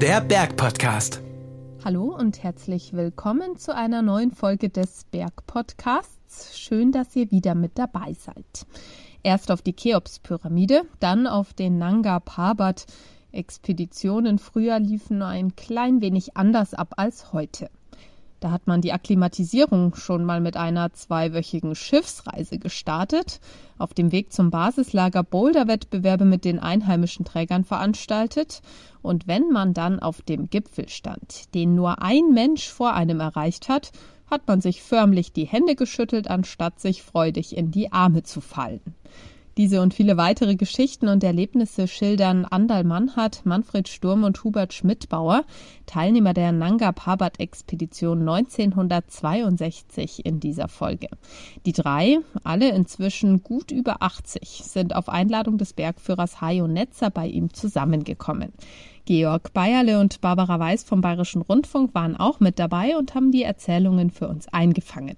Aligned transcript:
Der 0.00 0.20
Bergpodcast. 0.20 1.20
Hallo 1.84 2.16
und 2.18 2.42
herzlich 2.42 2.92
willkommen 2.92 3.56
zu 3.56 3.72
einer 3.72 4.02
neuen 4.02 4.32
Folge 4.32 4.68
des 4.68 5.04
Bergpodcasts. 5.12 6.58
Schön, 6.58 6.90
dass 6.90 7.14
ihr 7.14 7.30
wieder 7.30 7.54
mit 7.54 7.78
dabei 7.78 8.14
seid. 8.14 8.66
Erst 9.22 9.52
auf 9.52 9.62
die 9.62 9.76
Cheops-Pyramide, 9.76 10.82
dann 10.98 11.28
auf 11.28 11.54
den 11.54 11.78
Nanga 11.78 12.18
Parbat. 12.18 12.86
Expeditionen 13.30 14.40
früher 14.40 14.80
liefen 14.80 15.18
nur 15.18 15.28
ein 15.28 15.54
klein 15.54 16.00
wenig 16.00 16.36
anders 16.36 16.74
ab 16.74 16.94
als 16.96 17.32
heute. 17.32 17.70
Da 18.42 18.50
hat 18.50 18.66
man 18.66 18.80
die 18.80 18.92
Akklimatisierung 18.92 19.94
schon 19.94 20.24
mal 20.24 20.40
mit 20.40 20.56
einer 20.56 20.92
zweiwöchigen 20.92 21.76
Schiffsreise 21.76 22.58
gestartet, 22.58 23.38
auf 23.78 23.94
dem 23.94 24.10
Weg 24.10 24.32
zum 24.32 24.50
Basislager 24.50 25.22
Boulderwettbewerbe 25.22 26.24
mit 26.24 26.44
den 26.44 26.58
einheimischen 26.58 27.24
Trägern 27.24 27.62
veranstaltet 27.62 28.60
und 29.00 29.28
wenn 29.28 29.50
man 29.50 29.74
dann 29.74 30.00
auf 30.00 30.22
dem 30.22 30.50
Gipfel 30.50 30.88
stand, 30.88 31.54
den 31.54 31.76
nur 31.76 32.02
ein 32.02 32.32
Mensch 32.34 32.68
vor 32.68 32.94
einem 32.94 33.20
erreicht 33.20 33.68
hat, 33.68 33.92
hat 34.28 34.48
man 34.48 34.60
sich 34.60 34.82
förmlich 34.82 35.32
die 35.32 35.46
Hände 35.46 35.76
geschüttelt, 35.76 36.28
anstatt 36.28 36.80
sich 36.80 37.04
freudig 37.04 37.56
in 37.56 37.70
die 37.70 37.92
Arme 37.92 38.24
zu 38.24 38.40
fallen. 38.40 38.80
Diese 39.58 39.82
und 39.82 39.92
viele 39.92 40.16
weitere 40.16 40.56
Geschichten 40.56 41.08
und 41.08 41.22
Erlebnisse 41.22 41.86
schildern 41.86 42.46
Andal 42.46 42.84
Mannhardt, 42.84 43.44
Manfred 43.44 43.86
Sturm 43.86 44.24
und 44.24 44.42
Hubert 44.44 44.72
Schmidbauer, 44.72 45.44
Teilnehmer 45.84 46.32
der 46.32 46.52
Nanga 46.52 46.90
Parbat 46.92 47.38
Expedition 47.38 48.20
1962 48.20 50.24
in 50.24 50.40
dieser 50.40 50.68
Folge. 50.68 51.08
Die 51.66 51.72
drei, 51.72 52.20
alle 52.44 52.70
inzwischen 52.70 53.42
gut 53.42 53.70
über 53.70 53.96
80, 54.00 54.62
sind 54.64 54.96
auf 54.96 55.10
Einladung 55.10 55.58
des 55.58 55.74
Bergführers 55.74 56.40
Hajo 56.40 56.66
Netzer 56.66 57.10
bei 57.10 57.26
ihm 57.26 57.52
zusammengekommen. 57.52 58.54
Georg 59.04 59.52
Bayerle 59.52 59.98
und 59.98 60.20
Barbara 60.20 60.60
Weiß 60.60 60.84
vom 60.84 61.00
Bayerischen 61.00 61.42
Rundfunk 61.42 61.92
waren 61.94 62.16
auch 62.16 62.38
mit 62.38 62.60
dabei 62.60 62.96
und 62.96 63.14
haben 63.14 63.32
die 63.32 63.42
Erzählungen 63.42 64.10
für 64.10 64.28
uns 64.28 64.46
eingefangen. 64.48 65.16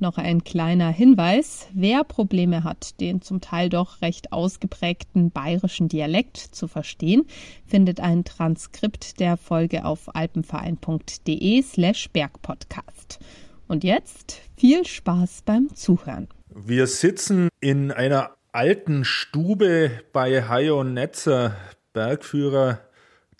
Noch 0.00 0.18
ein 0.18 0.42
kleiner 0.42 0.90
Hinweis. 0.90 1.68
Wer 1.72 2.02
Probleme 2.02 2.64
hat, 2.64 3.00
den 3.00 3.22
zum 3.22 3.40
Teil 3.40 3.68
doch 3.68 4.02
recht 4.02 4.32
ausgeprägten 4.32 5.30
bayerischen 5.30 5.86
Dialekt 5.86 6.36
zu 6.36 6.66
verstehen, 6.66 7.24
findet 7.64 8.00
ein 8.00 8.24
Transkript 8.24 9.20
der 9.20 9.36
Folge 9.36 9.84
auf 9.84 10.14
alpenverein.de 10.16 11.62
slash 11.62 12.10
bergpodcast. 12.10 13.20
Und 13.68 13.84
jetzt 13.84 14.40
viel 14.56 14.84
Spaß 14.84 15.42
beim 15.44 15.72
Zuhören. 15.74 16.26
Wir 16.52 16.88
sitzen 16.88 17.48
in 17.60 17.92
einer 17.92 18.32
alten 18.50 19.04
Stube 19.04 19.92
bei 20.12 20.42
Hayo 20.48 20.82
Netzer, 20.82 21.56
Bergführer, 21.92 22.80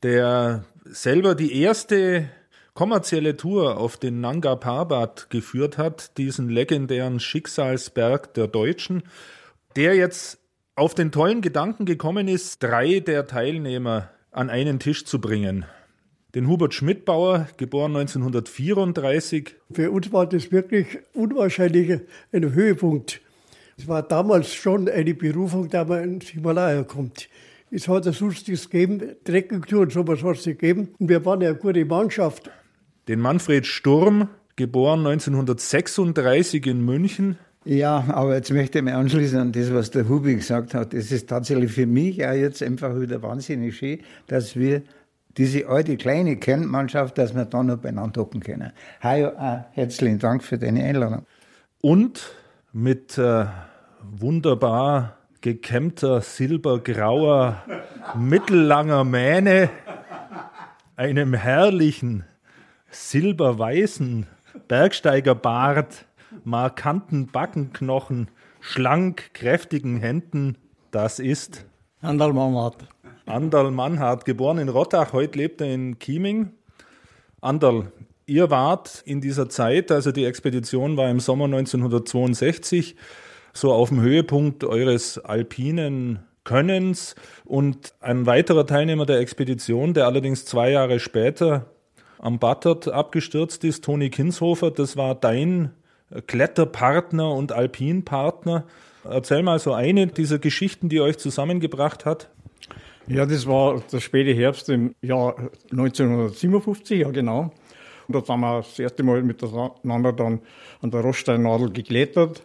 der 0.03 0.65
selber 0.85 1.35
die 1.35 1.61
erste 1.61 2.29
kommerzielle 2.75 3.37
Tour 3.37 3.77
auf 3.77 3.97
den 3.97 4.21
Nanga 4.21 4.57
Parbat 4.57 5.29
geführt 5.31 5.79
hat, 5.79 6.17
diesen 6.19 6.49
legendären 6.49 7.21
Schicksalsberg 7.21 8.33
der 8.35 8.49
Deutschen, 8.49 9.03
der 9.77 9.95
jetzt 9.95 10.39
auf 10.75 10.95
den 10.95 11.13
tollen 11.13 11.43
Gedanken 11.43 11.85
gekommen 11.85 12.29
ist, 12.29 12.63
drei 12.63 13.01
der 13.01 13.27
Teilnehmer 13.27 14.11
an 14.31 14.49
einen 14.49 14.79
Tisch 14.79 15.05
zu 15.05 15.21
bringen. 15.21 15.67
Den 16.35 16.49
Hubert 16.49 16.73
Schmidbauer, 16.73 17.47
geboren 17.59 17.95
1934. 17.95 19.55
Für 19.71 19.91
uns 19.91 20.11
war 20.13 20.27
das 20.27 20.51
wirklich 20.51 20.99
unwahrscheinlich 21.13 22.01
ein 22.33 22.55
Höhepunkt. 22.55 23.21
Es 23.77 23.87
war 23.87 24.03
damals 24.03 24.55
schon 24.55 24.89
eine 24.89 25.13
Berufung, 25.13 25.69
da 25.69 25.85
man 25.85 26.05
ins 26.05 26.29
Himalaya 26.29 26.85
kommt. 26.85 27.29
Es 27.75 27.89
hat 27.89 28.05
sonst 28.05 28.49
nichts 28.49 28.69
gegeben, 28.69 29.01
Trekkingtouren, 29.25 29.89
sowas 29.89 30.23
hat 30.23 30.37
es 30.37 30.45
nicht 30.45 30.59
gegeben. 30.59 30.91
Und 30.99 31.09
wir 31.09 31.25
waren 31.25 31.41
ja 31.41 31.49
eine 31.49 31.59
gute 31.59 31.85
Mannschaft 31.87 32.51
den 33.09 33.19
Manfred 33.19 33.67
Sturm, 33.67 34.29
geboren 34.57 35.07
1936 35.07 36.67
in 36.67 36.85
München. 36.85 37.39
Ja, 37.65 38.05
aber 38.09 38.35
jetzt 38.35 38.51
möchte 38.53 38.79
ich 38.79 38.85
mich 38.85 38.93
anschließen 38.93 39.39
an 39.39 39.53
das, 39.53 39.73
was 39.73 39.91
der 39.91 40.07
Hubi 40.07 40.35
gesagt 40.35 40.75
hat. 40.75 40.93
Es 40.93 41.11
ist 41.11 41.31
tatsächlich 41.31 41.73
für 41.73 41.87
mich 41.87 42.23
auch 42.27 42.35
jetzt 42.35 42.63
einfach 42.63 43.01
wieder 43.01 43.23
wahnsinnig 43.23 43.75
schön, 43.75 44.01
dass 44.27 44.55
wir 44.55 44.83
diese 45.39 45.67
alte 45.67 45.97
kleine 45.97 46.37
Kernmannschaft, 46.37 47.17
dass 47.17 47.35
wir 47.35 47.47
da 47.47 47.63
noch 47.63 47.79
beieinander 47.79 48.21
hocken 48.21 48.41
können. 48.43 48.73
Hi, 49.01 49.23
äh, 49.23 49.63
herzlichen 49.73 50.19
Dank 50.19 50.45
für 50.45 50.59
deine 50.59 50.85
Einladung. 50.85 51.25
Und 51.81 52.35
mit 52.75 53.17
äh, 53.17 53.47
wunderbar 54.03 55.22
gekämmter, 55.43 56.23
silbergrauer, 56.23 57.63
mittellanger 58.17 59.05
Mähne, 59.05 59.69
einem 60.97 61.35
herrlichen 61.35 62.25
silberweißen 62.91 64.27
Bergsteigerbart, 64.69 66.07
markanten 66.45 67.27
Backenknochen, 67.27 68.29
schlank, 68.61 69.35
kräftigen 69.35 69.99
Händen. 69.99 70.57
Das 70.91 71.19
ist 71.19 71.67
Andal 72.01 72.33
Mannhardt. 72.33 72.87
Andal 73.27 73.71
Mannhardt, 73.71 74.25
geboren 74.25 74.59
in 74.59 74.69
Rottach, 74.69 75.13
heute 75.13 75.39
lebt 75.39 75.61
er 75.61 75.75
in 75.75 75.99
Chieming. 75.99 76.53
Andal, 77.41 77.91
ihr 78.27 78.51
wart 78.51 79.03
in 79.05 79.21
dieser 79.21 79.49
Zeit, 79.49 79.91
also 79.91 80.13
die 80.13 80.25
Expedition 80.25 80.97
war 80.97 81.11
im 81.11 81.21
Sommer 81.21 81.47
1962, 81.47 82.97
so 83.53 83.73
auf 83.73 83.89
dem 83.91 84.01
Höhepunkt 84.01 84.65
eures 84.65 85.19
alpinen 85.19 86.21
Könnens 86.45 87.15
und 87.45 87.95
ein 88.01 88.27
weiterer 88.27 88.67
Teilnehmer 88.67 89.07
der 89.07 89.19
Expedition, 89.21 89.95
der 89.95 90.07
allerdings 90.07 90.45
zwei 90.45 90.71
Jahre 90.71 90.99
später 90.99 91.67
am 92.19 92.39
Battert 92.39 92.89
abgestürzt 92.89 93.65
ist, 93.65 93.85
Toni 93.85 94.11
Kinshofer, 94.11 94.71
das 94.71 94.97
war 94.97 95.15
dein 95.15 95.71
Kletterpartner 96.27 97.31
und 97.33 97.53
Alpinpartner. 97.53 98.65
Erzähl 99.05 99.43
mal 99.43 99.59
so 99.59 99.73
eine 99.73 100.07
dieser 100.07 100.39
Geschichten, 100.39 100.89
die 100.89 101.01
euch 101.01 101.19
zusammengebracht 101.19 102.05
hat. 102.05 102.31
Ja, 103.09 103.27
das 103.27 103.47
war 103.47 103.83
der 103.93 104.01
späte 104.01 104.33
Herbst 104.33 104.69
im 104.69 104.95
Jahr 105.03 105.37
1957, 105.73 107.01
ja 107.01 107.11
genau. 107.11 107.53
Und 108.07 108.15
da 108.15 108.21
sind 108.25 108.41
wir 108.41 108.59
das 108.59 108.79
erste 108.79 109.03
Mal 109.03 109.23
miteinander 109.23 110.13
dann 110.13 110.41
an 110.81 110.91
der 110.91 111.01
Roststeinnadel 111.01 111.73
geklettert, 111.73 112.43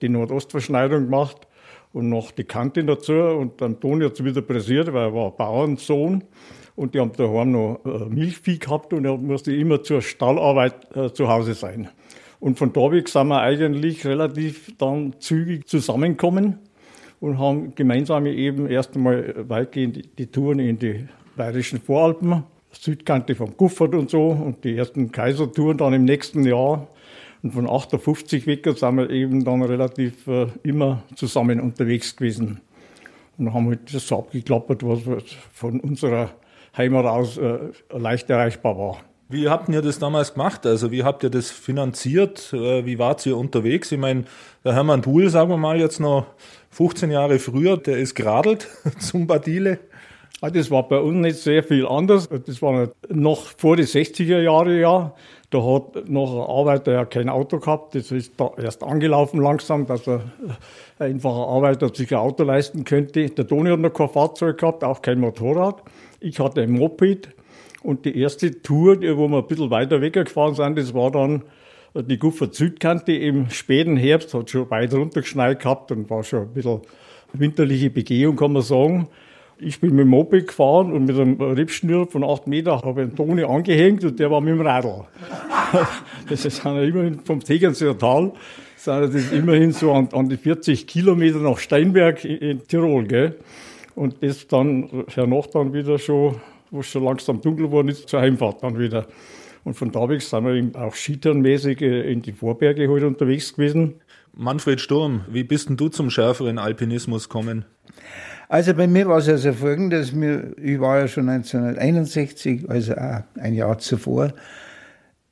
die 0.00 0.08
Nordostverschneidung 0.08 1.04
gemacht 1.04 1.46
und 1.92 2.08
noch 2.08 2.30
die 2.30 2.44
Kante 2.44 2.84
dazu. 2.84 3.12
Und 3.12 3.60
dann 3.60 3.80
Toni 3.80 4.04
hat 4.04 4.14
es 4.14 4.24
wieder 4.24 4.42
pressiert, 4.42 4.92
weil 4.92 5.08
er 5.08 5.14
war 5.14 5.30
Bauernsohn. 5.30 6.24
Und 6.76 6.94
die 6.94 7.00
haben 7.00 7.12
daheim 7.12 7.52
noch 7.52 7.80
äh, 7.84 8.08
Milchvieh 8.08 8.58
gehabt 8.58 8.92
und 8.92 9.04
er 9.04 9.16
musste 9.16 9.54
immer 9.54 9.82
zur 9.82 10.02
Stallarbeit 10.02 10.96
äh, 10.96 11.12
zu 11.12 11.28
Hause 11.28 11.54
sein. 11.54 11.88
Und 12.40 12.58
von 12.58 12.72
da 12.72 12.90
weg 12.90 13.08
sind 13.08 13.28
wir 13.28 13.40
eigentlich 13.40 14.04
relativ 14.04 14.76
dann 14.76 15.14
zügig 15.20 15.68
zusammengekommen 15.68 16.58
und 17.20 17.38
haben 17.38 17.74
gemeinsam 17.74 18.26
eben 18.26 18.66
erst 18.68 18.96
einmal 18.96 19.48
weitgehend 19.48 20.18
die 20.18 20.26
Touren 20.26 20.58
in 20.58 20.78
die 20.78 21.06
bayerischen 21.36 21.80
Voralpen, 21.80 22.42
Südkante 22.72 23.34
vom 23.34 23.56
Guffert 23.56 23.94
und 23.94 24.10
so 24.10 24.26
und 24.26 24.64
die 24.64 24.76
ersten 24.76 25.10
Kaisertouren 25.12 25.78
dann 25.78 25.94
im 25.94 26.04
nächsten 26.04 26.44
Jahr. 26.44 26.88
Und 27.44 27.52
von 27.52 27.68
58 27.68 28.46
weg 28.46 28.66
sind 28.74 28.96
wir 28.96 29.10
eben 29.10 29.44
dann 29.44 29.62
relativ 29.62 30.26
äh, 30.28 30.46
immer 30.62 31.02
zusammen 31.14 31.60
unterwegs 31.60 32.16
gewesen. 32.16 32.62
Und 33.36 33.52
haben 33.52 33.68
halt 33.68 33.92
das 33.92 34.08
so 34.08 34.20
abgeklappert, 34.20 34.82
was 34.82 35.00
von 35.52 35.78
unserer 35.80 36.30
Heimat 36.74 37.04
aus 37.04 37.36
äh, 37.36 37.58
leicht 37.90 38.30
erreichbar 38.30 38.78
war. 38.78 38.96
Wie 39.28 39.46
habt 39.50 39.68
ihr 39.68 39.82
das 39.82 39.98
damals 39.98 40.32
gemacht? 40.32 40.64
Also 40.64 40.90
wie 40.90 41.02
habt 41.02 41.22
ihr 41.22 41.28
das 41.28 41.50
finanziert? 41.50 42.50
Äh, 42.54 42.86
wie 42.86 42.98
wart 42.98 43.26
ihr 43.26 43.36
unterwegs? 43.36 43.92
Ich 43.92 43.98
meine, 43.98 44.24
der 44.64 44.72
Hermann 44.72 45.02
Pool, 45.02 45.28
sagen 45.28 45.50
wir 45.50 45.58
mal 45.58 45.78
jetzt 45.78 46.00
noch 46.00 46.24
15 46.70 47.10
Jahre 47.10 47.38
früher, 47.38 47.76
der 47.76 47.98
ist 47.98 48.14
geradelt 48.14 48.70
zum 49.00 49.26
Badile. 49.26 49.80
Ah, 50.40 50.48
das 50.48 50.70
war 50.70 50.88
bei 50.88 50.98
uns 50.98 51.16
nicht 51.18 51.36
sehr 51.36 51.62
viel 51.62 51.86
anders. 51.86 52.26
Das 52.46 52.62
war 52.62 52.88
noch 53.10 53.46
vor 53.58 53.76
die 53.76 53.84
60er 53.84 54.40
Jahre, 54.40 54.80
ja. 54.80 55.14
Da 55.54 55.62
hat 55.62 56.08
noch 56.08 56.34
ein 56.34 56.50
Arbeiter 56.50 56.92
ja 56.94 57.04
kein 57.04 57.28
Auto 57.28 57.60
gehabt. 57.60 57.94
Das 57.94 58.10
ist 58.10 58.32
da 58.40 58.50
erst 58.60 58.82
angelaufen 58.82 59.40
langsam, 59.40 59.86
dass 59.86 60.04
er 60.08 60.22
ein 60.98 61.12
einfacher 61.12 61.46
Arbeiter 61.46 61.94
sich 61.94 62.10
ein 62.12 62.18
Auto 62.18 62.42
leisten 62.42 62.82
könnte. 62.82 63.30
Der 63.30 63.46
Toni 63.46 63.70
hat 63.70 63.78
noch 63.78 63.92
kein 63.92 64.08
Fahrzeug 64.08 64.58
gehabt, 64.58 64.82
auch 64.82 65.00
kein 65.00 65.20
Motorrad. 65.20 65.80
Ich 66.18 66.40
hatte 66.40 66.62
ein 66.62 66.72
Moped 66.72 67.28
und 67.84 68.04
die 68.04 68.18
erste 68.18 68.62
Tour, 68.62 68.96
wo 69.16 69.28
wir 69.28 69.38
ein 69.38 69.46
bisschen 69.46 69.70
weiter 69.70 70.00
weggefahren 70.00 70.56
sind, 70.56 70.76
das 70.76 70.92
war 70.92 71.12
dann 71.12 71.44
die 71.94 72.18
Guffert 72.18 72.56
Südkante 72.56 73.12
im 73.12 73.48
späten 73.50 73.96
Herbst, 73.96 74.34
hat 74.34 74.50
schon 74.50 74.68
weit 74.70 74.92
runtergeschneit 74.92 75.60
gehabt 75.60 75.92
und 75.92 76.10
war 76.10 76.24
schon 76.24 76.48
ein 76.48 76.52
bisschen 76.52 76.80
winterliche 77.32 77.90
Begehung, 77.90 78.34
kann 78.34 78.54
man 78.54 78.62
sagen. 78.62 79.06
Ich 79.64 79.80
bin 79.80 79.94
mit 79.94 80.00
dem 80.00 80.08
Moped 80.08 80.48
gefahren 80.48 80.92
und 80.92 81.06
mit 81.06 81.16
einem 81.16 81.40
Rippschnür 81.40 82.06
von 82.06 82.22
acht 82.22 82.46
Meter 82.46 82.82
habe 82.82 83.02
ich 83.02 83.08
einen 83.08 83.16
Toni 83.16 83.44
angehängt 83.44 84.04
und 84.04 84.18
der 84.20 84.30
war 84.30 84.40
mit 84.40 84.54
dem 84.54 84.60
Radl. 84.60 85.04
das 86.28 86.44
ist 86.44 86.64
immerhin 86.64 87.20
vom 87.20 87.40
Tegernseer 87.40 87.96
Tal 87.96 88.32
sind 88.76 89.14
das 89.14 89.32
immerhin 89.32 89.72
so 89.72 89.92
an, 89.92 90.08
an 90.12 90.28
die 90.28 90.36
40 90.36 90.86
Kilometer 90.86 91.38
nach 91.38 91.58
Steinberg 91.58 92.24
in, 92.24 92.36
in 92.36 92.66
Tirol, 92.66 93.06
gell? 93.06 93.36
Und 93.94 94.22
das 94.22 94.46
dann 94.46 95.04
hernach 95.08 95.46
dann 95.46 95.72
wieder 95.72 95.98
schon, 95.98 96.36
wo 96.70 96.80
es 96.80 96.86
schon 96.86 97.04
langsam 97.04 97.40
dunkel 97.40 97.66
geworden 97.66 97.88
ist, 97.88 98.08
zur 98.08 98.20
Heimfahrt 98.20 98.62
dann 98.62 98.78
wieder. 98.78 99.06
Und 99.62 99.74
von 99.74 99.90
da 99.90 100.06
weg 100.08 100.20
sind 100.20 100.44
wir 100.44 100.82
auch 100.82 100.94
skitourenmäßig 100.94 101.80
äh, 101.80 102.12
in 102.12 102.20
die 102.20 102.32
Vorberge 102.32 102.82
heute 102.88 103.04
halt 103.04 103.14
unterwegs 103.14 103.54
gewesen. 103.54 103.94
Manfred 104.36 104.80
Sturm, 104.80 105.22
wie 105.28 105.44
bist 105.44 105.68
denn 105.68 105.76
du 105.76 105.88
zum 105.88 106.10
schärferen 106.10 106.58
Alpinismus 106.58 107.28
gekommen? 107.28 107.64
Also 108.48 108.74
bei 108.74 108.86
mir 108.86 109.08
war 109.08 109.18
es 109.18 109.28
also 109.28 109.52
folgendes, 109.52 110.12
ich 110.12 110.80
war 110.80 111.00
ja 111.00 111.08
schon 111.08 111.28
1961, 111.28 112.68
also 112.68 112.94
auch 112.94 113.22
ein 113.40 113.54
Jahr 113.54 113.78
zuvor, 113.78 114.32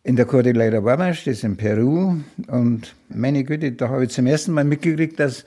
in 0.05 0.17
der 0.17 0.25
Cordillera 0.25 0.79
Guamache, 0.79 1.11
das 1.11 1.27
ist 1.27 1.45
in 1.45 1.57
Peru. 1.57 2.17
Und 2.49 2.95
meine 3.09 3.45
Güte, 3.45 3.73
da 3.73 3.89
habe 3.89 4.05
ich 4.05 4.11
zum 4.11 4.27
ersten 4.27 4.53
Mal 4.53 4.65
mitgekriegt, 4.65 5.21
dass 5.21 5.45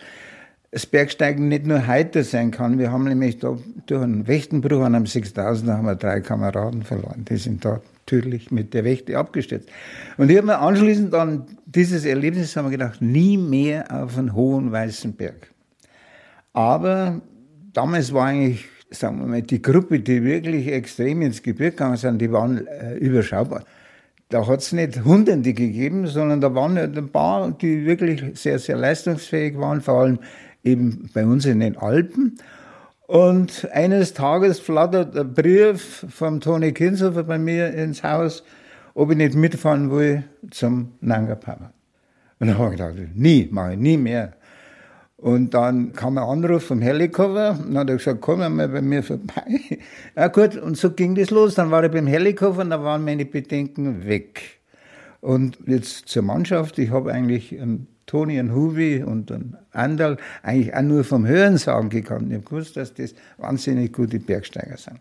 das 0.72 0.86
Bergsteigen 0.86 1.48
nicht 1.48 1.66
nur 1.66 1.88
heiter 1.88 2.24
sein 2.24 2.52
kann. 2.52 2.80
Wir 2.80 2.92
haben 2.92 3.06
nämlich 3.06 3.40
da 3.40 3.58
durch 3.86 4.04
einen 4.04 4.28
Wächtenbruch 4.28 4.82
an 4.82 4.96
einem 4.96 5.06
6000 5.06 5.72
haben 5.72 5.86
wir 5.86 5.96
drei 5.96 6.20
Kameraden 6.22 6.84
verloren. 6.84 7.26
Die 7.30 7.38
sind 7.38 7.64
da 7.64 7.82
tödlich 8.06 8.52
mit 8.52 8.74
der 8.74 8.84
Wächte 8.84 9.18
abgestürzt. 9.18 9.70
Und 10.18 10.30
ich 10.30 10.38
habe 10.38 10.48
mir 10.48 10.60
anschließend 10.60 11.14
an 11.14 11.46
dieses 11.66 12.06
Erlebnis 12.06 12.56
haben 12.56 12.66
wir 12.66 12.72
gedacht, 12.72 13.02
nie 13.02 13.38
mehr 13.38 13.86
auf 13.90 14.18
einen 14.18 14.34
hohen 14.34 14.72
weißen 14.72 15.14
Berg. 15.14 15.50
Aber 16.54 17.22
damals 17.76 18.14
war 18.14 18.28
eigentlich, 18.28 18.66
sagen 18.90 19.20
wir 19.20 19.28
mal, 19.28 19.42
die 19.42 19.62
Gruppe, 19.62 20.00
die 20.00 20.24
wirklich 20.24 20.68
extrem 20.68 21.22
ins 21.22 21.44
Gebirge 21.44 21.72
gegangen 21.72 21.98
sind, 21.98 22.20
die 22.20 22.32
waren 22.32 22.66
äh, 22.66 22.96
überschaubar. 22.96 23.64
Da 24.30 24.48
hat 24.48 24.62
es 24.62 24.72
nicht 24.72 25.04
Hunderte 25.06 25.54
gegeben, 25.54 26.08
sondern 26.08 26.42
da 26.42 26.56
waren 26.56 26.78
ein 26.78 27.10
paar, 27.10 27.52
die 27.52 27.86
wirklich 27.86 28.24
sehr, 28.40 28.58
sehr 28.58 28.76
leistungsfähig 28.76 29.58
waren, 29.60 29.82
vor 29.82 30.02
allem 30.02 30.20
eben 30.64 31.10
bei 31.14 31.26
uns 31.26 31.46
in 31.46 31.60
den 31.60 31.78
Alpen. 31.78 32.38
Und 33.08 33.70
eines 33.72 34.16
Tages 34.16 34.60
flattert 34.60 35.16
ein 35.16 35.34
Brief 35.34 36.06
vom 36.10 36.42
Toni 36.42 36.72
Kinshofer 36.72 37.24
bei 37.24 37.38
mir 37.38 37.72
ins 37.72 38.02
Haus, 38.02 38.44
ob 38.96 39.12
ich 39.12 39.18
nicht 39.18 39.36
mitfahren 39.36 39.92
will 39.92 40.24
zum 40.50 40.94
Nanga 41.02 41.36
Park. 41.36 41.72
Und 42.40 42.48
dann 42.48 42.58
habe 42.58 42.74
ich 42.74 42.80
gedacht, 42.80 42.96
nie, 43.14 43.48
mache 43.52 43.74
ich 43.74 43.80
nie 43.80 43.98
mehr. 43.98 44.34
Und 45.26 45.56
dann 45.56 45.92
kam 45.94 46.20
ein 46.20 46.24
Anruf 46.24 46.66
vom 46.66 46.82
Helikopter 46.84 47.58
und 47.60 47.70
dann 47.70 47.80
hat 47.80 47.90
er 47.90 47.98
gesagt, 47.98 48.22
komm 48.22 48.42
mal 48.56 48.70
bei 48.70 48.82
mir 48.84 49.02
vorbei. 49.02 49.60
Ja 50.16 50.28
gut, 50.28 50.56
und 50.56 50.78
so 50.78 50.92
ging 50.92 51.16
das 51.16 51.32
los. 51.32 51.56
Dann 51.56 51.72
war 51.72 51.84
ich 51.84 51.92
beim 51.92 52.06
Helikopter 52.06 52.62
und 52.62 52.70
da 52.70 52.84
waren 52.84 53.04
meine 53.04 53.26
Bedenken 53.26 54.06
weg. 54.06 54.60
Und 55.22 55.58
jetzt 55.66 56.10
zur 56.10 56.22
Mannschaft. 56.22 56.78
Ich 56.78 56.92
habe 56.92 57.12
eigentlich 57.12 57.60
einen 57.60 57.88
Toni, 58.06 58.38
einen 58.38 58.54
Hubi 58.54 59.02
und 59.04 59.32
einen 59.32 59.58
Andal 59.72 60.18
eigentlich 60.44 60.76
auch 60.76 60.84
nur 60.84 61.04
vom 61.04 61.26
Hörensagen 61.26 61.90
gekannt. 61.90 62.28
Ich 62.30 62.36
habe 62.36 62.46
gewusst, 62.46 62.78
dass 62.78 62.94
das 62.94 63.16
wahnsinnig 63.40 63.94
gute 63.94 64.20
Bergsteiger 64.20 64.78
sind. 64.78 65.00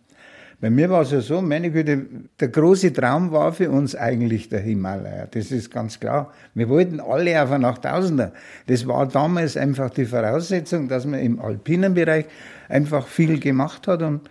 Bei 0.65 0.71
mir 0.71 0.89
war 0.89 1.03
es 1.03 1.11
ja 1.11 1.21
so, 1.21 1.43
meine 1.43 1.71
Güte, 1.71 2.07
der 2.41 2.49
große 2.49 2.91
Traum 2.95 3.33
war 3.33 3.53
für 3.53 3.71
uns 3.71 3.95
eigentlich 3.95 4.49
der 4.49 4.61
Himalaya. 4.61 5.27
Das 5.27 5.51
ist 5.51 5.71
ganz 5.71 6.01
klar. 6.01 6.33
Wir 6.55 6.71
wollten 6.71 7.01
alle 7.01 7.43
auf 7.43 7.51
einen 7.51 7.67
8000er. 7.67 8.31
Das 8.67 8.87
war 8.87 9.07
damals 9.07 9.59
einfach 9.59 9.91
die 9.91 10.07
Voraussetzung, 10.07 10.89
dass 10.89 11.05
man 11.05 11.21
im 11.21 11.39
alpinen 11.39 11.93
Bereich 11.93 12.25
einfach 12.71 13.07
viel 13.07 13.41
gemacht 13.41 13.87
hat 13.89 14.01
und 14.01 14.23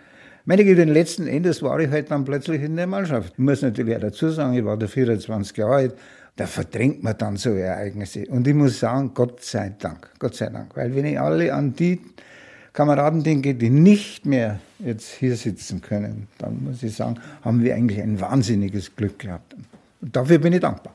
meine 0.44 0.64
Güte, 0.64 0.82
letzten 0.82 1.28
Endes 1.28 1.62
war 1.62 1.78
ich 1.78 1.90
halt 1.90 2.10
dann 2.10 2.24
plötzlich 2.24 2.64
in 2.64 2.74
der 2.74 2.88
Mannschaft. 2.88 3.34
Ich 3.34 3.38
muss 3.38 3.62
natürlich 3.62 3.94
auch 3.94 4.00
dazu 4.00 4.28
sagen, 4.30 4.54
ich 4.54 4.64
war 4.64 4.76
da 4.76 4.88
24 4.88 5.56
Jahre 5.56 5.74
alt. 5.74 5.94
Da 6.34 6.46
verdrängt 6.46 7.04
man 7.04 7.16
dann 7.16 7.36
so 7.36 7.50
Ereignisse. 7.50 8.26
Und 8.28 8.48
ich 8.48 8.54
muss 8.54 8.80
sagen, 8.80 9.12
Gott 9.14 9.40
sei 9.44 9.72
Dank, 9.78 10.10
Gott 10.18 10.34
sei 10.34 10.48
Dank. 10.48 10.76
Weil 10.76 10.96
wenn 10.96 11.04
ich 11.04 11.20
alle 11.20 11.54
an 11.54 11.74
die 11.74 12.00
Kameraden 12.74 13.22
denke, 13.22 13.54
die 13.54 13.70
nicht 13.70 14.26
mehr 14.26 14.58
jetzt 14.80 15.14
hier 15.14 15.36
sitzen 15.36 15.80
können, 15.80 16.26
dann 16.38 16.64
muss 16.64 16.82
ich 16.82 16.94
sagen, 16.94 17.20
haben 17.42 17.62
wir 17.62 17.74
eigentlich 17.74 18.02
ein 18.02 18.20
wahnsinniges 18.20 18.96
Glück 18.96 19.20
gehabt. 19.20 19.54
Und 20.02 20.14
dafür 20.16 20.38
bin 20.38 20.52
ich 20.52 20.60
dankbar. 20.60 20.94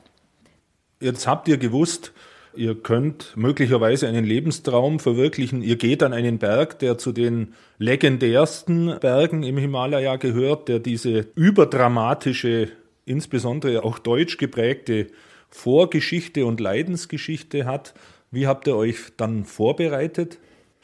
Jetzt 1.00 1.26
habt 1.26 1.48
ihr 1.48 1.56
gewusst, 1.56 2.12
ihr 2.54 2.74
könnt 2.74 3.34
möglicherweise 3.34 4.06
einen 4.06 4.26
Lebenstraum 4.26 5.00
verwirklichen. 5.00 5.62
Ihr 5.62 5.76
geht 5.76 6.02
an 6.02 6.12
einen 6.12 6.38
Berg, 6.38 6.78
der 6.80 6.98
zu 6.98 7.12
den 7.12 7.54
legendärsten 7.78 8.98
Bergen 9.00 9.42
im 9.42 9.56
Himalaya 9.56 10.16
gehört, 10.16 10.68
der 10.68 10.80
diese 10.80 11.28
überdramatische, 11.34 12.68
insbesondere 13.06 13.84
auch 13.84 13.98
deutsch 13.98 14.36
geprägte 14.36 15.06
Vorgeschichte 15.48 16.44
und 16.44 16.60
Leidensgeschichte 16.60 17.64
hat. 17.64 17.94
Wie 18.30 18.46
habt 18.46 18.66
ihr 18.66 18.76
euch 18.76 18.98
dann 19.16 19.46
vorbereitet? 19.46 20.38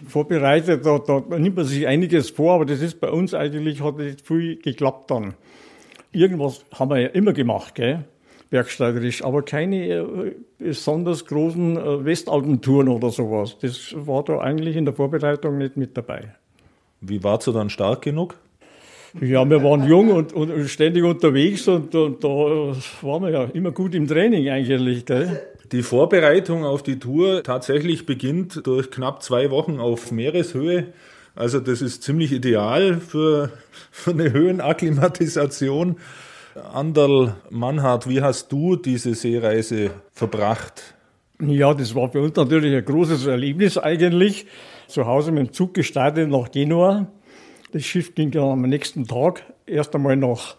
Vorbereitet, 0.07 0.85
da, 0.85 0.99
da 0.99 1.21
nimmt 1.39 1.57
man 1.57 1.65
sich 1.65 1.87
einiges 1.87 2.31
vor, 2.31 2.55
aber 2.55 2.65
das 2.67 2.81
ist 2.81 3.01
bei 3.01 3.11
uns 3.11 3.35
eigentlich, 3.35 3.83
hat 3.83 3.99
nicht 3.99 4.27
viel 4.27 4.57
geklappt 4.57 5.11
dann. 5.11 5.35
Irgendwas 6.13 6.65
haben 6.75 6.91
wir 6.91 7.01
ja 7.01 7.09
immer 7.09 7.33
gemacht, 7.33 7.75
gell? 7.75 8.05
bergsteigerisch, 8.51 9.25
aber 9.25 9.43
keine 9.43 9.89
äh, 9.89 10.35
besonders 10.59 11.25
großen 11.27 11.77
äh, 11.77 12.05
Westalpentouren 12.05 12.89
oder 12.89 13.11
sowas. 13.11 13.57
Das 13.61 13.95
war 13.97 14.23
da 14.25 14.39
eigentlich 14.39 14.77
in 14.77 14.85
der 14.85 14.95
Vorbereitung 14.95 15.59
nicht 15.59 15.77
mit 15.77 15.97
dabei. 15.97 16.35
Wie 17.01 17.23
warst 17.23 17.47
du 17.47 17.53
dann 17.53 17.71
stark 17.71 18.03
genug? 18.03 18.37
Ja, 19.21 19.49
wir 19.49 19.63
waren 19.63 19.87
jung 19.89 20.11
und, 20.11 20.33
und 20.33 20.69
ständig 20.69 21.03
unterwegs 21.03 21.67
und, 21.69 21.95
und, 21.95 22.23
da 22.23 22.29
waren 22.29 23.23
wir 23.23 23.31
ja 23.31 23.45
immer 23.45 23.73
gut 23.73 23.95
im 23.95 24.07
Training 24.07 24.49
eigentlich. 24.49 25.07
Gell? 25.07 25.41
Die 25.73 25.83
Vorbereitung 25.83 26.65
auf 26.65 26.83
die 26.83 26.99
Tour 26.99 27.43
tatsächlich 27.43 28.07
beginnt 28.07 28.67
durch 28.67 28.91
knapp 28.91 29.23
zwei 29.23 29.51
Wochen 29.51 29.81
auf 29.81 30.13
Meereshöhe. 30.13 30.93
Also 31.35 31.61
das 31.61 31.83
ist 31.83 32.03
ziemlich 32.03 32.33
ideal 32.33 33.01
für, 33.01 33.51
für 33.91 34.13
eine 34.13 34.33
Höhenakklimatisation. 34.33 35.97
Anderl 36.73 37.35
Mannhardt, 37.51 38.09
wie 38.09 38.23
hast 38.23 38.53
du 38.53 38.77
diese 38.77 39.15
Seereise 39.15 39.91
verbracht? 40.13 40.95
Ja, 41.41 41.75
das 41.75 41.95
war 41.95 42.11
für 42.11 42.23
uns 42.23 42.37
natürlich 42.37 42.75
ein 42.75 42.85
großes 42.85 43.27
Erlebnis 43.27 43.77
eigentlich. 43.77 44.47
Zu 44.87 45.07
Hause 45.07 45.33
mit 45.33 45.49
dem 45.49 45.53
Zug 45.53 45.75
gestartet 45.75 46.31
nach 46.31 46.51
Genua. 46.51 47.09
Das 47.73 47.85
Schiff 47.85 48.15
ging 48.15 48.31
dann 48.31 48.45
am 48.45 48.63
nächsten 48.63 49.07
Tag 49.07 49.43
erst 49.67 49.95
einmal 49.95 50.17
nach 50.17 50.57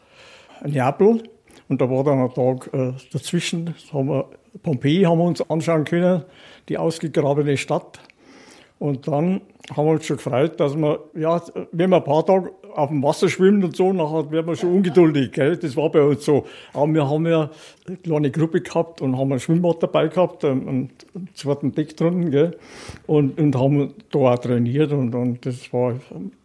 Neapel 0.65 1.24
und 1.69 1.81
da 1.81 1.89
war 1.89 2.03
dann 2.03 2.19
ein 2.19 2.33
Tag 2.33 2.74
äh, 2.74 2.94
dazwischen. 3.12 3.74
haben 3.92 4.10
wir, 4.10 4.30
Pompeji 4.62 5.04
haben 5.04 5.19
wir 5.19 5.25
uns 5.25 5.50
anschauen 5.50 5.86
können, 5.86 6.24
die 6.69 6.77
ausgegrabene 6.77 7.57
Stadt. 7.57 8.00
Und 8.80 9.07
dann 9.07 9.42
haben 9.75 9.86
wir 9.86 9.94
uns 9.94 10.06
schon 10.06 10.18
gefreut, 10.18 10.59
dass 10.59 10.75
wir, 10.75 11.00
ja, 11.15 11.42
wenn 11.71 11.89
wir 11.89 11.98
ein 11.98 12.04
paar 12.04 12.25
Tage 12.25 12.51
auf 12.75 12.89
dem 12.89 13.01
Wasser 13.01 13.27
schwimmen 13.27 13.63
und 13.63 13.75
so, 13.75 13.91
nachher 13.91 14.29
werden 14.32 14.48
wir 14.48 14.55
schon 14.55 14.72
ungeduldig, 14.72 15.32
gell? 15.32 15.58
Das 15.58 15.75
war 15.75 15.89
bei 15.89 16.01
uns 16.01 16.24
so. 16.24 16.46
Aber 16.74 16.93
wir 16.93 17.10
haben 17.10 17.25
ja 17.25 17.50
eine 17.88 17.98
kleine 17.98 18.32
Gruppe 18.32 18.62
gehabt 18.62 19.01
und 19.01 19.17
haben 19.17 19.34
ein 19.34 19.39
Schwimmbad 19.39 19.82
dabei 19.82 20.10
gehabt, 20.10 20.46
einen, 20.46 20.67
einen 20.67 20.89
zweiten 21.34 21.72
Deck 21.72 21.98
drunten, 21.98 22.29
gell? 22.29 22.55
Und, 23.08 23.39
und 23.39 23.55
haben 23.55 23.93
da 24.12 24.20
auch 24.20 24.38
trainiert 24.38 24.91
und, 24.91 25.15
und 25.15 25.43
das 25.46 25.74
war 25.74 25.96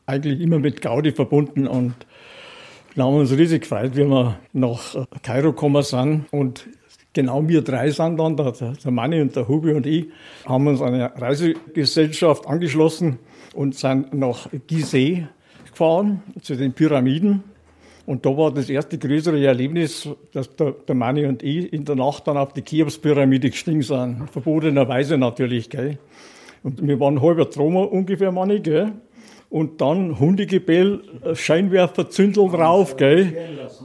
eigentlich 0.06 0.40
immer 0.40 0.58
mit 0.58 0.80
Gaudi 0.80 1.12
verbunden 1.12 1.66
und 1.66 1.94
wir 2.94 3.04
haben 3.04 3.16
uns 3.16 3.32
riesig 3.32 3.62
gefreut, 3.62 3.96
wie 3.96 4.04
wir 4.04 4.38
nach 4.52 5.06
Kairo 5.22 5.52
gekommen 5.52 5.82
sind. 5.82 6.26
Und 6.30 6.66
genau 7.12 7.47
wir 7.49 7.62
drei 7.62 7.90
sind 7.90 8.19
dann, 8.19 8.37
der, 8.37 8.52
der 8.52 8.90
Manni 8.90 9.21
und 9.21 9.35
der 9.37 9.49
Hubi 9.49 9.73
und 9.73 9.87
ich, 9.87 10.07
haben 10.47 10.66
uns 10.66 10.81
einer 10.81 11.12
Reisegesellschaft 11.21 12.47
angeschlossen 12.47 13.19
und 13.54 13.75
sind 13.75 14.14
nach 14.14 14.49
Gizeh 14.66 15.26
gefahren, 15.71 16.23
zu 16.40 16.57
den 16.57 16.73
Pyramiden. 16.73 17.45
Und 18.04 18.26
da 18.26 18.37
war 18.37 18.52
das 18.52 18.69
erste 18.69 18.99
größere 18.99 19.45
Erlebnis, 19.45 20.09
dass 20.33 20.54
der, 20.57 20.73
der 20.73 20.95
Manni 20.95 21.25
und 21.26 21.42
ich 21.42 21.73
in 21.73 21.85
der 21.85 21.95
Nacht 21.95 22.26
dann 22.26 22.37
auf 22.37 22.52
die 22.52 22.62
Cheops-Pyramide 22.62 23.50
gestiegen 23.50 23.83
sind. 23.83 24.28
Verbotenerweise 24.31 25.19
natürlich, 25.19 25.71
gell. 25.71 25.99
Und 26.64 26.85
wir 26.87 26.99
waren 26.99 27.21
halber 27.21 27.49
Troma 27.49 27.83
ungefähr, 27.83 28.33
Manni, 28.33 28.61
gell 28.61 28.92
und 29.52 29.82
dann 29.82 30.18
Hundegebell, 30.18 31.02
Scheinwerfer, 31.35 32.09
Zündel 32.09 32.49
drauf, 32.49 32.97
gell. 32.97 33.37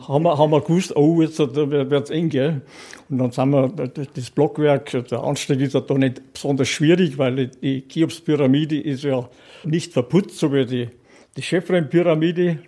Haben 0.08 0.24
wir, 0.24 0.38
haben 0.38 0.52
wir 0.52 0.62
gewusst, 0.62 0.96
oh, 0.96 1.22
jetzt 1.22 1.40
wird's 1.40 2.10
eng, 2.10 2.30
gell. 2.30 2.62
Und 3.10 3.18
dann 3.18 3.32
sind 3.32 3.50
wir, 3.50 3.68
das 3.68 4.30
Blockwerk, 4.32 5.06
der 5.10 5.22
Anstieg 5.22 5.60
ist 5.60 5.74
ja 5.74 5.82
da 5.82 5.96
nicht 5.96 6.22
besonders 6.32 6.70
schwierig, 6.70 7.18
weil 7.18 7.48
die 7.48 7.86
Cheops-Pyramide 7.86 8.80
ist 8.80 9.04
ja 9.04 9.28
nicht 9.66 9.92
verputzt, 9.92 10.40
so 10.40 10.54
wie 10.54 10.66
die, 10.66 10.88
die 11.36 11.42
Chefrein-Pyramide. 11.42 12.60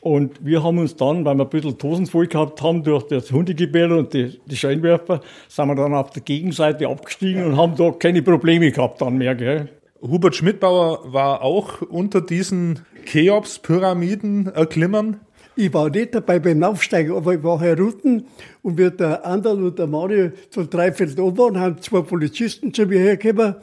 Und 0.00 0.42
wir 0.42 0.62
haben 0.62 0.78
uns 0.78 0.96
dann, 0.96 1.26
weil 1.26 1.34
wir 1.34 1.44
ein 1.44 1.50
bisschen 1.50 1.76
Tosen 1.76 2.06
voll 2.06 2.28
gehabt 2.28 2.62
haben 2.62 2.82
durch 2.82 3.02
das 3.08 3.30
Hundegebell 3.30 3.92
und 3.92 4.14
die, 4.14 4.40
die 4.46 4.56
Scheinwerfer, 4.56 5.20
sind 5.48 5.68
wir 5.68 5.74
dann 5.74 5.94
auf 5.94 6.10
der 6.12 6.22
Gegenseite 6.22 6.88
abgestiegen 6.88 7.44
und 7.44 7.58
haben 7.58 7.76
da 7.76 7.90
keine 7.90 8.22
Probleme 8.22 8.72
gehabt 8.72 9.02
dann 9.02 9.18
mehr, 9.18 9.34
gell. 9.34 9.68
Hubert 10.00 10.36
Schmidbauer 10.36 11.12
war 11.12 11.42
auch 11.42 11.82
unter 11.82 12.20
diesen 12.20 12.80
Cheops-Pyramiden 13.06 14.46
erklimmern. 14.46 15.20
Ich 15.56 15.74
war 15.74 15.90
nicht 15.90 16.14
dabei 16.14 16.38
beim 16.38 16.62
Aufsteigen, 16.62 17.16
aber 17.16 17.34
ich 17.34 17.42
war 17.42 17.60
herunten 17.60 18.26
und 18.62 18.78
wir 18.78 18.90
der 18.90 19.26
Anderl 19.26 19.64
und 19.64 19.78
der 19.78 19.88
Mario 19.88 20.30
so 20.50 20.64
dreiviertel 20.64 21.18
oben 21.20 21.38
waren, 21.38 21.58
haben 21.58 21.82
zwei 21.82 22.02
Polizisten 22.02 22.72
zu 22.72 22.86
mir 22.86 23.00
hergekommen 23.00 23.56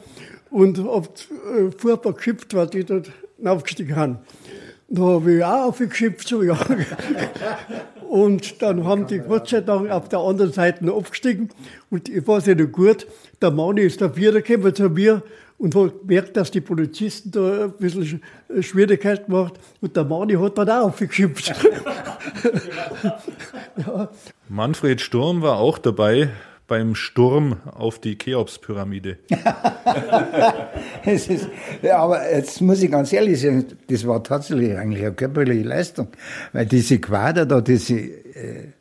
und 0.50 0.78
hab 0.84 1.06
äh, 1.06 1.70
furchtbar 1.76 2.12
geschimpft, 2.12 2.54
was 2.54 2.68
die 2.68 2.84
dort 2.84 3.10
aufgestiegen 3.42 3.96
haben. 3.96 4.18
Da 4.88 5.02
habe 5.02 5.36
ich 5.36 5.44
auch 5.44 5.68
aufgeschimpft, 5.68 6.28
so 6.28 6.42
ja. 6.42 6.58
Und 8.08 8.62
dann 8.62 8.84
haben 8.84 9.06
die 9.08 9.18
Gott 9.18 9.48
sei 9.48 9.60
Dank 9.62 9.90
auf 9.90 10.08
der 10.08 10.20
anderen 10.20 10.52
Seite 10.52 10.90
aufgestiegen. 10.92 11.48
Und 11.90 12.08
ich 12.08 12.26
weiß 12.26 12.46
nicht 12.46 12.72
gut, 12.72 13.06
der 13.42 13.50
Mann 13.50 13.78
ist 13.78 14.00
da 14.00 14.14
wiedergekommen 14.14 14.74
zu 14.74 14.88
mir 14.88 15.22
und 15.58 15.74
hat 15.74 16.00
gemerkt, 16.00 16.36
dass 16.36 16.50
die 16.50 16.60
Polizisten 16.60 17.30
da 17.30 17.64
ein 17.64 17.72
bisschen 17.72 18.22
Schwierigkeiten 18.60 19.32
gemacht 19.32 19.54
Und 19.80 19.96
der 19.96 20.04
Mani 20.04 20.34
hat 20.34 20.58
dann 20.58 20.68
auch 20.70 20.86
aufgeschimpft. 20.88 21.48
ja. 23.76 24.08
Manfred 24.48 25.00
Sturm 25.00 25.42
war 25.42 25.58
auch 25.58 25.78
dabei 25.78 26.30
beim 26.66 26.94
Sturm 26.94 27.56
auf 27.64 27.98
die 28.00 28.18
Cheops-Pyramide. 28.18 29.18
ja, 31.82 31.98
aber 31.98 32.30
jetzt 32.30 32.60
muss 32.60 32.82
ich 32.82 32.90
ganz 32.90 33.12
ehrlich 33.12 33.40
sagen, 33.40 33.66
das 33.88 34.06
war 34.06 34.22
tatsächlich 34.22 34.76
eigentlich 34.76 35.04
eine 35.04 35.14
körperliche 35.14 35.62
Leistung, 35.62 36.08
weil 36.52 36.66
diese 36.66 36.98
Quader 36.98 37.46
da, 37.46 37.60
diese 37.60 37.94
äh, 37.94 38.72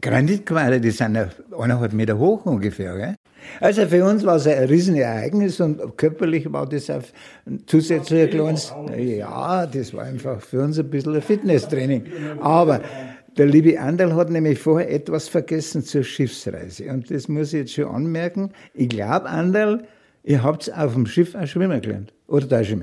Granitquader, 0.00 0.80
die 0.80 0.90
sind 0.90 1.14
ja 1.14 1.28
eineinhalb 1.58 1.92
Meter 1.92 2.16
hoch 2.18 2.46
ungefähr. 2.46 2.96
Gell? 2.96 3.16
Also 3.60 3.86
für 3.86 4.04
uns 4.04 4.24
war 4.24 4.36
es 4.36 4.46
ein 4.46 4.64
Riesenereignis 4.64 5.60
und 5.60 5.96
körperlich 5.96 6.52
war 6.52 6.66
das 6.68 6.90
auch 6.90 7.02
ein 7.46 7.62
zusätzlicher 7.66 8.28
kleines, 8.28 8.74
ja, 8.96 9.66
das 9.66 9.94
war 9.94 10.04
einfach 10.04 10.40
für 10.40 10.62
uns 10.62 10.78
ein 10.78 10.90
bisschen 10.90 11.14
ein 11.14 11.22
Fitnesstraining. 11.22 12.04
Aber 12.40 12.80
der 13.36 13.46
liebe 13.46 13.78
Anderl 13.78 14.14
hat 14.14 14.30
nämlich 14.30 14.58
vorher 14.58 14.90
etwas 14.90 15.28
vergessen 15.28 15.82
zur 15.82 16.02
Schiffsreise. 16.02 16.90
Und 16.90 17.10
das 17.10 17.28
muss 17.28 17.52
ich 17.52 17.60
jetzt 17.60 17.74
schon 17.74 17.86
anmerken. 17.86 18.50
Ich 18.72 18.88
glaube, 18.88 19.28
Anderl, 19.28 19.84
ihr 20.26 20.42
habt 20.42 20.70
auf 20.76 20.92
dem 20.92 21.06
Schiff 21.06 21.34
auch 21.34 21.46
schwimmen 21.46 21.80
gelernt. 21.80 22.12
Oder 22.26 22.46
da 22.46 22.64
schon 22.64 22.82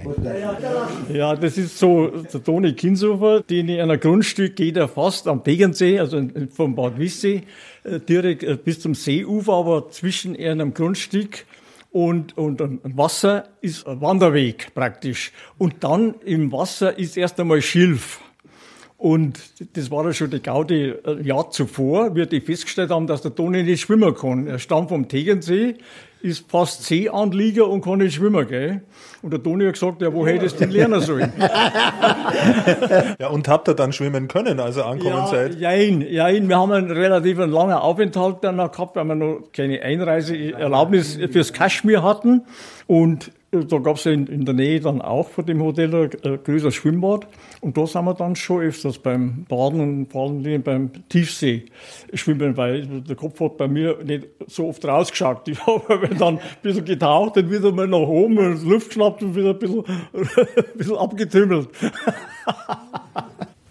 Ja, 1.14 1.36
das 1.36 1.58
ist 1.58 1.78
so 1.78 2.08
der 2.08 2.44
Toni 2.44 2.74
Kinshofer, 2.74 3.42
den 3.42 3.68
ich 3.68 3.82
an 3.82 3.92
ein 3.92 4.00
Grundstück 4.00 4.56
geht 4.56 4.78
er 4.78 4.88
fast 4.88 5.28
am 5.28 5.44
Tegernsee, 5.44 6.00
also 6.00 6.26
vom 6.50 6.74
Bad 6.74 6.98
Wissee, 6.98 7.44
äh, 7.84 8.00
direkt 8.00 8.44
äh, 8.44 8.56
bis 8.56 8.80
zum 8.80 8.96
Seeufer, 8.96 9.54
aber 9.54 9.90
zwischen 9.90 10.38
einem 10.38 10.74
Grundstück 10.74 11.46
und, 11.92 12.38
und 12.38 12.60
Wasser 12.98 13.50
ist 13.62 13.86
ein 13.86 14.02
Wanderweg 14.02 14.74
praktisch. 14.74 15.32
Und 15.58 15.84
dann 15.84 16.16
im 16.26 16.52
Wasser 16.52 16.98
ist 16.98 17.18
erst 17.18 17.40
einmal 17.40 17.62
Schilf. 17.62 18.23
Und 19.04 19.38
das 19.76 19.92
war 19.92 20.06
ja 20.06 20.14
schon 20.14 20.30
die 20.30 20.42
Gaudi 20.42 20.94
ein 21.06 21.20
äh, 21.20 21.28
Jahr 21.28 21.52
zuvor, 21.52 22.16
wie 22.16 22.26
die 22.26 22.40
festgestellt 22.40 22.90
haben, 22.90 23.06
dass 23.06 23.22
der 23.22 23.36
Toni 23.36 23.62
nicht 23.62 23.82
schwimmen 23.82 24.16
kann. 24.16 24.48
Er 24.48 24.60
stammt 24.60 24.88
vom 24.88 25.10
Tegernsee, 25.10 25.76
ist 26.22 26.50
fast 26.50 26.86
Seeanlieger 26.86 27.68
und 27.68 27.84
kann 27.84 27.98
nicht 27.98 28.14
schwimmen, 28.14 28.48
gell? 28.48 28.82
Und 29.22 29.34
der 29.34 29.44
Toni 29.44 29.66
hat 29.66 29.74
gesagt, 29.74 30.02
ja, 30.02 30.14
wo 30.14 30.26
hätte 30.26 30.46
es 30.46 30.56
denn 30.56 30.72
lernen 30.72 31.02
sollen? 31.02 31.34
ja, 33.20 33.28
und 33.28 33.50
habt 33.50 33.68
ihr 33.68 33.74
dann 33.74 33.92
schwimmen 33.92 34.30
können, 34.30 34.62
also 34.62 34.84
ankommen 34.84 35.18
ja, 35.18 35.28
seid? 35.28 35.60
Jein, 35.60 36.00
jein. 36.00 36.48
Wir 36.48 36.58
haben 36.58 36.72
einen 36.72 36.90
relativ 36.90 37.40
langen 37.40 37.74
Aufenthalt 37.74 38.38
dann 38.42 38.56
noch 38.56 38.72
gehabt, 38.72 38.96
weil 38.96 39.04
wir 39.04 39.16
noch 39.16 39.52
keine 39.52 39.82
Einreiseerlaubnis 39.82 41.20
fürs 41.30 41.52
Kaschmir 41.52 42.04
hatten. 42.04 42.44
Und 42.88 43.32
da 43.62 43.78
gab 43.78 43.98
es 43.98 44.06
in, 44.08 44.26
in, 44.28 44.46
der 44.46 44.56
Nähe 44.56 44.80
dann 44.80 45.02
auch 45.02 45.30
von 45.30 45.46
dem 45.46 45.62
Hotel 45.62 45.94
ein, 45.94 46.10
ein 46.24 46.44
größeres 46.44 46.74
Schwimmbad. 46.74 47.28
Und 47.62 47.78
da 47.78 47.86
sind 47.86 48.06
wir 48.06 48.14
dann 48.16 48.36
schon 48.36 48.64
öfters 48.64 48.98
beim 48.98 49.46
Baden 49.48 49.80
und 49.80 50.12
vor 50.12 50.30
allem 50.30 50.64
beim 50.64 50.90
Tiefsee 51.10 51.66
schwimmen, 52.14 52.58
weil 52.58 52.86
der 52.88 53.16
Kopf 53.16 53.40
hat 53.40 53.58
bei 53.58 53.68
mir 53.68 54.00
nicht 54.04 54.28
so 54.48 54.68
oft 54.70 54.84
rausgeschaut. 54.86 55.48
Ich 55.48 55.60
habe 55.68 56.10
dann 56.18 56.40
ein 56.40 56.42
bisschen 56.64 56.86
getaucht 56.86 57.38
und 57.38 57.52
wieder 57.52 57.72
mal 57.72 57.88
nach 57.88 58.00
oben 58.00 58.38
und 58.40 58.64
Luft 58.64 58.88
geschnappt 58.90 59.22
und 59.22 59.36
wieder 59.36 59.52
ein 59.52 59.60
bisschen, 59.60 59.84
ein 60.14 60.78
bisschen 60.78 60.98
abgetümmelt. 60.98 61.70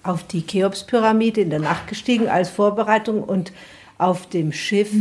Auf 0.04 0.24
die 0.24 0.46
Cheops-Pyramide 0.46 1.40
in 1.40 1.50
der 1.50 1.60
Nacht 1.60 1.88
gestiegen 1.88 2.28
als 2.28 2.50
Vorbereitung 2.50 3.22
und 3.22 3.52
auf 3.98 4.28
dem 4.28 4.52
Schiff 4.52 4.92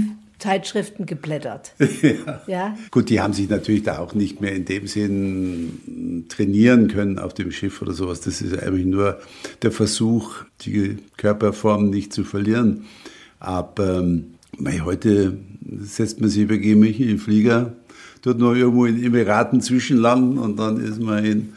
Zeitschriften 0.41 1.05
geblättert. 1.05 1.73
ja. 2.01 2.41
ja. 2.47 2.77
Gut, 2.89 3.09
die 3.09 3.21
haben 3.21 3.33
sich 3.33 3.49
natürlich 3.49 3.83
da 3.83 3.99
auch 3.99 4.13
nicht 4.13 4.41
mehr 4.41 4.53
in 4.53 4.65
dem 4.65 4.87
Sinn 4.87 6.25
trainieren 6.29 6.87
können 6.87 7.19
auf 7.19 7.33
dem 7.33 7.51
Schiff 7.51 7.81
oder 7.81 7.93
sowas. 7.93 8.21
Das 8.21 8.41
ist 8.41 8.57
eigentlich 8.57 8.85
nur 8.85 9.19
der 9.61 9.71
Versuch, 9.71 10.43
die 10.61 10.97
Körperform 11.17 11.89
nicht 11.89 12.11
zu 12.11 12.23
verlieren. 12.23 12.85
Aber 13.39 13.99
ähm, 13.99 14.33
heute 14.83 15.37
setzt 15.79 16.19
man 16.19 16.29
sich 16.29 16.47
bei 16.47 16.57
mich 16.57 16.99
in 16.99 17.07
den 17.07 17.17
Flieger, 17.19 17.73
dort 18.21 18.39
noch 18.39 18.53
irgendwo 18.53 18.85
in 18.85 19.03
Emiraten 19.03 19.61
zwischenlanden 19.61 20.37
und 20.37 20.57
dann 20.57 20.79
ist 20.83 20.99
man 20.99 21.23
in, 21.23 21.53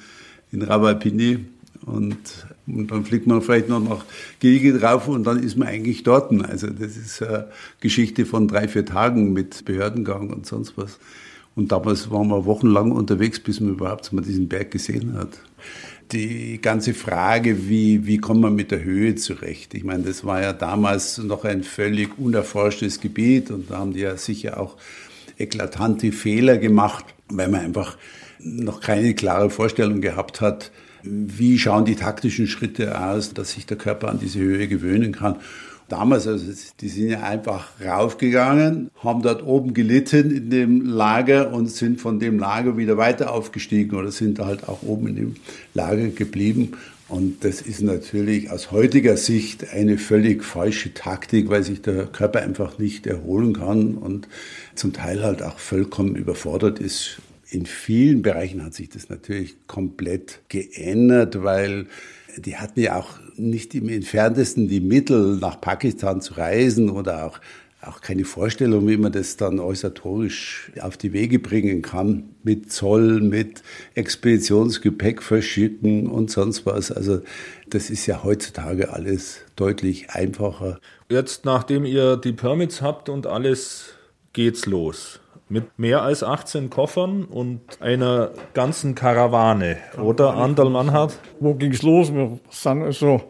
in 0.53 0.63
Rawalpindi 0.63 1.45
und 1.87 2.17
und 2.67 2.91
dann 2.91 3.05
fliegt 3.05 3.27
man 3.27 3.43
vielleicht 3.43 3.69
noch 3.69 3.81
nach 3.81 4.05
Gilgit 4.41 4.81
drauf 4.81 5.09
und 5.09 5.25
dann 5.25 5.43
ist 5.43 5.57
man 5.57 5.69
eigentlich 5.69 6.03
dort. 6.03 6.33
Also 6.45 6.69
das 6.69 6.97
ist 6.97 7.23
eine 7.23 7.49
Geschichte 7.81 8.25
von 8.25 8.49
drei, 8.49 8.69
vier 8.69 8.87
Tagen 8.87 9.33
mit 9.33 9.65
Behördengang 9.65 10.31
und 10.31 10.47
sonst 10.47 10.77
was. 10.77 10.99
Und 11.55 11.73
damals 11.73 12.11
waren 12.11 12.29
wir 12.29 12.47
wochenlang 12.47 12.91
unterwegs, 12.91 13.39
bis 13.39 13.61
man 13.61 13.75
überhaupt 13.75 14.13
mal 14.13 14.23
diesen 14.23 14.49
Berg 14.49 14.71
gesehen 14.71 15.15
hat. 15.15 15.41
Die 16.13 16.61
ganze 16.61 16.95
Frage, 16.95 17.69
wie, 17.69 18.07
wie 18.07 18.19
kommt 18.19 18.41
man 18.41 18.55
mit 18.55 18.71
der 18.71 18.83
Höhe 18.83 19.15
zurecht? 19.15 19.75
Ich 19.75 19.85
meine, 19.85 20.03
das 20.03 20.25
war 20.25 20.43
ja 20.43 20.53
damals 20.53 21.19
noch 21.19 21.45
ein 21.45 21.63
völlig 21.63 22.19
unerforschtes 22.19 23.01
Gebiet 23.01 23.51
und 23.51 23.71
da 23.71 23.79
haben 23.79 23.93
die 23.93 24.01
ja 24.01 24.17
sicher 24.17 24.61
auch 24.61 24.77
eklatante 25.39 26.13
Fehler 26.13 26.59
gemacht, 26.59 27.05
weil 27.29 27.49
man 27.49 27.61
einfach 27.61 27.97
noch 28.41 28.81
keine 28.81 29.15
klare 29.15 29.49
Vorstellung 29.49 30.01
gehabt 30.01 30.41
hat, 30.41 30.71
wie 31.05 31.59
schauen 31.59 31.85
die 31.85 31.97
taktischen 31.97 32.47
Schritte 32.47 33.01
aus, 33.01 33.35
dass 33.35 33.53
sich 33.53 33.67
der 33.67 33.77
Körper 33.77 34.09
an 34.09 34.19
diese 34.19 34.39
Höhe 34.39 34.69
gewöhnen 34.69 35.13
kann. 35.13 35.37
Damals, 35.89 36.27
also 36.27 36.51
die 36.81 36.89
sind 36.89 37.11
ja 37.11 37.23
einfach 37.23 37.69
raufgegangen, 37.85 38.91
haben 39.03 39.21
dort 39.21 39.45
oben 39.45 39.75
gelitten 39.75 40.35
in 40.35 40.49
dem 40.49 40.81
Lager 40.87 41.53
und 41.53 41.67
sind 41.71 42.01
von 42.01 42.19
dem 42.19 42.39
Lager 42.39 42.79
wieder 42.79 42.97
weiter 42.97 43.33
aufgestiegen 43.33 43.95
oder 43.95 44.11
sind 44.11 44.39
halt 44.39 44.67
auch 44.67 44.83
oben 44.83 45.09
in 45.09 45.17
dem 45.17 45.37
Lager 45.75 46.09
geblieben. 46.09 46.73
Und 47.07 47.45
das 47.45 47.61
ist 47.61 47.83
natürlich 47.83 48.51
aus 48.51 48.71
heutiger 48.73 49.19
Sicht 49.19 49.73
eine 49.75 49.99
völlig 49.99 50.43
falsche 50.43 50.95
Taktik, 50.95 51.51
weil 51.51 51.63
sich 51.63 51.83
der 51.83 52.07
Körper 52.07 52.41
einfach 52.41 52.79
nicht 52.79 53.07
erholen 53.07 53.53
kann 53.53 53.95
und 53.97 54.27
zum 54.75 54.95
Teil 54.95 55.23
halt 55.23 55.43
auch 55.43 55.59
vollkommen 55.59 56.17
überfordert 56.17 56.79
ist 56.79 57.21
in 57.55 57.67
vielen 57.67 58.23
Bereichen 58.23 58.65
hat 58.65 58.75
sich 58.75 58.89
das 58.89 59.09
natürlich 59.09 59.57
komplett 59.67 60.41
geändert, 60.49 61.43
weil 61.43 61.87
die 62.37 62.57
hatten 62.57 62.81
ja 62.81 62.97
auch 62.97 63.11
nicht 63.37 63.75
im 63.75 63.89
entferntesten 63.89 64.67
die 64.69 64.81
Mittel, 64.81 65.37
nach 65.37 65.61
Pakistan 65.61 66.21
zu 66.21 66.35
reisen 66.35 66.91
oder 66.91 67.27
auch, 67.27 67.39
auch 67.81 68.01
keine 68.01 68.25
Vorstellung, 68.25 68.89
wie 68.89 68.97
man 68.97 69.13
das 69.13 69.37
dann 69.37 69.61
organisatorisch 69.61 70.73
auf 70.81 70.97
die 70.97 71.13
Wege 71.13 71.39
bringen 71.39 71.81
kann, 71.83 72.25
mit 72.43 72.73
Zoll, 72.73 73.21
mit 73.21 73.63
Expeditionsgepäck 73.95 75.23
verschicken 75.23 76.09
und 76.09 76.31
sonst 76.33 76.67
was. 76.67 76.91
Also 76.91 77.21
das 77.71 77.89
ist 77.89 78.07
ja 78.07 78.25
heutzutage 78.25 78.93
alles 78.93 79.43
deutlich 79.55 80.11
einfacher. 80.11 80.81
Jetzt, 81.09 81.45
nachdem 81.45 81.85
ihr 81.85 82.17
die 82.17 82.33
Permits 82.33 82.83
habt 82.83 83.09
und 83.09 83.29
alles, 83.29 83.91
geht's 84.33 84.67
los 84.67 85.21
mit 85.55 85.79
mehr 85.79 86.03
als 86.03 86.25
18 86.25 86.69
Koffern 86.69 87.25
und 87.25 87.61
einer 87.81 88.33
ganzen 88.55 88.97
Karawane, 88.97 89.77
oder 90.03 90.35
Anderl 90.35 90.69
Mannhardt? 90.69 91.21
Wo 91.39 91.55
ging's 91.55 91.83
los? 91.83 92.13
Wir 92.13 92.41
sind 92.51 92.83
also 92.83 93.21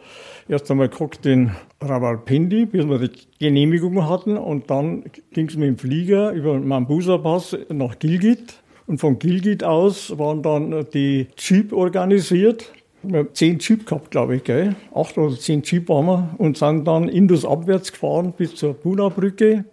erst 0.48 0.70
einmal 0.70 0.88
geguckt 0.88 1.26
in 1.26 1.50
Rawalpindi, 1.82 2.64
bis 2.64 2.88
wir 2.88 2.98
die 2.98 3.10
Genehmigung 3.38 4.08
hatten 4.08 4.38
und 4.38 4.70
dann 4.70 5.04
ging 5.32 5.48
es 5.48 5.56
mit 5.56 5.68
dem 5.68 5.76
Flieger 5.76 6.32
über 6.32 6.54
den 6.54 6.66
Mambusa-Pass 6.66 7.58
nach 7.68 7.98
Gilgit 7.98 8.54
und 8.86 8.98
von 8.98 9.18
Gilgit 9.18 9.62
aus 9.62 10.18
waren 10.18 10.42
dann 10.42 10.86
die 10.94 11.28
Jeep 11.36 11.74
organisiert. 11.74 12.72
Wir 13.02 13.18
haben 13.18 13.34
zehn 13.34 13.58
Jeep 13.58 13.84
gehabt, 13.84 14.10
glaube 14.10 14.36
ich, 14.36 14.44
gell? 14.44 14.76
Acht 14.94 15.18
oder 15.18 15.36
zehn 15.36 15.60
Jeep 15.62 15.90
waren 15.90 16.06
wir 16.06 16.34
und 16.38 16.56
sind 16.56 16.86
dann 16.86 17.10
Indus 17.10 17.44
abwärts 17.44 17.92
gefahren 17.92 18.32
bis 18.34 18.54
zur 18.54 18.72
Buna-Brücke 18.72 19.66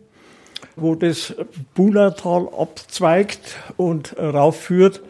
wo 0.76 0.96
das 0.96 1.36
Bunatal 1.76 2.48
abzweigt 2.58 3.58
und 3.78 4.18
raufführt 4.18 5.02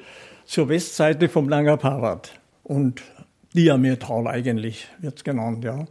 zur 0.45 0.69
Westseite 0.69 1.29
vom 1.29 1.49
Langer 1.49 1.77
Parat. 1.77 2.33
Und 2.63 3.01
Diametal 3.53 4.27
eigentlich 4.27 4.87
wird 4.99 5.17
es 5.17 5.23
genannt, 5.23 5.63
ja. 5.63 5.85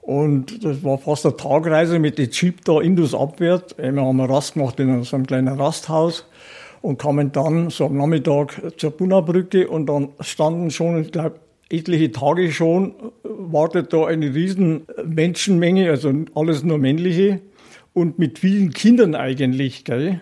Und 0.00 0.64
das 0.64 0.82
war 0.84 0.96
fast 0.96 1.26
eine 1.26 1.36
Tagreise 1.36 1.98
mit 1.98 2.16
dem 2.18 2.30
Jeep 2.30 2.64
da 2.64 2.80
Indus 2.80 3.14
abwärts. 3.14 3.76
Wir 3.76 3.88
haben 3.88 4.20
eine 4.20 4.28
Rast 4.28 4.54
gemacht 4.54 4.80
in 4.80 5.02
so 5.02 5.16
einem 5.16 5.26
kleinen 5.26 5.60
Rasthaus 5.60 6.24
und 6.80 6.98
kamen 6.98 7.30
dann 7.32 7.68
so 7.68 7.86
am 7.86 7.98
Nachmittag 7.98 8.78
zur 8.78 8.92
Buna-Brücke 8.92 9.68
und 9.68 9.86
dann 9.86 10.10
standen 10.20 10.70
schon, 10.70 11.02
ich 11.02 11.12
glaube, 11.12 11.40
etliche 11.68 12.10
Tage 12.10 12.50
schon 12.52 12.94
wartet 13.22 13.92
da 13.92 14.06
eine 14.06 14.34
riesen 14.34 14.86
Menschenmenge, 15.04 15.90
also 15.90 16.10
alles 16.34 16.62
nur 16.62 16.78
männliche 16.78 17.40
und 17.98 18.18
mit 18.18 18.38
vielen 18.38 18.72
Kindern 18.72 19.14
eigentlich. 19.14 19.84
Gell? 19.84 20.20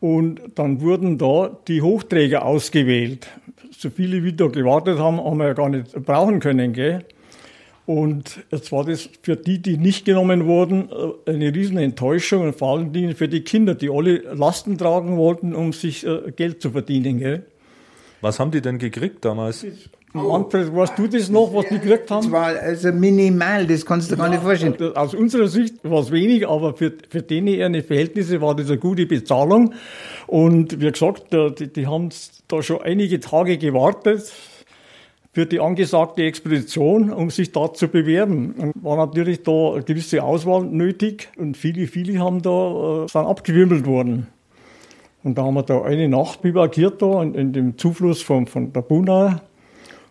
Und 0.00 0.40
dann 0.54 0.80
wurden 0.80 1.18
da 1.18 1.56
die 1.68 1.82
Hochträger 1.82 2.44
ausgewählt. 2.44 3.28
So 3.70 3.90
viele 3.90 4.24
wie 4.24 4.32
da 4.32 4.46
gewartet 4.46 4.98
haben, 4.98 5.22
haben 5.22 5.38
wir 5.38 5.48
ja 5.48 5.52
gar 5.52 5.68
nicht 5.68 5.92
brauchen 5.92 6.40
können. 6.40 6.72
Gell? 6.72 7.04
Und 7.84 8.40
jetzt 8.50 8.72
war 8.72 8.84
das 8.84 9.08
für 9.22 9.36
die, 9.36 9.60
die 9.60 9.76
nicht 9.76 10.04
genommen 10.04 10.46
wurden, 10.46 10.88
eine 11.26 11.54
riesen 11.54 11.78
Enttäuschung 11.78 12.42
und 12.42 12.56
vor 12.56 12.76
allen 12.76 12.92
Dingen 12.92 13.14
für 13.14 13.28
die 13.28 13.42
Kinder, 13.42 13.74
die 13.74 13.90
alle 13.90 14.16
Lasten 14.34 14.76
tragen 14.76 15.16
wollten, 15.16 15.54
um 15.54 15.72
sich 15.72 16.04
äh, 16.04 16.32
Geld 16.34 16.60
zu 16.60 16.70
verdienen. 16.70 17.18
Gell? 17.18 17.46
Was 18.22 18.40
haben 18.40 18.50
die 18.50 18.60
denn 18.60 18.78
gekriegt 18.78 19.24
damals? 19.24 19.64
Manfred, 20.22 20.74
weißt 20.74 20.98
du 20.98 21.06
das 21.06 21.28
noch, 21.28 21.52
was 21.54 21.66
die 21.66 21.78
gekriegt 21.78 22.10
haben? 22.10 22.22
Das 22.22 22.32
war 22.32 22.46
also 22.46 22.92
minimal, 22.92 23.66
das 23.66 23.84
kannst 23.84 24.10
du 24.10 24.14
dir 24.16 24.22
gar 24.22 24.28
nicht 24.28 24.42
vorstellen. 24.42 24.96
Aus 24.96 25.14
unserer 25.14 25.48
Sicht 25.48 25.76
war 25.82 26.00
es 26.00 26.10
wenig, 26.10 26.48
aber 26.48 26.74
für, 26.74 26.92
für 27.08 27.22
denen 27.22 27.82
Verhältnisse 27.82 28.40
war 28.40 28.54
das 28.54 28.68
eine 28.68 28.78
gute 28.78 29.06
Bezahlung. 29.06 29.74
Und 30.26 30.80
wie 30.80 30.90
gesagt, 30.90 31.32
die, 31.32 31.72
die 31.72 31.86
haben 31.86 32.08
da 32.48 32.62
schon 32.62 32.82
einige 32.82 33.20
Tage 33.20 33.58
gewartet 33.58 34.32
für 35.36 35.44
die 35.44 35.60
angesagte 35.60 36.22
Expedition, 36.22 37.12
um 37.12 37.28
sich 37.28 37.52
da 37.52 37.70
zu 37.72 37.88
bewerben. 37.88 38.54
Und 38.56 38.72
war 38.82 38.96
natürlich 38.96 39.42
da 39.42 39.74
eine 39.74 39.82
gewisse 39.82 40.22
Auswahl 40.22 40.64
nötig 40.64 41.28
und 41.36 41.58
viele, 41.58 41.86
viele 41.86 42.18
haben 42.20 42.40
da, 42.40 43.04
äh, 43.04 43.08
sind 43.08 43.26
abgewimmelt 43.26 43.84
worden. 43.84 44.28
Und 45.22 45.36
da 45.36 45.42
haben 45.42 45.54
wir 45.54 45.62
da 45.62 45.82
eine 45.82 46.08
Nacht 46.08 46.40
bivakiert 46.40 47.02
da 47.02 47.22
in, 47.22 47.34
in 47.34 47.52
dem 47.52 47.76
Zufluss 47.76 48.22
von, 48.22 48.46
von 48.46 48.72
der 48.72 48.80
Buna. 48.80 49.42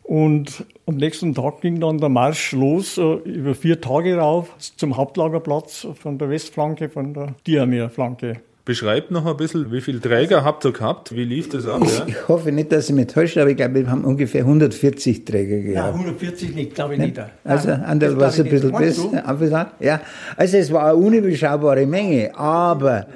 Und 0.06 0.66
am 0.86 0.98
nächsten 0.98 1.34
Tag 1.34 1.62
ging 1.62 1.80
dann 1.80 1.98
der 1.98 2.10
Marsch 2.10 2.52
los, 2.52 3.00
äh, 3.00 3.02
über 3.02 3.56
vier 3.56 3.82
Tage 3.82 4.18
rauf, 4.18 4.54
zum 4.78 4.98
Hauptlagerplatz 4.98 5.88
von 6.00 6.20
der 6.20 6.30
Westflanke, 6.30 6.90
von 6.90 7.16
der 7.16 7.34
Diameerflanke. 7.48 8.42
Beschreibt 8.66 9.10
noch 9.10 9.26
ein 9.26 9.38
bisschen, 9.38 9.72
wie 9.72 9.82
viele 9.82 10.00
Träger 10.00 10.44
habt 10.44 10.64
ihr 10.66 10.74
gehabt? 10.74 11.16
Wie 11.16 11.24
lief 11.24 11.50
das 11.50 11.68
ab? 11.68 11.82
Ja? 11.84 12.06
Ich 12.08 12.28
hoffe 12.28 12.52
nicht, 12.52 12.72
dass 12.72 12.90
ich 12.90 12.96
mich 12.96 13.08
täusche, 13.08 13.42
aber 13.42 13.50
ich 13.50 13.58
glaube, 13.58 13.76
wir 13.76 13.90
haben 13.90 14.06
ungefähr 14.06 14.42
140 14.42 15.26
Träger 15.26 15.58
gehabt. 15.58 15.76
Ja, 15.76 15.94
140 15.94 16.56
nicht, 16.56 16.76
glaube 16.76 16.94
ich 16.94 17.00
nicht. 17.00 17.20
Also, 17.44 17.72
Anderl 17.72 18.20
war 18.20 18.30
es 18.30 18.40
ein 18.40 18.50
bisschen 18.50 18.72
besser. 18.72 19.72
Ja, 19.80 20.02
also 20.36 20.58
es 20.58 20.72
war 20.72 20.86
eine 20.86 20.96
unüberschaubare 20.96 21.86
Menge, 21.86 22.36
aber 22.36 23.08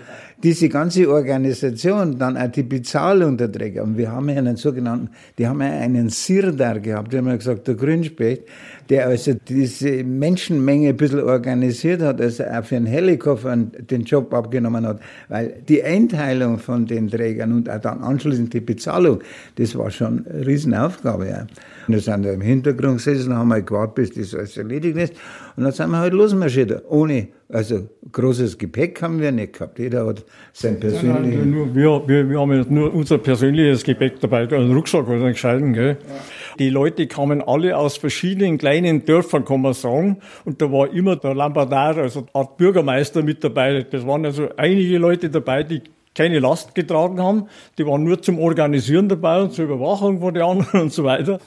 diese 0.43 0.69
ganze 0.69 1.09
Organisation, 1.09 2.17
dann 2.17 2.37
auch 2.37 2.47
die 2.47 2.63
Bezahlung 2.63 3.37
der 3.37 3.51
Träger. 3.51 3.83
Und 3.83 3.97
wir 3.97 4.11
haben 4.11 4.29
ja 4.29 4.37
einen 4.37 4.55
sogenannten, 4.55 5.09
die 5.37 5.47
haben 5.47 5.61
ja 5.61 5.67
einen 5.67 6.09
Sirdar 6.09 6.79
gehabt, 6.79 7.11
wir 7.11 7.19
haben 7.19 7.27
ja 7.27 7.35
gesagt, 7.35 7.67
der 7.67 7.75
Grünspecht, 7.75 8.43
der 8.89 9.07
also 9.07 9.33
diese 9.33 10.03
Menschenmenge 10.03 10.89
ein 10.89 10.97
bisschen 10.97 11.21
organisiert 11.21 12.01
hat, 12.01 12.21
also 12.21 12.43
auch 12.45 12.63
für 12.63 12.77
einen 12.77 12.85
Helikopter 12.85 13.55
den 13.57 14.03
Job 14.03 14.33
abgenommen 14.33 14.87
hat, 14.87 14.99
weil 15.27 15.61
die 15.67 15.83
Einteilung 15.83 16.57
von 16.57 16.85
den 16.85 17.09
Trägern 17.09 17.51
und 17.51 17.69
auch 17.69 17.79
dann 17.79 18.01
anschließend 18.01 18.53
die 18.53 18.61
Bezahlung, 18.61 19.19
das 19.55 19.77
war 19.77 19.91
schon 19.91 20.25
eine 20.25 20.47
Riesenaufgabe. 20.47 21.27
Ja. 21.27 21.47
Und 21.89 21.95
wir 21.95 22.01
sind 22.01 22.23
da 22.23 22.31
im 22.31 22.41
Hintergrund 22.41 22.97
gesessen, 22.97 23.35
haben 23.35 23.47
wir 23.47 23.63
gewartet, 23.63 23.95
bis 23.95 24.13
das 24.13 24.35
alles 24.35 24.57
erledigt 24.57 24.95
ist. 24.95 25.13
Und 25.55 25.63
dann 25.63 25.73
sind 25.73 25.89
wir 25.89 25.97
halt 25.97 26.13
losmarschiert, 26.13 26.83
ohne, 26.87 27.29
also 27.51 27.89
großes 28.11 28.59
Gepäck 28.59 29.01
haben 29.01 29.19
wir 29.19 29.31
nicht 29.31 29.53
gehabt. 29.53 29.79
Jeder 29.79 30.05
hat 30.05 30.23
sein 30.53 30.79
persönliches. 30.79 31.43
Ja, 31.43 31.75
wir, 31.75 32.07
wir, 32.07 32.29
wir 32.29 32.39
haben 32.39 32.63
nur 32.69 32.93
unser 32.93 33.17
persönliches 33.17 33.83
Gepäck 33.83 34.19
dabei, 34.19 34.47
einen 34.47 34.71
Rucksack 34.71 35.07
oder 35.07 35.15
einen 35.15 35.33
gescheiten, 35.33 35.73
gell. 35.73 35.97
Ja. 35.99 36.15
Die 36.59 36.69
Leute 36.69 37.07
kamen 37.07 37.41
alle 37.41 37.75
aus 37.75 37.97
verschiedenen 37.97 38.59
kleinen 38.59 39.03
Dörfern, 39.03 39.43
kann 39.43 39.61
man 39.61 39.73
sagen. 39.73 40.17
Und 40.45 40.61
da 40.61 40.71
war 40.71 40.93
immer 40.93 41.15
der 41.15 41.33
Lambadar, 41.33 41.97
also 41.97 42.27
Art 42.33 42.57
Bürgermeister 42.57 43.23
mit 43.23 43.43
dabei. 43.43 43.81
Das 43.89 44.05
waren 44.05 44.25
also 44.25 44.47
einige 44.57 44.99
Leute 44.99 45.31
dabei, 45.31 45.63
die 45.63 45.81
keine 46.13 46.37
Last 46.37 46.75
getragen 46.75 47.19
haben. 47.19 47.47
Die 47.79 47.85
waren 47.87 48.03
nur 48.03 48.21
zum 48.21 48.37
Organisieren 48.37 49.09
dabei 49.09 49.41
und 49.41 49.53
zur 49.53 49.65
Überwachung 49.65 50.19
von 50.19 50.35
den 50.35 50.43
anderen 50.43 50.81
und 50.81 50.93
so 50.93 51.03
weiter. 51.03 51.39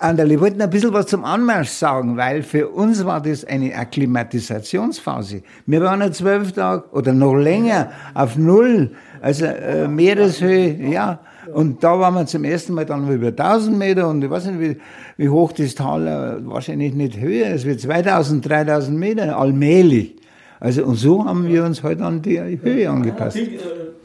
Anderl, 0.00 0.30
ich 0.30 0.40
wollte 0.40 0.62
ein 0.62 0.70
bisschen 0.70 0.92
was 0.92 1.06
zum 1.06 1.24
Anmarsch 1.24 1.70
sagen, 1.70 2.16
weil 2.16 2.44
für 2.44 2.68
uns 2.68 3.04
war 3.04 3.20
das 3.20 3.44
eine 3.44 3.74
Akklimatisationsphase. 3.74 5.42
Wir 5.66 5.80
waren 5.80 6.00
ja 6.00 6.12
zwölf 6.12 6.52
Tage 6.52 6.84
oder 6.92 7.12
noch 7.12 7.34
länger 7.34 7.90
auf 8.14 8.36
Null, 8.36 8.92
also 9.20 9.46
äh, 9.46 9.88
Meereshöhe, 9.88 10.76
ja. 10.88 11.18
Und 11.52 11.82
da 11.82 11.98
waren 11.98 12.14
wir 12.14 12.26
zum 12.26 12.44
ersten 12.44 12.74
Mal 12.74 12.84
dann 12.84 13.10
über 13.10 13.28
1000 13.28 13.76
Meter 13.76 14.08
und 14.08 14.22
ich 14.22 14.30
weiß 14.30 14.46
nicht, 14.46 14.60
wie, 14.60 14.76
wie 15.16 15.28
hoch 15.30 15.50
das 15.50 15.74
Tal, 15.74 16.06
äh, 16.06 16.46
wahrscheinlich 16.46 16.94
nicht 16.94 17.18
höher, 17.18 17.48
es 17.48 17.64
wird 17.64 17.80
2000, 17.80 18.48
3000 18.48 18.96
Meter, 18.96 19.36
allmählich. 19.36 20.14
Also, 20.60 20.84
und 20.84 20.94
so 20.94 21.24
haben 21.24 21.48
wir 21.48 21.64
uns 21.64 21.82
halt 21.82 22.00
an 22.00 22.22
die 22.22 22.38
Höhe 22.62 22.88
angepasst. 22.88 23.38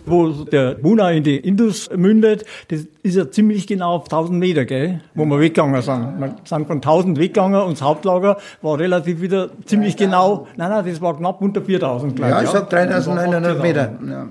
Wo 0.05 0.29
der 0.29 0.75
Buna 0.75 1.11
in 1.11 1.23
die 1.23 1.37
Indus 1.37 1.89
mündet, 1.95 2.45
das 2.67 2.81
ist 3.03 3.15
ja 3.15 3.29
ziemlich 3.31 3.67
genau 3.67 3.95
auf 3.95 4.03
1000 4.03 4.37
Meter, 4.37 4.65
gell, 4.65 5.01
wo 5.15 5.25
wir 5.25 5.39
weggegangen 5.39 5.81
sind. 5.81 6.19
Wir 6.19 6.35
sind 6.43 6.67
von 6.67 6.77
1000 6.77 7.17
weggegangen 7.17 7.61
und 7.61 7.73
das 7.73 7.81
Hauptlager 7.81 8.37
war 8.61 8.79
relativ 8.79 9.21
wieder 9.21 9.49
ziemlich 9.65 9.95
genau, 9.95 10.47
nein, 10.57 10.69
nein, 10.69 10.85
das 10.85 10.99
war 11.01 11.17
knapp 11.17 11.41
unter 11.41 11.61
4000, 11.61 12.15
glaube 12.15 12.31
ich. 12.31 12.37
Ja, 12.37 12.43
ich 12.43 12.49
sag 12.49 12.69
3900 12.69 13.61
Meter. 13.61 13.97
Ja. 14.07 14.27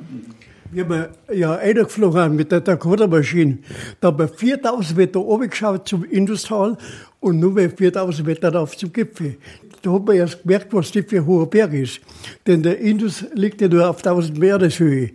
Wir 0.74 0.84
haben 0.84 1.06
ja 1.34 1.54
eingeflogen 1.56 2.34
mit 2.34 2.50
der 2.50 2.62
Dakota-Maschine. 2.62 3.58
Da 4.00 4.08
haben 4.08 4.18
wir 4.18 4.28
4000 4.28 4.96
Meter 4.96 5.20
oben 5.20 5.50
geschaut 5.50 5.86
zum 5.86 6.04
Industal 6.04 6.78
und 7.20 7.40
nur 7.40 7.52
mehr 7.52 7.68
4000 7.68 8.26
Meter 8.26 8.54
rauf 8.54 8.74
zum 8.76 8.90
Gipfel. 8.90 9.36
Da 9.82 9.92
hat 9.92 10.06
man 10.06 10.16
erst 10.16 10.42
gemerkt, 10.42 10.72
was 10.72 10.90
das 10.92 11.04
für 11.06 11.16
ein 11.16 11.26
hoher 11.26 11.50
Berg 11.50 11.74
ist. 11.74 12.00
Denn 12.46 12.62
der 12.62 12.78
Indus 12.78 13.24
liegt 13.34 13.60
ja 13.60 13.68
nur 13.68 13.90
auf 13.90 13.98
1000 13.98 14.38
Meereshöhe. 14.38 15.10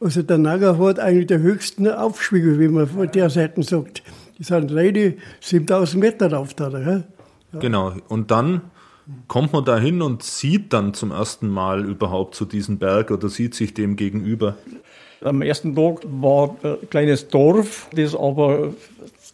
Also 0.00 0.22
der 0.22 0.38
Naga 0.38 0.78
hat 0.78 1.00
eigentlich 1.00 1.26
den 1.26 1.42
höchsten 1.42 1.88
Aufschwung, 1.88 2.58
wie 2.58 2.68
man 2.68 2.86
von 2.86 3.10
der 3.10 3.30
Seite 3.30 3.62
sagt. 3.62 4.02
Die 4.38 4.44
sind 4.44 4.72
reine 4.72 5.14
7000 5.40 6.00
Meter 6.00 6.32
rauf 6.32 6.54
da. 6.54 6.70
Ja? 6.78 7.02
Genau. 7.58 7.92
Und 8.08 8.30
dann 8.30 8.62
kommt 9.26 9.52
man 9.52 9.64
da 9.64 9.78
hin 9.78 10.02
und 10.02 10.22
sieht 10.22 10.72
dann 10.72 10.94
zum 10.94 11.10
ersten 11.10 11.48
Mal 11.48 11.84
überhaupt 11.84 12.34
zu 12.34 12.44
so 12.44 12.50
diesem 12.50 12.78
Berg 12.78 13.10
oder 13.10 13.28
sieht 13.28 13.54
sich 13.54 13.74
dem 13.74 13.96
gegenüber? 13.96 14.56
Am 15.20 15.42
ersten 15.42 15.74
Tag 15.74 16.02
war 16.04 16.54
ein 16.62 16.76
kleines 16.90 17.26
Dorf, 17.26 17.88
das 17.92 18.14
aber 18.14 18.74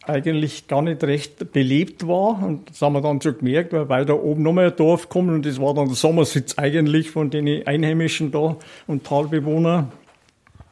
eigentlich 0.07 0.67
gar 0.67 0.81
nicht 0.81 1.03
recht 1.03 1.51
belebt 1.51 2.07
war. 2.07 2.41
Und 2.43 2.69
das 2.69 2.81
haben 2.81 2.93
wir 2.93 3.01
dann 3.01 3.21
schon 3.21 3.37
gemerkt, 3.37 3.73
weil 3.73 3.89
weiter 3.89 4.23
oben 4.23 4.41
nochmal 4.41 4.71
ein 4.71 4.75
Dorf 4.75 5.09
kommt 5.09 5.29
und 5.29 5.45
das 5.45 5.59
war 5.61 5.75
dann 5.75 5.87
der 5.87 5.95
Sommersitz 5.95 6.57
eigentlich 6.57 7.11
von 7.11 7.29
den 7.29 7.67
Einheimischen 7.67 8.31
da 8.31 8.57
und 8.87 9.03
Talbewohner. 9.03 9.91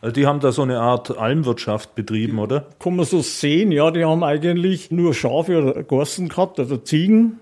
Also 0.04 0.16
die 0.16 0.28
haben 0.28 0.42
da 0.42 0.52
so 0.52 0.64
eine 0.64 0.82
Art 0.82 1.18
Almwirtschaft 1.18 1.96
betrieben, 1.96 2.38
oder? 2.38 2.66
Kann 2.78 2.98
man 2.98 3.06
so 3.06 3.22
sehen, 3.22 3.72
ja, 3.72 3.90
die 3.90 4.04
haben 4.04 4.22
eigentlich 4.22 4.92
nur 4.92 5.14
Schafe 5.14 5.64
oder 5.64 5.82
Gorsen 5.84 6.28
gehabt, 6.28 6.60
also 6.60 6.76
Ziegen 6.76 7.40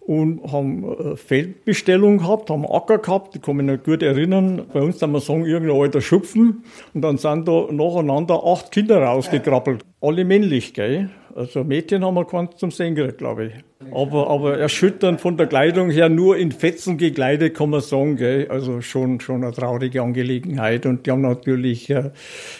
und 0.00 0.42
haben 0.50 0.82
äh, 0.84 1.16
Feldbestellung 1.16 2.18
gehabt, 2.18 2.50
haben 2.50 2.66
Acker 2.66 2.98
gehabt, 2.98 3.36
die 3.36 3.38
kann 3.38 3.58
mich 3.58 3.66
noch 3.66 3.80
gut 3.80 4.02
erinnern. 4.02 4.62
Bei 4.72 4.80
uns 4.80 4.98
kann 4.98 5.12
man 5.12 5.20
sagen, 5.20 5.46
irgendein 5.46 5.80
alter 5.80 6.00
Schupfen. 6.00 6.64
Und 6.94 7.02
dann 7.02 7.16
sind 7.16 7.46
da 7.46 7.68
nacheinander 7.70 8.44
acht 8.44 8.72
Kinder 8.72 9.00
rausgekrabbelt. 9.00 9.84
Alle 10.00 10.24
männlich, 10.24 10.74
gell? 10.74 11.10
Also 11.36 11.64
Mädchen 11.64 12.04
haben 12.04 12.14
wir 12.14 12.24
keins 12.24 12.56
zum 12.56 12.70
Sehen 12.70 12.94
gekriegt, 12.94 13.18
glaube 13.18 13.46
ich. 13.46 13.52
Aber, 13.92 14.30
aber 14.30 14.56
erschütternd 14.56 15.20
von 15.20 15.36
der 15.36 15.48
Kleidung 15.48 15.90
her, 15.90 16.08
nur 16.08 16.36
in 16.36 16.52
Fetzen 16.52 16.96
gekleidet, 16.96 17.56
kann 17.56 17.70
man 17.70 17.80
sagen, 17.80 18.16
gell? 18.16 18.46
Also 18.48 18.80
schon, 18.80 19.18
schon 19.18 19.42
eine 19.42 19.52
traurige 19.52 20.00
Angelegenheit. 20.02 20.86
Und 20.86 21.06
die 21.06 21.10
haben 21.10 21.22
natürlich, 21.22 21.90
äh, 21.90 22.10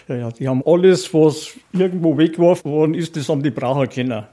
ja, 0.09 0.31
die 0.31 0.49
haben 0.49 0.63
alles, 0.67 1.15
was 1.15 1.55
irgendwo 1.73 2.19
weggeworfen 2.19 2.71
worden 2.71 2.95
ist, 2.95 3.17
das 3.17 3.29
haben 3.29 3.45
die 3.45 3.51
brauchen 3.51 3.89
können. 3.89 4.25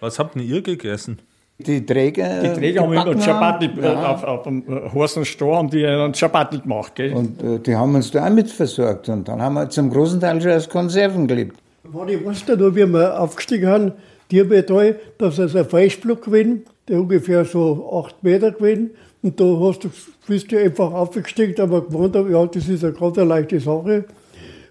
Was 0.00 0.18
habt 0.18 0.34
denn 0.34 0.42
ihr 0.42 0.60
gegessen? 0.60 1.20
Die 1.58 1.86
Träger. 1.86 2.42
Die 2.42 2.52
Träger 2.52 2.82
haben 2.82 2.92
immer 2.92 3.14
Chapati, 3.16 3.66
äh, 3.80 3.84
ja. 3.84 4.12
auf, 4.12 4.24
auf 4.24 4.42
dem 4.42 4.64
heißen 4.92 5.24
Stroh 5.24 5.54
haben 5.54 5.70
die 5.70 5.86
einen 5.86 6.12
Chapati 6.12 6.58
gemacht, 6.58 6.96
gell? 6.96 7.12
Und 7.12 7.40
äh, 7.40 7.60
die 7.60 7.76
haben 7.76 7.94
uns 7.94 8.10
da 8.10 8.26
auch 8.26 8.30
mit 8.30 8.50
versorgt. 8.50 9.08
Und 9.08 9.28
dann 9.28 9.40
haben 9.40 9.54
wir 9.54 9.68
zum 9.70 9.88
großen 9.88 10.18
Teil 10.20 10.40
schon 10.40 10.50
aus 10.50 10.68
Konserven 10.68 11.28
gelebt. 11.28 11.60
War 11.92 12.06
die 12.06 12.24
was 12.24 12.44
da, 12.46 12.58
wie 12.58 12.86
wir 12.86 13.20
aufgestiegen 13.20 13.68
haben, 13.68 13.92
die 14.30 14.42
da, 14.42 14.94
dass 15.18 15.38
es 15.38 15.54
ein 15.54 15.68
Fleischblock 15.68 16.24
gewesen, 16.24 16.64
der 16.88 17.00
ungefähr 17.00 17.44
so 17.44 17.92
acht 17.92 18.22
Meter 18.22 18.52
gewesen. 18.52 18.90
Und 19.22 19.38
da 19.38 19.44
hast 19.44 19.84
du, 19.84 19.90
bist 20.26 20.50
du 20.50 20.58
einfach 20.58 20.92
aufgestiegen, 20.92 21.60
aber 21.60 21.82
gewohnt, 21.86 22.14
ja, 22.14 22.46
das 22.46 22.68
ist 22.68 22.84
eine 22.84 22.94
ganz 22.94 23.16
leichte 23.16 23.60
Sache. 23.60 24.06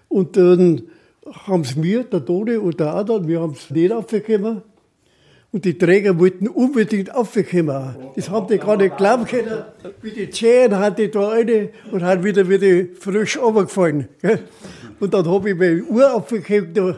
Und 0.08 0.36
dann 0.36 0.82
haben 1.46 1.64
sie 1.64 1.78
mir, 1.78 2.04
der 2.04 2.24
Tode 2.24 2.60
und 2.60 2.78
der 2.80 2.94
Adam, 2.94 3.26
wir 3.26 3.40
haben 3.40 3.52
es 3.52 3.70
nicht 3.70 3.92
aufgekommen. 3.92 4.62
Und 5.52 5.64
die 5.64 5.78
Träger 5.78 6.18
wollten 6.18 6.48
unbedingt 6.48 7.14
aufkommen. 7.14 7.94
Das 8.16 8.28
haben 8.28 8.48
die 8.48 8.58
gar 8.58 8.76
nicht 8.76 8.96
glauben 8.96 9.24
können. 9.24 9.62
Mit 10.02 10.16
den 10.16 10.32
Zehen 10.32 10.76
hat 10.76 10.98
die 10.98 11.12
da 11.12 11.30
eine 11.30 11.68
und 11.92 12.02
hat 12.02 12.24
wieder, 12.24 12.48
wieder 12.48 12.86
frisch 12.98 13.38
runtergefallen. 13.38 14.08
Und 15.04 15.12
dann 15.12 15.28
habe 15.28 15.50
ich 15.50 15.58
meine 15.58 15.82
Uhr 15.82 16.14
aufgekommen 16.14 16.96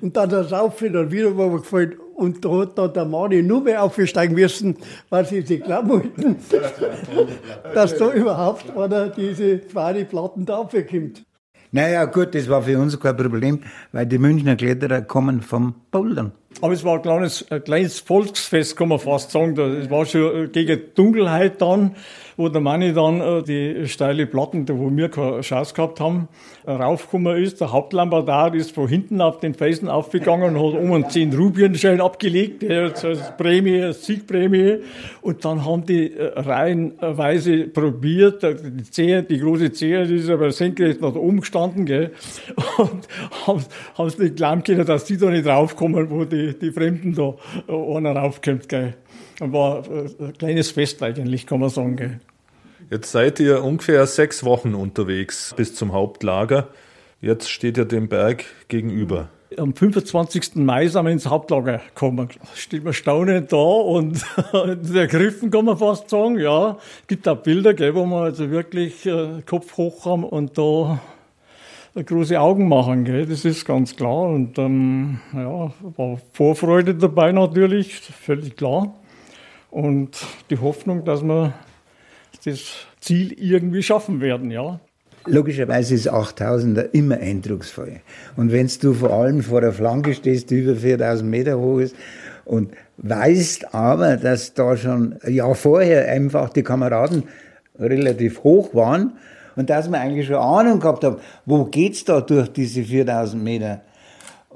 und 0.00 0.16
dann 0.16 0.30
das 0.30 0.50
Saufen 0.50 0.92
dann 0.92 1.10
wieder 1.10 1.30
runtergefallen. 1.30 1.96
Und 2.14 2.44
da 2.44 2.50
hat 2.50 2.78
dann 2.78 2.92
der 2.92 3.04
Mani 3.04 3.42
nur 3.42 3.62
mehr 3.62 3.82
aufsteigen 3.82 4.36
müssen, 4.36 4.76
weil 5.10 5.26
sie 5.26 5.40
sich 5.40 5.60
glauben 5.60 5.88
wollten, 5.88 6.36
dass 7.74 7.98
da 7.98 8.12
überhaupt 8.12 8.76
einer 8.76 9.08
diese 9.08 9.66
zwei 9.66 10.04
Platten 10.04 10.46
da 10.46 10.58
aufkommt. 10.58 11.24
Naja, 11.72 12.04
gut, 12.04 12.32
das 12.36 12.48
war 12.48 12.62
für 12.62 12.78
uns 12.78 12.98
kein 13.00 13.16
Problem, 13.16 13.60
weil 13.90 14.06
die 14.06 14.18
Münchner 14.18 14.54
Kletterer 14.54 15.02
kommen 15.02 15.42
vom 15.42 15.74
Bouldern. 15.90 16.30
Aber 16.60 16.72
es 16.72 16.84
war 16.84 16.94
ein 16.94 17.02
kleines, 17.02 17.44
ein 17.50 17.64
kleines 17.64 17.98
Volksfest, 17.98 18.76
kann 18.76 18.88
man 18.88 19.00
fast 19.00 19.32
sagen. 19.32 19.58
Es 19.58 19.90
war 19.90 20.06
schon 20.06 20.52
gegen 20.52 20.80
Dunkelheit 20.94 21.60
dann, 21.60 21.96
wo 22.38 22.48
der 22.48 22.60
Manni 22.60 22.92
dann 22.94 23.20
äh, 23.20 23.42
die 23.42 23.88
steile 23.88 24.26
Platten, 24.26 24.66
wo 24.68 24.96
wir 24.96 25.08
keine 25.10 25.40
Chance 25.40 25.74
gehabt 25.74 25.98
haben, 25.98 26.28
raufgekommen 26.66 27.42
ist. 27.42 27.60
Der 27.60 27.72
Hauptlampadar 27.72 28.54
ist 28.54 28.70
von 28.72 28.86
hinten 28.88 29.20
auf 29.20 29.40
den 29.40 29.54
Felsen 29.54 29.88
aufgegangen 29.88 30.56
und 30.56 30.74
hat 30.74 30.80
um 30.80 30.92
einen 30.92 31.10
10 31.10 31.34
Rupienschein 31.34 32.00
abgelegt, 32.00 32.62
als 32.64 33.04
Prämie, 33.36 33.82
als 33.82 34.06
Siegprämie. 34.06 34.78
Und 35.20 35.44
dann 35.44 35.64
haben 35.64 35.84
die 35.84 36.14
äh, 36.14 36.38
reihenweise 36.38 37.64
probiert, 37.66 38.44
die 38.44 38.84
Zehe, 38.84 39.24
die 39.24 39.38
große 39.38 39.72
Zehe, 39.72 40.06
die 40.06 40.16
ist 40.16 40.30
aber 40.30 40.52
senkrecht 40.52 41.00
nach 41.00 41.16
oben 41.16 41.40
gestanden, 41.40 41.86
gell, 41.86 42.12
und 42.78 43.08
haben 43.46 44.06
es 44.06 44.16
nicht 44.16 44.36
glauben 44.36 44.62
können, 44.62 44.86
dass 44.86 45.04
die 45.06 45.16
da 45.16 45.28
nicht 45.28 45.46
raufkommen, 45.46 46.08
wo 46.08 46.24
die, 46.24 46.56
die 46.56 46.70
Fremden 46.70 47.14
da 47.14 47.34
äh, 47.68 47.96
einer 47.96 48.12
raufkommt, 48.12 48.68
gell. 48.68 48.94
War 49.40 49.84
ein 49.88 50.32
kleines 50.36 50.72
Fest 50.72 51.02
eigentlich, 51.02 51.46
kann 51.46 51.60
man 51.60 51.68
sagen, 51.68 51.96
gell. 51.96 52.20
Jetzt 52.90 53.12
seid 53.12 53.38
ihr 53.38 53.62
ungefähr 53.62 54.06
sechs 54.06 54.44
Wochen 54.44 54.74
unterwegs 54.74 55.52
bis 55.54 55.74
zum 55.74 55.92
Hauptlager. 55.92 56.68
Jetzt 57.20 57.50
steht 57.50 57.76
ihr 57.76 57.84
dem 57.84 58.08
Berg 58.08 58.46
gegenüber. 58.68 59.28
Am 59.58 59.74
25. 59.74 60.56
Mai 60.56 60.88
sind 60.88 61.04
wir 61.04 61.10
ins 61.10 61.26
Hauptlager 61.26 61.82
gekommen. 61.86 62.30
Steht 62.54 62.84
man 62.84 62.94
staunend 62.94 63.52
da 63.52 63.56
und 63.56 64.24
ergriffen, 64.94 65.50
kann 65.50 65.66
man 65.66 65.76
fast 65.76 66.08
sagen. 66.08 66.38
Ja, 66.38 66.78
gibt 67.06 67.28
auch 67.28 67.36
Bilder, 67.36 67.74
gell, 67.74 67.94
wo 67.94 68.06
wir 68.06 68.22
also 68.22 68.50
wirklich 68.50 69.04
äh, 69.04 69.42
Kopf 69.44 69.76
hoch 69.76 70.06
haben 70.06 70.24
und 70.24 70.56
da 70.56 70.98
große 71.94 72.40
Augen 72.40 72.68
machen, 72.68 73.04
gell? 73.04 73.26
das 73.26 73.44
ist 73.44 73.66
ganz 73.66 73.96
klar. 73.96 74.28
Und 74.30 74.58
ähm, 74.58 75.20
ja, 75.34 75.72
war 75.96 76.18
Vorfreude 76.32 76.94
dabei 76.94 77.32
natürlich, 77.32 78.00
völlig 78.00 78.56
klar. 78.56 78.94
Und 79.70 80.24
die 80.48 80.58
Hoffnung, 80.58 81.04
dass 81.04 81.22
wir 81.22 81.52
das 82.50 82.86
Ziel 83.00 83.32
irgendwie 83.32 83.82
schaffen 83.82 84.20
werden, 84.20 84.50
ja. 84.50 84.80
Logischerweise 85.26 85.94
ist 85.94 86.10
8000er 86.10 86.90
immer 86.92 87.16
eindrucksvoll. 87.16 88.00
Und 88.36 88.52
wenn 88.52 88.70
du 88.80 88.94
vor 88.94 89.12
allem 89.12 89.42
vor 89.42 89.60
der 89.60 89.72
Flanke 89.72 90.14
stehst, 90.14 90.50
die 90.50 90.60
über 90.60 90.76
4000 90.76 91.28
Meter 91.28 91.58
hoch 91.58 91.80
ist, 91.80 91.94
und 92.48 92.72
weißt 92.96 93.74
aber, 93.74 94.16
dass 94.16 94.54
da 94.54 94.76
schon 94.76 95.16
ein 95.22 95.34
Jahr 95.34 95.54
vorher 95.54 96.10
einfach 96.10 96.48
die 96.48 96.62
Kameraden 96.62 97.24
relativ 97.78 98.42
hoch 98.42 98.74
waren 98.74 99.18
und 99.54 99.68
dass 99.68 99.90
man 99.90 100.00
eigentlich 100.00 100.26
schon 100.26 100.36
Ahnung 100.36 100.80
gehabt 100.80 101.04
hat, 101.04 101.20
wo 101.44 101.66
geht's 101.66 102.04
da 102.04 102.22
durch 102.22 102.48
diese 102.48 102.82
4000 102.82 103.42
Meter, 103.42 103.82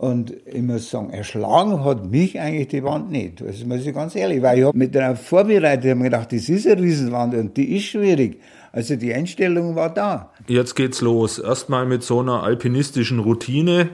und 0.03 0.35
ich 0.47 0.63
muss 0.63 0.91
sagen, 0.91 1.11
erschlagen 1.11 1.85
hat 1.85 2.11
mich 2.11 2.41
eigentlich 2.41 2.67
die 2.67 2.83
Wand 2.83 3.13
nicht. 3.13 3.41
Das 3.41 3.65
muss 3.65 3.87
ich 3.87 3.95
ganz 3.95 4.17
ehrlich, 4.17 4.43
weil 4.43 4.59
ich 4.59 4.65
habe 4.65 4.77
mit 4.77 4.97
der 4.97 5.15
Vorbereitung 5.15 6.03
gedacht, 6.03 6.33
das 6.33 6.49
ist 6.49 6.67
eine 6.67 6.83
Riesenwand 6.83 7.35
und 7.37 7.57
die 7.57 7.77
ist 7.77 7.85
schwierig. 7.85 8.41
Also 8.73 8.97
die 8.97 9.15
Einstellung 9.15 9.77
war 9.77 9.95
da. 9.95 10.33
Jetzt 10.49 10.75
geht's 10.75 11.03
los. 11.03 11.39
Erstmal 11.39 11.87
mit 11.87 12.03
so 12.03 12.19
einer 12.19 12.43
alpinistischen 12.43 13.21
Routine. 13.21 13.91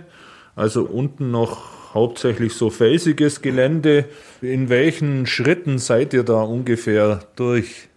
Also 0.56 0.84
unten 0.84 1.30
noch 1.30 1.92
hauptsächlich 1.92 2.54
so 2.54 2.70
felsiges 2.70 3.42
Gelände. 3.42 4.06
In 4.40 4.70
welchen 4.70 5.26
Schritten 5.26 5.76
seid 5.76 6.14
ihr 6.14 6.22
da 6.22 6.40
ungefähr 6.40 7.20
durch? 7.36 7.87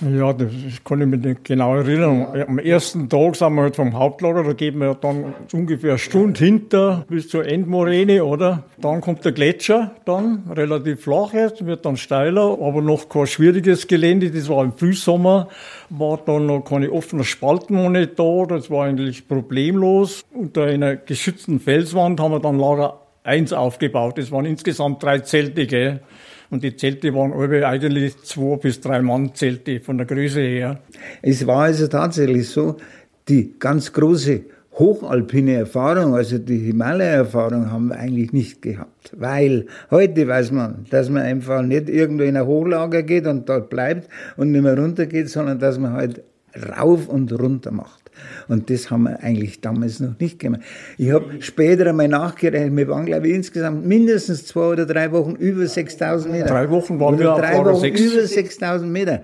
Ja, 0.00 0.32
das 0.32 0.48
kann 0.82 1.02
ich 1.02 1.06
mich 1.06 1.20
nicht 1.20 1.44
genau 1.44 1.76
erinnern. 1.76 2.26
Am 2.48 2.58
ersten 2.58 3.10
Tag 3.10 3.36
sind 3.36 3.54
wir 3.54 3.62
halt 3.62 3.76
vom 3.76 3.98
Hauptlager, 3.98 4.44
da 4.44 4.54
gehen 4.54 4.78
wir 4.78 4.94
dann 4.94 5.34
ungefähr 5.52 5.90
eine 5.90 5.98
Stunde 5.98 6.42
hinter 6.42 7.04
bis 7.08 7.28
zur 7.28 7.46
Endmoräne, 7.46 8.24
oder? 8.24 8.64
Dann 8.78 9.02
kommt 9.02 9.26
der 9.26 9.32
Gletscher, 9.32 9.90
dann 10.06 10.44
relativ 10.56 11.02
flach 11.02 11.34
jetzt, 11.34 11.66
wird 11.66 11.84
dann 11.84 11.98
steiler, 11.98 12.56
aber 12.62 12.80
noch 12.80 13.10
kein 13.10 13.26
schwieriges 13.26 13.88
Gelände. 13.88 14.30
Das 14.30 14.48
war 14.48 14.64
im 14.64 14.72
Frühsommer, 14.72 15.48
war 15.90 16.18
dann 16.24 16.46
noch 16.46 16.62
keine 16.62 16.90
offenen 16.90 17.24
Spalten 17.24 17.74
noch 17.74 17.90
nicht 17.90 18.18
da, 18.18 18.46
das 18.48 18.70
war 18.70 18.86
eigentlich 18.86 19.28
problemlos. 19.28 20.24
Unter 20.32 20.64
einer 20.64 20.96
geschützten 20.96 21.60
Felswand 21.60 22.20
haben 22.20 22.32
wir 22.32 22.40
dann 22.40 22.58
Lager 22.58 23.00
1 23.24 23.52
aufgebaut. 23.52 24.16
Das 24.16 24.32
waren 24.32 24.46
insgesamt 24.46 25.02
drei 25.02 25.18
Zelte, 25.18 25.66
gell? 25.66 26.00
Und 26.50 26.64
die 26.64 26.76
Zelte 26.76 27.14
waren 27.14 27.32
alle 27.32 27.66
eigentlich 27.66 28.18
zwei 28.24 28.56
bis 28.56 28.80
drei 28.80 29.00
Mann 29.02 29.34
Zelte 29.34 29.80
von 29.80 29.98
der 29.98 30.06
Größe 30.06 30.40
her. 30.40 30.80
Es 31.22 31.46
war 31.46 31.62
also 31.62 31.86
tatsächlich 31.86 32.48
so, 32.48 32.76
die 33.28 33.54
ganz 33.58 33.92
große 33.92 34.42
hochalpine 34.72 35.54
Erfahrung, 35.54 36.14
also 36.14 36.38
die 36.38 36.58
Himalaya-Erfahrung 36.58 37.70
haben 37.70 37.88
wir 37.88 37.96
eigentlich 37.96 38.32
nicht 38.32 38.62
gehabt. 38.62 39.12
Weil 39.16 39.66
heute 39.90 40.26
weiß 40.26 40.52
man, 40.52 40.86
dass 40.90 41.08
man 41.08 41.22
einfach 41.22 41.62
nicht 41.62 41.88
irgendwo 41.88 42.24
in 42.24 42.36
ein 42.36 42.46
Hochlager 42.46 43.02
geht 43.02 43.26
und 43.26 43.48
dort 43.48 43.70
bleibt 43.70 44.08
und 44.36 44.50
nicht 44.50 44.62
mehr 44.62 44.76
runter 44.76 45.06
geht, 45.06 45.28
sondern 45.28 45.58
dass 45.58 45.78
man 45.78 45.92
halt 45.92 46.22
rauf 46.76 47.08
und 47.08 47.32
runter 47.38 47.70
macht. 47.70 48.09
Und 48.48 48.70
das 48.70 48.90
haben 48.90 49.04
wir 49.04 49.22
eigentlich 49.22 49.60
damals 49.60 50.00
noch 50.00 50.18
nicht 50.18 50.38
gemacht. 50.38 50.62
Ich 50.98 51.10
habe 51.10 51.40
später 51.40 51.86
einmal 51.86 52.08
nachgerechnet, 52.08 52.76
wir 52.76 52.88
waren, 52.88 53.06
glaube 53.06 53.28
ich, 53.28 53.34
insgesamt 53.34 53.86
mindestens 53.86 54.46
zwei 54.46 54.72
oder 54.72 54.86
drei 54.86 55.12
Wochen 55.12 55.36
über 55.36 55.66
6000 55.66 56.32
Meter. 56.32 56.46
Drei 56.46 56.70
Wochen 56.70 57.00
waren 57.00 57.14
oder 57.14 57.36
wir 57.36 57.42
drei 57.42 57.56
auf 57.56 57.66
Wochen 57.66 57.80
sechs. 57.80 58.00
über 58.00 58.26
6000 58.26 58.90
Meter. 58.90 59.22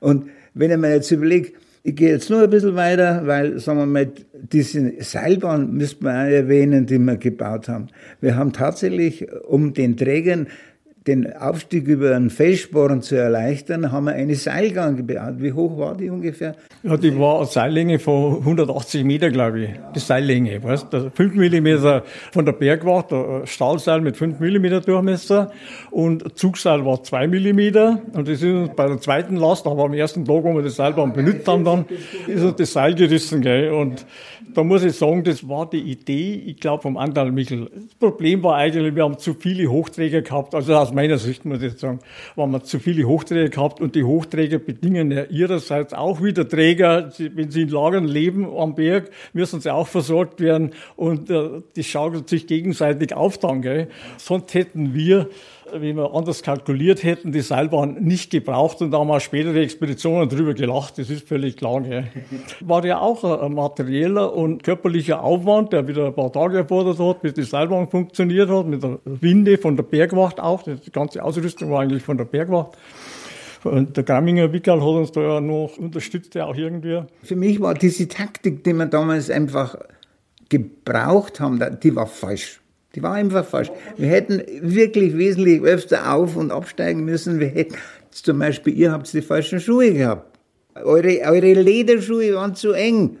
Und 0.00 0.28
wenn 0.54 0.70
ich 0.70 0.76
mir 0.76 0.94
jetzt 0.94 1.10
überlege, 1.10 1.52
ich 1.82 1.94
gehe 1.94 2.10
jetzt 2.10 2.30
nur 2.30 2.42
ein 2.42 2.50
bisschen 2.50 2.74
weiter, 2.74 3.22
weil, 3.26 3.60
sagen 3.60 3.78
wir 3.78 3.86
mal, 3.86 4.10
diese 4.32 4.92
Seilbahn 4.98 5.72
müsste 5.72 6.02
man 6.02 6.26
auch 6.26 6.30
erwähnen, 6.30 6.84
die 6.84 6.98
wir 6.98 7.16
gebaut 7.16 7.68
haben. 7.68 7.86
Wir 8.20 8.34
haben 8.34 8.52
tatsächlich, 8.52 9.28
um 9.44 9.72
den 9.72 9.96
Trägern 9.96 10.48
den 11.06 11.36
Aufstieg 11.36 11.86
über 11.86 12.16
einen 12.16 12.30
Felssporn 12.30 13.00
zu 13.00 13.14
erleichtern, 13.14 13.92
haben 13.92 14.06
wir 14.06 14.14
eine 14.14 14.34
Seilgang 14.34 14.96
gebaut. 14.96 15.34
Wie 15.38 15.52
hoch 15.52 15.78
war 15.78 15.96
die 15.96 16.10
ungefähr? 16.10 16.56
Ja, 16.82 16.96
die 16.96 17.16
war 17.18 17.38
eine 17.38 17.46
Seillänge 17.46 17.98
von 17.98 18.38
180 18.38 19.04
Meter, 19.04 19.30
glaube 19.30 19.60
ich. 19.60 19.70
Die 19.94 20.00
Seillänge, 20.00 20.62
weißt 20.62 20.92
du? 20.92 21.10
5 21.10 21.34
Millimeter 21.34 22.02
von 22.32 22.44
der 22.44 22.52
Bergwacht, 22.52 23.12
ein 23.12 23.46
Stahlseil 23.46 24.00
mit 24.00 24.16
5 24.16 24.40
Millimeter 24.40 24.80
Durchmesser 24.80 25.52
und 25.90 26.36
Zugseil 26.36 26.84
war 26.84 27.02
2 27.02 27.28
Millimeter. 27.28 28.00
Und 28.12 28.26
das 28.26 28.42
ist 28.42 28.44
uns 28.44 28.70
bei 28.74 28.88
der 28.88 29.00
zweiten 29.00 29.36
Last, 29.36 29.66
aber 29.66 29.84
am 29.84 29.94
ersten 29.94 30.24
Tag, 30.24 30.42
wo 30.42 30.54
wir 30.54 30.62
das 30.62 30.76
Seilbahn 30.76 31.12
benutzt 31.12 31.46
haben, 31.46 31.64
dann 31.64 31.84
ist 32.26 32.42
uns 32.42 32.56
das 32.56 32.72
Seil 32.72 32.94
gerissen, 32.94 33.42
gell? 33.42 33.70
Und 33.70 34.04
da 34.54 34.64
muss 34.64 34.82
ich 34.84 34.94
sagen, 34.94 35.22
das 35.22 35.48
war 35.48 35.68
die 35.68 35.82
Idee, 35.82 36.42
ich 36.46 36.58
glaube, 36.58 36.82
vom 36.82 36.96
Andal 36.96 37.30
Michel. 37.30 37.68
Das 37.74 37.94
Problem 37.98 38.42
war 38.42 38.56
eigentlich, 38.56 38.94
wir 38.94 39.04
haben 39.04 39.18
zu 39.18 39.34
viele 39.34 39.70
Hochträger 39.70 40.22
gehabt, 40.22 40.54
also 40.54 40.74
aus 40.74 40.92
meiner 40.96 41.18
Sicht 41.18 41.44
muss 41.44 41.62
ich 41.62 41.78
sagen, 41.78 42.00
haben 42.36 42.50
wir 42.50 42.64
zu 42.64 42.80
viele 42.80 43.04
Hochträger 43.04 43.50
gehabt 43.50 43.80
und 43.80 43.94
die 43.94 44.02
Hochträger 44.02 44.58
bedingen 44.58 45.12
ja 45.12 45.24
ihrerseits 45.24 45.94
auch 45.94 46.22
wieder 46.22 46.48
Träger, 46.48 47.12
wenn 47.18 47.50
sie 47.50 47.62
in 47.62 47.68
Lagern 47.68 48.06
leben 48.06 48.46
am 48.56 48.74
Berg, 48.74 49.10
müssen 49.32 49.60
sie 49.60 49.72
auch 49.72 49.86
versorgt 49.86 50.40
werden 50.40 50.72
und 50.96 51.30
äh, 51.30 51.60
die 51.76 51.84
schaukelt 51.84 52.28
sich 52.28 52.46
gegenseitig 52.46 53.14
auf 53.14 53.38
dann, 53.38 53.62
gell. 53.62 53.88
Sonst 54.16 54.54
hätten 54.54 54.94
wir 54.94 55.28
wenn 55.72 55.96
wir 55.96 56.14
anders 56.14 56.42
kalkuliert 56.42 57.02
hätten, 57.02 57.32
die 57.32 57.40
Seilbahn 57.40 57.94
nicht 58.02 58.30
gebraucht 58.30 58.80
und 58.82 58.90
da 58.90 58.98
haben 58.98 59.10
auch 59.10 59.20
spätere 59.20 59.60
Expeditionen 59.60 60.28
drüber 60.28 60.54
gelacht, 60.54 60.98
das 60.98 61.10
ist 61.10 61.26
völlig 61.26 61.56
klar. 61.56 61.80
Gell. 61.82 62.08
War 62.60 62.84
ja 62.84 62.98
auch 63.00 63.22
ein 63.24 63.54
materieller 63.54 64.34
und 64.34 64.62
körperlicher 64.62 65.22
Aufwand, 65.22 65.72
der 65.72 65.88
wieder 65.88 66.06
ein 66.06 66.14
paar 66.14 66.32
Tage 66.32 66.58
erfordert 66.58 66.98
hat, 66.98 67.22
bis 67.22 67.34
die 67.34 67.42
Seilbahn 67.42 67.88
funktioniert 67.88 68.48
hat, 68.48 68.66
mit 68.66 68.82
der 68.82 68.98
Winde 69.04 69.58
von 69.58 69.76
der 69.76 69.84
Bergwacht 69.84 70.40
auch, 70.40 70.62
die 70.62 70.92
ganze 70.92 71.22
Ausrüstung 71.22 71.70
war 71.70 71.80
eigentlich 71.80 72.02
von 72.02 72.16
der 72.16 72.24
Bergwacht. 72.24 72.76
Und 73.64 73.96
der 73.96 74.04
Gramminger 74.04 74.52
Wickel 74.52 74.80
hat 74.80 74.82
uns 74.82 75.12
da 75.12 75.20
ja 75.20 75.40
noch 75.40 75.76
unterstützt, 75.78 76.34
ja 76.34 76.46
auch 76.46 76.56
irgendwie. 76.56 77.02
Für 77.22 77.36
mich 77.36 77.60
war 77.60 77.74
diese 77.74 78.06
Taktik, 78.06 78.62
die 78.64 78.72
wir 78.72 78.86
damals 78.86 79.30
einfach 79.30 79.76
gebraucht 80.48 81.40
haben, 81.40 81.60
die 81.82 81.96
war 81.96 82.06
falsch. 82.06 82.60
Die 82.96 83.02
war 83.02 83.12
einfach 83.12 83.44
falsch. 83.44 83.70
Wir 83.98 84.08
hätten 84.08 84.42
wirklich 84.62 85.16
wesentlich 85.18 85.60
öfter 85.60 86.14
auf- 86.14 86.34
und 86.34 86.50
absteigen 86.50 87.04
müssen. 87.04 87.38
Wir 87.38 87.48
hätten, 87.48 87.74
zum 88.10 88.38
Beispiel, 88.38 88.74
ihr 88.74 88.90
habt 88.90 89.12
die 89.12 89.20
falschen 89.20 89.60
Schuhe 89.60 89.92
gehabt. 89.92 90.38
Eure, 90.74 91.20
eure 91.26 91.52
Lederschuhe 91.52 92.34
waren 92.34 92.54
zu 92.54 92.72
eng. 92.72 93.18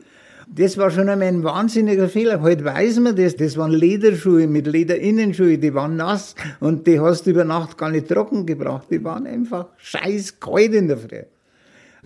Das 0.48 0.78
war 0.78 0.90
schon 0.90 1.10
einmal 1.10 1.28
ein 1.28 1.44
wahnsinniger 1.44 2.08
Fehler. 2.08 2.40
Heute 2.40 2.64
weiß 2.64 3.00
man 3.00 3.16
das. 3.16 3.36
Das 3.36 3.58
waren 3.58 3.72
Lederschuhe 3.72 4.46
mit 4.46 4.66
Lederinnenschuhe, 4.66 5.58
die 5.58 5.74
waren 5.74 5.96
nass 5.96 6.34
und 6.60 6.86
die 6.86 6.98
hast 6.98 7.26
du 7.26 7.30
über 7.30 7.44
Nacht 7.44 7.76
gar 7.76 7.90
nicht 7.90 8.08
trocken 8.08 8.46
gebracht. 8.46 8.86
Die 8.90 9.04
waren 9.04 9.26
einfach 9.26 9.66
scheiß 9.76 10.40
kalt 10.40 10.72
in 10.72 10.88
der 10.88 10.96
Früh. 10.96 11.22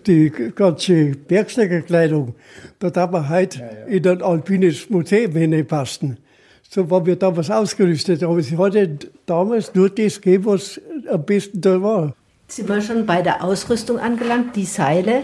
Die 0.05 0.29
ganze 0.55 1.11
Bergsteigerkleidung, 1.15 2.35
da 2.79 2.89
darf 2.89 3.11
man 3.11 3.29
heute 3.29 3.59
ja, 3.59 3.65
ja. 3.65 3.85
in 3.85 4.07
ein 4.07 4.21
alpines 4.21 4.89
Museum 4.89 5.67
passen 5.67 6.17
So 6.73 6.89
waren 6.89 7.05
wir 7.05 7.17
damals 7.17 7.51
ausgerüstet. 7.51 8.23
Aber 8.23 8.41
sie 8.41 8.57
hatte 8.57 8.97
damals 9.25 9.75
nur 9.75 9.89
das 9.89 10.21
gegeben, 10.21 10.45
was 10.45 10.79
am 11.09 11.25
besten 11.25 11.59
da 11.59 11.81
war. 11.81 12.15
Sind 12.47 12.69
wir 12.69 12.81
schon 12.81 13.05
bei 13.05 13.21
der 13.21 13.43
Ausrüstung 13.43 13.99
angelangt? 13.99 14.55
Die 14.55 14.63
Seile, 14.63 15.23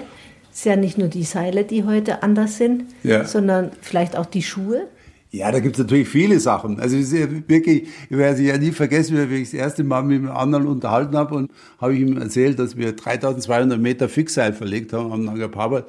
es 0.51 0.63
sind 0.63 0.71
ja 0.71 0.75
nicht 0.75 0.97
nur 0.97 1.07
die 1.07 1.23
Seile, 1.23 1.63
die 1.63 1.85
heute 1.85 2.21
anders 2.21 2.57
sind, 2.57 2.83
Ja. 3.03 3.23
sondern 3.23 3.71
vielleicht 3.81 4.17
auch 4.17 4.25
die 4.25 4.41
Schuhe. 4.43 4.87
Ja, 5.31 5.49
da 5.51 5.59
gibt's 5.61 5.79
natürlich 5.79 6.09
viele 6.09 6.39
Sachen. 6.41 6.81
Also 6.81 6.97
es 6.97 7.13
ist 7.13 7.19
ja 7.19 7.27
wirklich, 7.47 7.87
ich 8.09 8.17
werde 8.17 8.41
es 8.41 8.41
ja 8.41 8.57
nie 8.57 8.71
vergessen, 8.71 9.29
wie 9.29 9.35
ich 9.35 9.51
das 9.51 9.53
erste 9.59 9.85
Mal 9.85 10.03
mit 10.03 10.19
einem 10.19 10.31
anderen 10.31 10.67
unterhalten 10.67 11.15
habe 11.15 11.35
und 11.35 11.51
habe 11.79 11.93
ich 11.93 12.01
ihm 12.01 12.17
erzählt, 12.17 12.59
dass 12.59 12.75
wir 12.75 12.93
3200 12.93 13.79
Meter 13.79 14.09
Fixseil 14.09 14.51
verlegt 14.51 14.91
haben 14.91 15.13
am 15.13 15.23
Nanga 15.23 15.47
Parbat. 15.47 15.85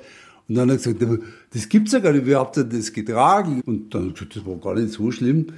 Und 0.49 0.55
dann 0.55 0.71
hat 0.71 0.87
er 0.87 0.95
gesagt, 0.95 1.23
das 1.53 1.69
gibt's 1.69 1.93
ja 1.93 1.99
gar 1.99 2.13
nicht, 2.13 2.27
wie 2.27 2.35
habt 2.35 2.57
ihr 2.57 2.65
das 2.65 2.93
getragen? 2.93 3.61
Und 3.67 3.95
dann 3.95 4.09
hat 4.09 4.09
er 4.09 4.13
gesagt, 4.15 4.37
das 4.37 4.47
war 4.47 4.57
gar 4.57 4.75
nicht 4.75 4.93
so 4.93 5.11
schlimm. 5.11 5.49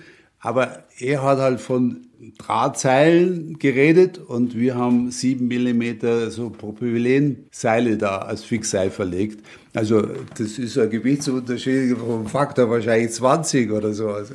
Aber 0.40 0.84
er 0.98 1.22
hat 1.22 1.38
halt 1.38 1.60
von 1.60 2.06
Drahtseilen 2.38 3.58
geredet 3.58 4.18
und 4.18 4.56
wir 4.56 4.74
haben 4.74 5.10
sieben 5.10 5.48
Millimeter 5.48 6.30
so 6.30 6.50
Propylenseile 6.50 7.98
da 7.98 8.18
als 8.18 8.42
Fixseil 8.42 8.90
verlegt. 8.90 9.44
Also 9.74 10.02
das 10.36 10.58
ist 10.58 10.78
ein 10.78 10.90
Gewichtsunterschied 10.90 11.96
vom 11.96 12.26
Faktor 12.26 12.70
wahrscheinlich 12.70 13.12
20 13.12 13.70
oder 13.70 13.92
so. 13.92 14.08
Also, 14.08 14.34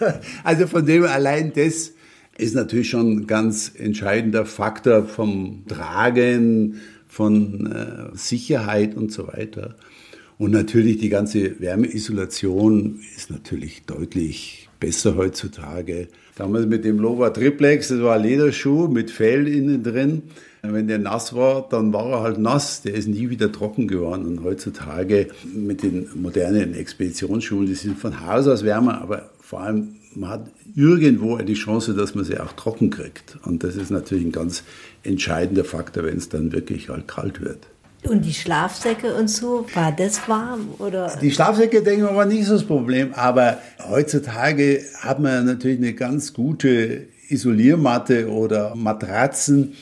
also 0.44 0.66
von 0.66 0.84
dem 0.84 1.04
allein 1.04 1.52
das 1.52 1.92
ist 2.36 2.54
natürlich 2.54 2.90
schon 2.90 3.18
ein 3.18 3.26
ganz 3.26 3.72
entscheidender 3.76 4.44
Faktor 4.44 5.04
vom 5.04 5.64
Tragen, 5.66 6.80
von 7.18 7.66
äh, 7.66 8.16
Sicherheit 8.16 8.96
und 8.96 9.10
so 9.10 9.26
weiter. 9.26 9.74
Und 10.38 10.52
natürlich 10.52 10.98
die 10.98 11.08
ganze 11.08 11.58
Wärmeisolation 11.58 13.00
ist 13.16 13.28
natürlich 13.28 13.82
deutlich 13.86 14.68
besser 14.78 15.16
heutzutage. 15.16 16.06
Damals 16.36 16.66
mit 16.66 16.84
dem 16.84 17.00
Lova 17.00 17.30
Triplex, 17.30 17.88
das 17.88 18.00
war 18.02 18.14
ein 18.14 18.22
Lederschuh 18.22 18.86
mit 18.86 19.10
Fell 19.10 19.48
innen 19.48 19.82
drin. 19.82 20.22
Wenn 20.62 20.86
der 20.86 21.00
nass 21.00 21.34
war, 21.34 21.68
dann 21.68 21.92
war 21.92 22.08
er 22.08 22.20
halt 22.20 22.38
nass. 22.38 22.82
Der 22.82 22.94
ist 22.94 23.08
nie 23.08 23.30
wieder 23.30 23.50
trocken 23.50 23.88
geworden. 23.88 24.24
Und 24.24 24.44
heutzutage 24.44 25.26
mit 25.52 25.82
den 25.82 26.06
modernen 26.14 26.72
Expeditionsschuhen, 26.72 27.66
die 27.66 27.74
sind 27.74 27.98
von 27.98 28.24
Haus 28.24 28.46
aus 28.46 28.62
wärmer, 28.62 29.02
aber 29.02 29.30
vor 29.40 29.62
allem 29.62 29.96
man 30.14 30.30
hat 30.30 30.50
irgendwo 30.74 31.36
die 31.38 31.54
Chance, 31.54 31.94
dass 31.94 32.14
man 32.14 32.24
sie 32.24 32.38
auch 32.38 32.52
trocken 32.52 32.90
kriegt. 32.90 33.38
Und 33.44 33.64
das 33.64 33.76
ist 33.76 33.90
natürlich 33.90 34.24
ein 34.24 34.32
ganz 34.32 34.62
entscheidender 35.02 35.64
Faktor, 35.64 36.04
wenn 36.04 36.16
es 36.16 36.28
dann 36.28 36.52
wirklich 36.52 36.88
halt 36.88 37.08
kalt 37.08 37.40
wird. 37.40 37.66
Und 38.04 38.24
die 38.24 38.34
Schlafsäcke 38.34 39.14
und 39.14 39.28
so, 39.28 39.66
war 39.74 39.92
das 39.92 40.28
warm? 40.28 40.68
Oder? 40.78 41.16
Die 41.20 41.32
Schlafsäcke, 41.32 41.82
denke 41.82 42.04
ich 42.04 42.10
mal, 42.10 42.16
war 42.16 42.26
nicht 42.26 42.46
so 42.46 42.54
das 42.54 42.64
Problem. 42.64 43.12
Aber 43.14 43.58
heutzutage 43.88 44.82
hat 45.00 45.18
man 45.18 45.46
natürlich 45.46 45.78
eine 45.78 45.94
ganz 45.94 46.32
gute 46.32 47.06
Isoliermatte 47.28 48.30
oder 48.30 48.74
Matratzen. 48.76 49.74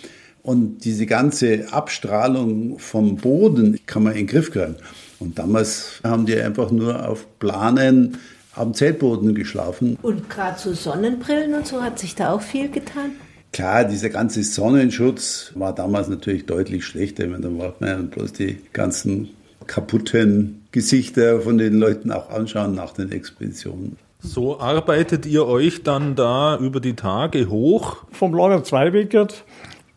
Und 0.43 0.85
diese 0.85 1.07
ganze 1.07 1.73
Abstrahlung 1.73 2.79
vom 2.79 3.17
Boden 3.17 3.79
kann 3.85 4.05
man 4.05 4.13
in 4.13 4.21
den 4.21 4.27
Griff 4.29 4.51
kriegen. 4.51 4.77
Und 5.19 5.39
damals 5.39 6.01
haben 6.03 6.25
die 6.25 6.41
einfach 6.41 6.71
nur 6.71 7.09
auf 7.09 7.27
Planen 7.39 8.19
am 8.55 8.73
Zeltboden 8.73 9.35
geschlafen. 9.35 9.99
Und 10.03 10.31
gerade 10.31 10.59
so 10.59 10.73
Sonnenbrillen 10.73 11.53
und 11.55 11.67
so, 11.67 11.83
hat 11.83 11.99
sich 11.99 12.15
da 12.15 12.33
auch 12.33 12.43
viel 12.43 12.71
getan? 12.71 13.13
Klar, 13.57 13.85
dieser 13.85 14.11
ganze 14.11 14.45
Sonnenschutz 14.45 15.53
war 15.55 15.75
damals 15.75 16.09
natürlich 16.11 16.45
deutlich 16.45 16.85
schlechter. 16.85 17.27
Meine, 17.27 17.45
da 17.45 17.49
braucht 17.49 17.81
man 17.81 17.89
ja 17.89 17.97
bloß 17.97 18.35
die 18.35 18.59
ganzen 18.75 19.31
kaputten 19.67 20.67
Gesichter 20.73 21.41
von 21.41 21.57
den 21.57 21.79
Leuten 21.79 22.13
auch 22.13 22.29
anschauen 22.29 22.75
nach 22.75 22.93
den 22.93 23.11
Expeditionen. 23.13 23.97
So 24.19 24.61
arbeitet 24.61 25.25
ihr 25.25 25.47
euch 25.47 25.83
dann 25.83 26.17
da 26.17 26.59
über 26.59 26.81
die 26.81 26.97
Tage 26.97 27.49
hoch? 27.49 28.05
Vom 28.13 28.35
Lager 28.35 28.63
Zweibeckert, 28.63 29.43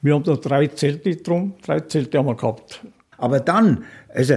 wir 0.01 0.13
haben 0.13 0.23
da 0.23 0.37
drei 0.37 0.67
Zelte 0.67 1.17
drum, 1.17 1.55
drei 1.61 1.81
Zelte 1.81 2.17
haben 2.17 2.27
wir 2.27 2.35
gehabt. 2.35 2.79
Aber 3.17 3.41
dann, 3.41 3.83
also 4.07 4.35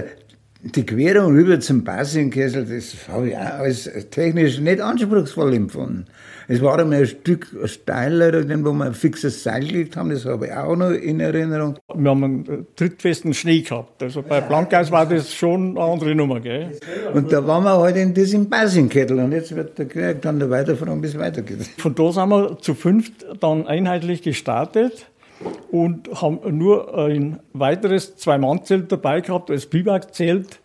die 0.63 0.85
Querung 0.85 1.33
rüber 1.33 1.59
zum 1.59 1.83
Bassinkessel, 1.83 2.65
das 2.65 2.95
habe 3.09 3.29
ich 3.29 3.37
auch 3.37 3.59
als 3.59 3.89
technisch 4.11 4.59
nicht 4.59 4.79
anspruchsvoll 4.79 5.53
empfunden. 5.53 6.05
Es 6.47 6.61
war 6.61 6.79
einmal 6.79 6.99
ein 6.99 7.05
Stück 7.05 7.47
steiler, 7.65 8.33
wo 8.33 8.73
wir 8.73 8.85
ein 8.85 8.93
fixes 8.93 9.43
Seil 9.43 9.65
gelegt 9.65 9.95
haben, 9.95 10.09
das 10.09 10.25
habe 10.25 10.47
ich 10.47 10.53
auch 10.53 10.75
noch 10.75 10.91
in 10.91 11.19
Erinnerung. 11.19 11.77
Wir 11.93 12.09
haben 12.09 12.23
einen 12.23 12.67
trittfesten 12.75 13.33
Schnee 13.33 13.61
gehabt. 13.61 14.01
Also 14.03 14.21
bei 14.21 14.41
Blankeis 14.41 14.91
war 14.91 15.05
das 15.05 15.33
schon 15.33 15.77
eine 15.77 15.81
andere 15.81 16.15
Nummer, 16.15 16.39
gell? 16.39 16.71
Und 17.13 17.31
da 17.31 17.45
waren 17.45 17.63
wir 17.63 17.77
halt 17.77 17.97
in 17.97 18.13
diesem 18.13 18.49
Bassinkettel 18.49 19.19
und 19.19 19.31
jetzt 19.31 19.55
wird 19.55 19.77
der 19.77 19.85
Krieg 19.85 20.21
dann 20.21 20.39
da 20.39 20.49
weiterfahren, 20.49 21.01
bis 21.01 21.11
es 21.11 21.19
weitergeht. 21.19 21.69
Von 21.77 21.95
da 21.95 22.11
sind 22.11 22.29
wir 22.29 22.57
zu 22.59 22.73
fünft 22.73 23.25
dann 23.39 23.67
einheitlich 23.67 24.21
gestartet 24.21 25.07
und 25.71 26.21
haben 26.21 26.57
nur 26.57 26.97
ein 26.97 27.39
weiteres 27.53 28.15
Zwei-Mann-Zelt 28.15 28.91
dabei 28.91 29.21
gehabt 29.21 29.49
als 29.49 29.65
Biwakzelt 29.65 30.59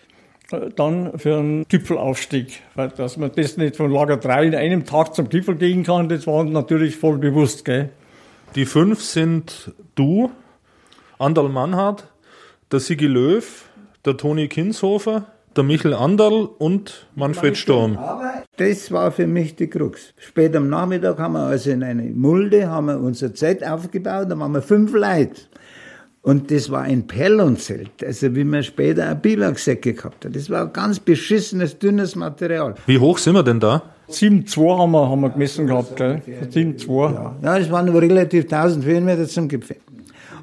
äh, 0.50 0.70
dann 0.74 1.18
für 1.18 1.38
einen 1.38 1.66
Gipfelaufstieg. 1.68 2.62
Weil, 2.74 2.88
dass 2.90 3.16
man 3.16 3.30
das 3.34 3.56
nicht 3.56 3.76
von 3.76 3.90
Lager 3.90 4.16
3 4.16 4.46
in 4.46 4.54
einem 4.54 4.84
Tag 4.84 5.14
zum 5.14 5.28
Gipfel 5.28 5.56
gehen 5.56 5.82
kann, 5.82 6.08
das 6.08 6.26
war 6.26 6.44
natürlich 6.44 6.96
voll 6.96 7.18
bewusst. 7.18 7.64
Gell? 7.64 7.90
Die 8.54 8.66
fünf 8.66 9.02
sind 9.02 9.72
du, 9.94 10.30
Anderl 11.18 11.48
Mannhardt, 11.48 12.06
der 12.70 12.80
Sigi 12.80 13.06
Löw, 13.06 13.64
der 14.04 14.16
Toni 14.16 14.48
Kinshofer, 14.48 15.26
der 15.58 15.64
Michel 15.64 15.92
Anderl 15.92 16.48
und 16.58 17.08
Manfred 17.16 17.56
Sturm. 17.56 17.98
Aber 17.98 18.44
das 18.56 18.92
war 18.92 19.10
für 19.10 19.26
mich 19.26 19.56
die 19.56 19.66
Krux. 19.66 20.14
Spät 20.16 20.54
am 20.54 20.68
Nachmittag 20.68 21.18
haben 21.18 21.34
wir 21.34 21.40
also 21.40 21.70
in 21.70 21.82
eine 21.82 22.04
Mulde 22.04 22.68
haben 22.68 22.86
wir 22.86 23.00
unser 23.00 23.34
Zelt 23.34 23.66
aufgebaut, 23.66 24.30
da 24.30 24.38
waren 24.38 24.52
wir 24.52 24.62
fünf 24.62 24.92
Leute. 24.92 25.42
Und 26.22 26.50
das 26.50 26.70
war 26.70 26.82
ein 26.82 27.06
Pellonzelt, 27.06 28.04
also 28.04 28.34
wie 28.36 28.44
man 28.44 28.62
später 28.62 29.08
ein 29.08 29.20
Biwaksäcke 29.20 29.94
gehabt 29.94 30.24
hat. 30.24 30.36
Das 30.36 30.48
war 30.48 30.66
ein 30.66 30.72
ganz 30.72 31.00
beschissenes, 31.00 31.78
dünnes 31.78 32.14
Material. 32.14 32.74
Wie 32.86 32.98
hoch 32.98 33.18
sind 33.18 33.34
wir 33.34 33.42
denn 33.42 33.58
da? 33.58 33.82
7,2 34.10 34.78
haben 34.78 34.92
wir, 34.92 35.08
haben 35.08 35.20
wir 35.20 35.30
gemessen 35.30 35.66
gehabt, 35.66 35.96
gell? 35.96 36.22
7,2. 36.50 37.12
Ja, 37.42 37.58
das 37.58 37.70
waren 37.70 37.86
nur 37.86 38.00
relativ 38.00 38.44
1000 38.44 38.84
Höhenmeter 38.84 39.26
zum 39.26 39.48
Gipfel. 39.48 39.76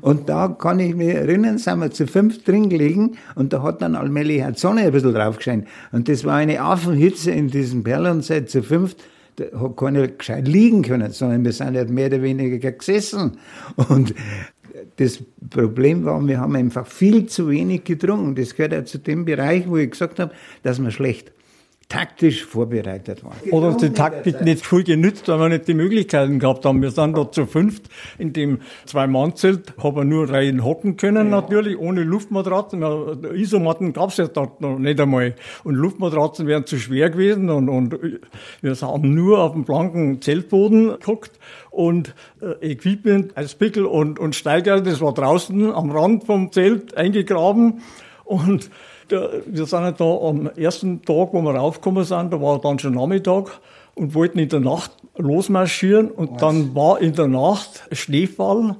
Und 0.05 0.29
da 0.29 0.49
kann 0.49 0.79
ich 0.79 0.93
mich 0.95 1.15
erinnern, 1.15 1.57
sind 1.57 1.79
wir 1.79 1.89
zu 1.89 2.05
fünf 2.05 2.43
drin 2.43 2.69
gelegen 2.69 3.17
und 3.33 3.53
da 3.53 3.63
hat 3.63 3.81
dann 3.81 3.95
allmählich 3.95 4.43
die 4.45 4.59
Sonne 4.59 4.81
ein 4.81 4.91
bisschen 4.91 5.15
drauf 5.15 5.37
gescheint. 5.37 5.67
Und 5.91 6.07
das 6.07 6.23
war 6.23 6.35
eine 6.35 6.61
Affenhitze 6.61 7.31
in 7.31 7.47
diesem 7.47 7.83
Perlonzeit 7.83 8.47
zu 8.51 8.61
fünft. 8.61 8.97
Da 9.37 9.45
hat 9.59 9.77
keiner 9.77 10.07
gescheit 10.07 10.47
liegen 10.47 10.83
können, 10.83 11.11
sondern 11.11 11.43
wir 11.43 11.53
sind 11.53 11.75
halt 11.75 11.89
mehr 11.89 12.05
oder 12.05 12.21
weniger 12.21 12.71
gesessen. 12.71 13.39
Und 13.89 14.13
das 14.97 15.23
Problem 15.49 16.05
war, 16.05 16.21
wir 16.27 16.39
haben 16.39 16.55
einfach 16.55 16.85
viel 16.85 17.25
zu 17.25 17.49
wenig 17.49 17.83
getrunken. 17.83 18.35
Das 18.35 18.53
gehört 18.55 18.73
ja 18.73 18.85
zu 18.85 18.99
dem 18.99 19.25
Bereich, 19.25 19.67
wo 19.67 19.77
ich 19.77 19.89
gesagt 19.89 20.19
habe, 20.19 20.35
dass 20.61 20.79
wir 20.79 20.91
schlecht 20.91 21.31
taktisch 21.88 22.45
vorbereitet 22.45 23.24
waren. 23.24 23.38
Oder 23.52 23.74
die 23.74 23.91
Taktik 23.91 24.41
nicht 24.41 24.65
viel 24.65 24.84
genützt, 24.84 25.28
weil 25.28 25.39
wir 25.39 25.50
nicht 25.50 25.67
die 25.67 25.76
Möglichkeiten 25.76 26.39
gehabt 26.39 26.65
haben. 26.65 26.82
Wir 26.82 26.89
sind 26.89 27.15
da 27.15 27.32
zu 27.32 27.45
fünft 27.45 27.89
in 28.17 28.34
dem 28.34 28.62
Zwei-Mann-Zelt, 28.86 29.76
haben 29.78 29.95
wir 29.95 30.04
nur 30.04 30.30
rein 30.30 30.63
hocken 30.63 30.98
können 30.98 31.30
natürlich, 31.30 31.78
ohne 31.78 32.04
Luftmatratzen. 32.04 32.84
Isomatten 33.36 33.93
gab 33.93 34.10
es 34.10 34.17
ja 34.17 34.28
dort 34.28 34.62
noch 34.62 34.80
nicht 34.80 35.00
einmal. 35.00 35.36
Und 35.63 35.76
Luftmatratzen 35.76 36.48
wären 36.48 36.65
zu 36.65 36.78
schwer 36.78 37.12
gewesen 37.12 37.50
und, 37.50 37.69
und 37.69 37.95
wir 38.62 38.76
haben 38.76 39.13
nur 39.13 39.39
auf 39.39 39.54
dem 39.54 39.63
blanken 39.63 40.21
Zeltboden 40.21 40.88
geguckt 40.89 41.39
und 41.69 42.15
äh, 42.41 42.71
Equipment 42.71 43.38
als 43.38 43.56
Pickel 43.56 43.86
und, 43.86 44.17
und 44.17 44.36
Steiger, 44.36 44.82
das 44.82 45.02
war 45.02 45.13
draußen 45.13 45.71
am 45.71 45.91
Rand 45.91 46.24
vom 46.24 46.52
Zelt 46.52 46.98
eingegraben 46.98 47.82
und 48.24 48.71
wir 49.09 49.65
sind 49.65 49.79
halt 49.79 49.99
da 49.99 50.17
am 50.17 50.47
ersten 50.55 51.01
Tag, 51.01 51.29
wo 51.31 51.41
wir 51.41 51.55
raufgekommen 51.55 52.03
sind, 52.03 52.33
da 52.33 52.41
war 52.41 52.59
dann 52.59 52.79
schon 52.79 52.93
Nachmittag 52.93 53.59
und 53.95 54.13
wollten 54.13 54.39
in 54.39 54.49
der 54.49 54.59
Nacht 54.59 54.91
losmarschieren 55.17 56.11
und 56.11 56.31
Was? 56.31 56.41
dann 56.41 56.75
war 56.75 57.01
in 57.01 57.13
der 57.13 57.27
Nacht 57.27 57.87
Schneefall 57.91 58.75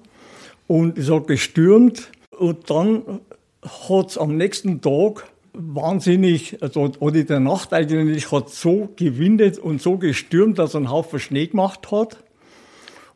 und 0.67 0.97
es 0.97 1.09
hat 1.09 1.27
gestürmt 1.27 2.11
und 2.38 2.69
dann 2.69 3.21
hat's 3.61 4.17
am 4.17 4.38
nächsten 4.38 4.81
Tag 4.81 5.25
wahnsinnig, 5.53 6.61
also 6.61 6.91
oder 6.99 7.15
in 7.15 7.27
der 7.27 7.39
Nacht 7.39 7.73
eigentlich 7.73 8.31
hat 8.31 8.49
so 8.49 8.89
gewindet 8.95 9.57
und 9.57 9.81
so 9.81 9.97
gestürmt, 9.97 10.59
dass 10.59 10.75
einen 10.75 10.91
Haufen 10.91 11.19
Schnee 11.19 11.47
gemacht 11.47 11.91
hat. 11.91 12.17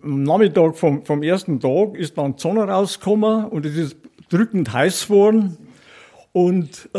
Am 0.01 0.23
Nachmittag 0.23 0.77
vom, 0.77 1.03
vom 1.03 1.21
ersten 1.23 1.59
Tag 1.59 1.95
ist 1.97 2.17
dann 2.17 2.35
die 2.37 2.41
Sonne 2.41 2.63
rausgekommen 2.63 3.45
und 3.45 3.65
es 3.65 3.75
ist 3.75 3.97
drückend 4.29 4.71
heiß 4.71 5.07
geworden. 5.07 5.57
Und 6.31 6.89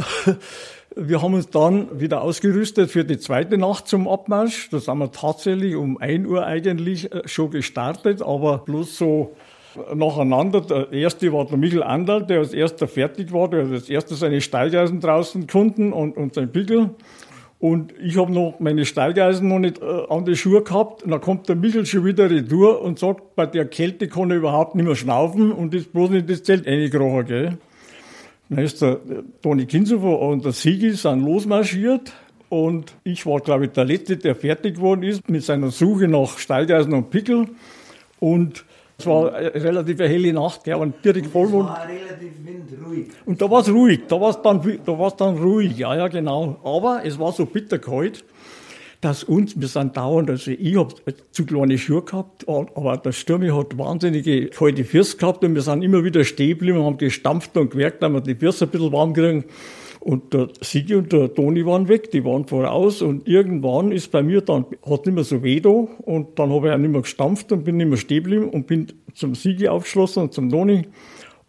wir 0.96 1.22
haben 1.22 1.34
uns 1.34 1.50
dann 1.50 2.00
wieder 2.00 2.22
ausgerüstet 2.22 2.90
für 2.90 3.04
die 3.04 3.18
zweite 3.18 3.58
Nacht 3.58 3.88
zum 3.88 4.08
Abmarsch. 4.08 4.68
Da 4.70 4.80
sind 4.80 4.98
wir 4.98 5.12
tatsächlich 5.12 5.76
um 5.76 5.98
1 5.98 6.26
Uhr 6.26 6.44
eigentlich 6.44 7.12
äh, 7.12 7.26
schon 7.26 7.50
gestartet, 7.50 8.22
aber 8.22 8.58
bloß 8.58 8.96
so 8.96 9.36
nacheinander. 9.94 10.60
Der 10.62 10.92
erste 10.92 11.32
war 11.32 11.46
der 11.46 11.56
Michel 11.56 11.82
Anderl, 11.82 12.26
der 12.26 12.40
als 12.40 12.52
erster 12.52 12.88
fertig 12.88 13.32
war, 13.32 13.48
der 13.48 13.66
hat 13.66 13.72
als 13.72 13.88
erster 13.88 14.14
seine 14.16 14.40
Steigeisen 14.40 15.00
draußen 15.00 15.46
gefunden 15.46 15.92
und, 15.92 16.16
und 16.16 16.34
sein 16.34 16.50
Pickel. 16.50 16.90
Und 17.60 17.92
ich 18.02 18.16
habe 18.16 18.32
noch 18.32 18.58
meine 18.58 18.86
Steigeisen 18.86 19.48
noch 19.48 19.58
nicht 19.58 19.82
äh, 19.82 20.06
an 20.08 20.24
die 20.24 20.34
Schuhe 20.34 20.62
gehabt. 20.62 21.02
Und 21.02 21.10
dann 21.10 21.20
kommt 21.20 21.48
der 21.48 21.56
Michel 21.56 21.84
schon 21.84 22.06
wieder 22.06 22.30
retour 22.30 22.80
und 22.80 22.98
sagt, 22.98 23.36
bei 23.36 23.44
der 23.44 23.66
Kälte 23.66 24.08
kann 24.08 24.30
er 24.30 24.38
überhaupt 24.38 24.74
nicht 24.74 24.86
mehr 24.86 24.96
schnaufen 24.96 25.52
und 25.52 25.74
ist 25.74 25.92
bloß 25.92 26.10
nicht 26.10 26.30
das 26.30 26.42
Zelt 26.42 26.66
reingekrochen, 26.66 27.26
gell. 27.26 27.58
Dann 28.50 28.64
ist 28.64 28.82
der 28.82 28.98
Toni 29.42 29.64
Kinsofer 29.66 30.18
und 30.18 30.44
der 30.44 30.52
Sigi 30.52 30.90
sind 30.90 31.24
losmarschiert. 31.24 32.12
Und 32.48 32.92
ich 33.04 33.24
war, 33.26 33.38
glaube 33.40 33.66
ich, 33.66 33.70
der 33.70 33.84
Letzte, 33.84 34.16
der 34.16 34.34
fertig 34.34 34.74
geworden 34.74 35.04
ist 35.04 35.30
mit 35.30 35.44
seiner 35.44 35.70
Suche 35.70 36.08
nach 36.08 36.36
Steigeisen 36.36 36.92
und 36.92 37.10
Pickel. 37.10 37.46
Und 38.18 38.64
es 38.98 39.06
war 39.06 39.32
eine 39.32 39.54
relativ 39.54 40.00
helle 40.00 40.32
Nacht, 40.32 40.64
gell, 40.64 40.74
und 40.74 41.02
direkt 41.04 41.28
Vollmond. 41.28 41.70
Es 41.70 41.76
war 41.76 41.88
relativ 41.88 42.32
windruhig. 42.44 43.06
Und 43.24 43.40
da 43.40 43.50
war 43.50 43.60
es 43.60 43.72
ruhig, 43.72 44.00
da 44.08 44.20
war 44.20 44.30
es 44.30 44.42
dann, 44.42 44.60
da 44.84 44.98
war's 44.98 45.16
dann 45.16 45.38
ruhig, 45.38 45.78
ja, 45.78 45.96
ja, 45.96 46.08
genau. 46.08 46.58
Aber 46.64 47.02
es 47.04 47.18
war 47.18 47.32
so 47.32 47.46
bitterkalt, 47.46 48.24
dass 49.00 49.24
uns, 49.24 49.58
wir 49.58 49.68
sind 49.68 49.96
dauernd, 49.96 50.28
also 50.28 50.50
ich 50.50 50.76
habe 50.76 50.94
zu 51.30 51.46
kleine 51.46 51.78
Schuhe 51.78 52.02
gehabt, 52.02 52.46
aber 52.48 52.98
der 52.98 53.12
Stürmi 53.12 53.48
hat 53.48 53.78
wahnsinnige 53.78 54.48
kalte 54.48 54.84
Füße 54.84 55.16
gehabt 55.16 55.42
und 55.42 55.54
wir 55.54 55.62
sind 55.62 55.82
immer 55.82 56.04
wieder 56.04 56.22
stehen 56.24 56.50
geblieben, 56.50 56.82
haben 56.82 56.98
gestampft 56.98 57.56
und 57.56 57.70
gewerkt, 57.70 58.02
damit 58.02 58.26
wir 58.26 58.34
die 58.34 58.40
Füße 58.40 58.66
ein 58.66 58.70
bisschen 58.70 58.92
warm 58.92 59.14
kriegen. 59.14 59.44
Und 60.00 60.32
der 60.32 60.48
Sigi 60.62 60.94
und 60.94 61.12
der 61.12 61.34
Toni 61.34 61.64
waren 61.66 61.88
weg, 61.88 62.10
die 62.10 62.24
waren 62.24 62.46
voraus 62.46 63.02
und 63.02 63.28
irgendwann 63.28 63.92
ist 63.92 64.10
bei 64.10 64.22
mir 64.22 64.40
dann, 64.40 64.64
hat 64.82 65.04
nicht 65.04 65.14
mehr 65.14 65.24
so 65.24 65.42
weh 65.42 65.60
da 65.60 65.68
und 65.68 66.38
dann 66.38 66.50
habe 66.50 66.68
ich 66.68 66.74
auch 66.74 66.78
nicht 66.78 66.90
mehr 66.90 67.02
gestampft 67.02 67.52
und 67.52 67.64
bin 67.64 67.76
nicht 67.76 67.88
mehr 67.88 67.98
stehen 67.98 68.22
geblieben 68.22 68.48
und 68.48 68.66
bin 68.66 68.86
zum 69.14 69.34
Sigi 69.34 69.68
aufgeschlossen 69.68 70.24
und 70.24 70.32
zum 70.32 70.48
Toni. 70.48 70.86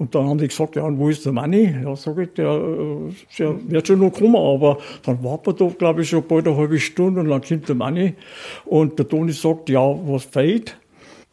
Und 0.02 0.16
dann 0.16 0.26
haben 0.26 0.40
die 0.40 0.48
gesagt, 0.48 0.76
ja, 0.78 0.82
und 0.82 0.98
wo 0.98 1.10
ist 1.10 1.28
der 1.28 1.32
Manni? 1.32 1.76
Ja, 1.84 1.96
sag 1.96 2.18
ich, 2.18 2.34
der, 2.34 2.50
äh, 2.50 3.14
der 3.38 3.56
wird 3.70 3.88
schon 3.88 4.00
noch 4.00 4.12
kommen, 4.12 4.36
aber 4.36 4.80
dann 5.04 5.24
warten 5.24 5.46
wir 5.46 5.54
da, 5.54 5.72
glaube 5.78 6.02
ich, 6.02 6.10
schon 6.10 6.24
bald 6.28 6.48
eine 6.48 6.58
halbe 6.58 6.80
Stunde 6.80 7.22
und 7.22 7.30
dann 7.30 7.44
kommt 7.44 7.70
der 7.70 7.76
Manni 7.76 8.16
und 8.66 8.98
der 8.98 9.08
Toni 9.08 9.32
sagt, 9.32 9.70
ja, 9.70 9.80
was 9.80 10.24
fehlt? 10.24 10.76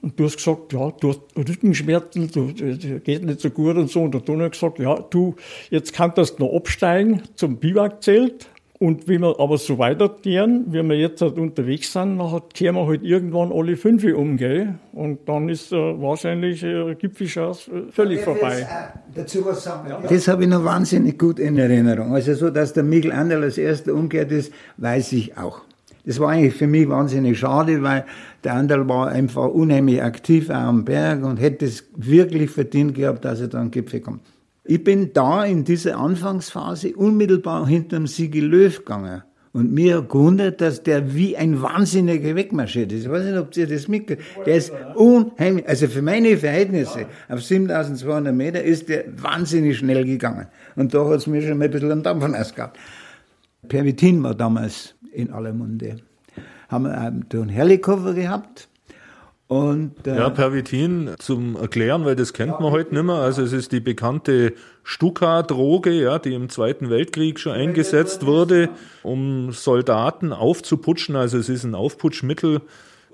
Und 0.03 0.21
du 0.21 0.25
hast 0.25 0.37
gesagt, 0.37 0.75
ja, 0.75 0.91
du 1.01 1.09
hast 1.09 1.21
Rückenschmerzen, 1.35 2.31
du, 2.31 2.53
du 2.53 3.01
geht 3.01 3.25
nicht 3.25 3.41
so 3.41 3.49
gut 3.49 3.79
und 3.79 3.91
so. 3.91 4.03
Und 4.03 4.13
der 4.13 4.23
Toni 4.23 4.45
hat 4.45 4.53
gesagt, 4.53 4.81
ja, 4.81 4.97
du, 4.97 5.35
jetzt 5.71 5.95
kannst 5.95 6.39
du 6.39 6.45
noch 6.45 6.55
absteigen 6.55 7.23
zum 7.37 7.57
Biwakzelt. 7.57 8.51
Und 8.81 9.09
wenn 9.09 9.23
wir 9.23 9.41
aber 9.41 9.59
so 9.59 9.77
weitergehen, 9.79 10.67
wie 10.69 10.83
wir 10.83 10.97
jetzt 10.97 11.21
halt 11.21 11.37
unterwegs 11.37 11.93
sind, 11.93 12.19
dann 12.19 12.43
kehren 12.55 12.77
wir 12.77 12.87
halt 12.87 13.03
irgendwann 13.03 13.51
alle 13.53 13.77
fünf 13.77 14.05
umgehen. 14.05 14.79
Und 14.93 15.29
dann 15.29 15.49
ist 15.49 15.73
äh, 15.73 15.77
wahrscheinlich 15.77 16.63
äh, 16.63 16.95
Gipfelchance 16.95 17.69
äh, 17.73 17.91
völlig 17.91 18.21
vorbei. 18.21 18.69
Dazu 19.13 19.45
was 19.45 19.65
sagen. 19.65 19.89
Ja. 19.91 20.01
Das 20.09 20.29
habe 20.29 20.45
ich 20.45 20.49
noch 20.49 20.65
wahnsinnig 20.65 21.19
gut 21.19 21.41
in 21.41 21.59
Erinnerung. 21.59 22.15
Also 22.15 22.35
so, 22.35 22.51
dass 22.51 22.73
der 22.73 22.85
Miguel 22.85 23.11
Anderl 23.11 23.43
als 23.43 23.59
erster 23.59 23.95
umgekehrt 23.95 24.31
ist, 24.31 24.53
weiß 24.77 25.13
ich 25.13 25.37
auch. 25.37 25.63
Das 26.05 26.21
war 26.21 26.31
eigentlich 26.31 26.55
für 26.55 26.69
mich 26.69 26.89
wahnsinnig 26.89 27.37
schade, 27.37 27.83
weil 27.83 28.07
der 28.45 28.55
Anderl 28.55 28.89
war 28.89 29.09
einfach 29.09 29.49
unheimlich 29.49 30.01
aktiv 30.03 30.51
auch 30.51 30.55
am 30.55 30.85
Berg 30.85 31.25
und 31.25 31.39
hätte 31.39 31.67
es 31.67 31.85
wirklich 31.97 32.51
verdient 32.51 32.95
gehabt, 32.95 33.25
dass 33.25 33.41
er 33.41 33.49
da 33.49 33.59
an 33.59 33.67
den 33.67 33.71
Gipfel 33.73 34.01
kommt. 34.01 34.23
Ich 34.71 34.85
bin 34.85 35.15
da 35.15 35.47
in 35.47 35.65
dieser 35.65 35.97
Anfangsphase 35.97 36.95
unmittelbar 36.95 37.67
hinterm 37.67 38.07
Sigi 38.07 38.41
Löw 38.41 38.77
gegangen. 38.77 39.23
Und 39.55 39.73
mir 39.73 40.03
gewundert, 40.03 40.61
dass 40.61 40.83
der 40.83 41.15
wie 41.15 41.39
ein 41.39 41.63
Wahnsinniger 41.63 42.37
wegmarschiert 42.37 42.93
ist. 42.93 43.05
Ich 43.05 43.11
weiß 43.11 43.25
nicht, 43.25 43.39
ob 43.39 43.57
ihr 43.57 43.67
das 43.67 43.89
mitkriegt. 43.89 44.21
Der 44.45 44.57
ist 44.57 44.71
unheimlich, 44.95 45.67
also 45.67 45.89
für 45.89 46.03
meine 46.03 46.37
Verhältnisse, 46.37 47.07
auf 47.31 47.43
7200 47.43 48.35
Meter 48.35 48.63
ist 48.63 48.91
der 48.91 49.05
wahnsinnig 49.17 49.79
schnell 49.79 50.05
gegangen. 50.05 50.49
Und 50.77 50.93
da 50.93 51.03
hat 51.07 51.17
es 51.17 51.27
mir 51.27 51.41
schon 51.41 51.57
mal 51.57 51.65
ein 51.65 51.71
bisschen 51.71 51.91
einen 51.91 52.03
Dampf 52.03 52.23
ausgehabt. 52.23 52.79
Pervitin 53.69 54.23
war 54.23 54.35
damals 54.35 54.95
in 55.15 55.31
aller 55.33 55.55
Munde. 55.55 55.97
Haben 56.69 56.85
wir 56.85 56.99
einen 56.99 57.49
Helikopter 57.49 58.13
gehabt. 58.13 58.69
Und, 59.49 60.07
äh, 60.07 60.17
ja, 60.17 60.29
Pervitin 60.29 61.15
zum 61.19 61.57
Erklären, 61.57 62.05
weil 62.05 62.15
das 62.15 62.35
kennt 62.35 62.61
man 62.61 62.71
heute 62.71 62.95
nicht 62.95 63.03
mehr. 63.03 63.17
Also 63.17 63.43
es 63.43 63.55
ist 63.55 63.73
die 63.73 63.81
bekannte 63.81 64.53
Stuka-Droge, 64.85 65.91
ja, 65.91 66.19
die 66.19 66.35
im 66.35 66.51
Zweiten 66.51 66.91
Weltkrieg 66.91 67.41
schon 67.41 67.53
eingesetzt 67.53 68.27
wurde, 68.27 68.69
um 69.03 69.53
Soldaten 69.53 70.35
aufzuputschen. 70.35 71.17
Also 71.17 71.39
es 71.39 71.49
ist 71.49 71.65
ein 71.65 71.75
Aufputschmittel, 71.75 72.61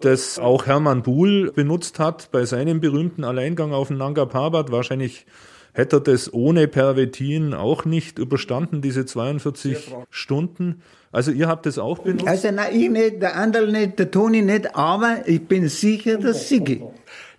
das 0.01 0.40
auch 0.40 0.66
Hermann 0.66 1.05
Buhl 1.05 1.53
benutzt 1.53 2.01
hat 2.01 2.31
bei 2.33 2.44
seinem 2.47 2.81
berühmten 2.81 3.23
Alleingang 3.23 3.73
auf 3.73 3.88
den 3.88 3.99
Nanga 3.99 4.25
Parbat. 4.25 4.73
Wahrscheinlich 4.73 5.27
hätte 5.75 5.97
er 5.97 6.01
das 6.01 6.33
ohne 6.33 6.67
Pervitin 6.69 7.53
auch 7.53 7.85
nicht 7.85 8.19
überstanden, 8.19 8.81
diese 8.81 9.05
42 9.05 9.95
Stunden. 10.09 10.81
Also 11.13 11.31
ihr 11.31 11.49
habt 11.49 11.67
das 11.67 11.79
auch 11.79 11.99
benutzt? 11.99 12.27
Also 12.27 12.51
nein, 12.51 12.75
ich 12.75 12.91
nicht, 12.91 13.21
der 13.21 13.37
andere 13.37 13.71
nicht, 13.71 13.99
der 13.99 14.11
Toni 14.11 14.43
nicht, 14.43 14.75
aber 14.75 15.19
ich 15.27 15.43
bin 15.43 15.69
sicher, 15.69 16.17
der 16.17 16.33
Sigi. 16.33 16.83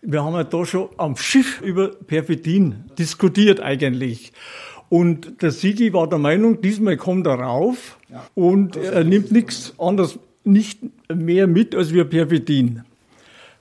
Wir 0.02 0.24
haben 0.24 0.34
ja 0.36 0.44
da 0.44 0.66
schon 0.66 0.90
am 0.98 1.16
Schiff 1.18 1.62
über 1.62 1.90
Perfitin 1.90 2.86
diskutiert 3.00 3.60
eigentlich. 3.60 4.34
Und 4.90 5.42
der 5.42 5.52
Sigi 5.52 5.94
war 5.94 6.08
der 6.08 6.20
Meinung, 6.20 6.62
diesmal 6.62 6.96
kommt 6.96 7.26
er 7.26 7.40
rauf 7.40 7.98
ja. 8.10 8.28
und 8.36 8.76
er 8.76 9.04
nimmt 9.04 9.32
nichts 9.32 9.74
anderes, 9.80 10.20
nicht 10.44 10.80
mehr 11.14 11.48
mit 11.48 11.74
als 11.74 11.92
wir 11.92 12.06
Perfitin. 12.06 12.84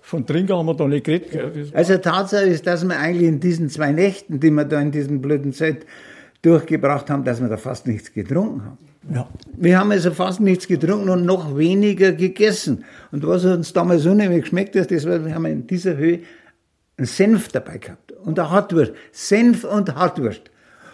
Von 0.06 0.26
Trinker 0.26 0.58
haben 0.58 0.66
wir 0.66 0.74
da 0.74 0.86
nicht 0.86 1.06
geredet. 1.06 1.74
Also 1.74 1.96
Tatsache 1.96 2.44
ist, 2.44 2.66
dass 2.66 2.86
wir 2.86 2.98
eigentlich 2.98 3.26
in 3.26 3.40
diesen 3.40 3.70
zwei 3.70 3.90
Nächten, 3.90 4.38
die 4.38 4.50
wir 4.50 4.66
da 4.66 4.78
in 4.78 4.90
diesem 4.90 5.22
blöden 5.22 5.54
Zeit 5.54 5.86
durchgebracht 6.42 7.08
haben, 7.08 7.24
dass 7.24 7.40
wir 7.40 7.48
da 7.48 7.56
fast 7.56 7.86
nichts 7.86 8.12
getrunken 8.12 8.64
haben. 8.64 8.78
Ja. 9.14 9.26
Wir 9.56 9.78
haben 9.78 9.90
also 9.92 10.10
fast 10.10 10.40
nichts 10.40 10.68
getrunken 10.68 11.08
und 11.08 11.24
noch 11.24 11.56
weniger 11.56 12.12
gegessen. 12.12 12.84
Und 13.12 13.26
was 13.26 13.46
uns 13.46 13.72
damals 13.72 14.04
unheimlich 14.04 14.42
geschmeckt 14.42 14.76
hat, 14.76 14.90
das 14.90 15.06
war, 15.06 15.24
wir 15.24 15.34
haben 15.34 15.46
in 15.46 15.66
dieser 15.66 15.96
Höhe 15.96 16.20
einen 16.98 17.06
Senf 17.06 17.48
dabei 17.48 17.78
gehabt. 17.78 18.12
Und 18.12 18.38
eine 18.38 18.50
Hartwurst. 18.50 18.92
Senf 19.10 19.64
und 19.64 19.94
Hartwurst. 19.94 20.42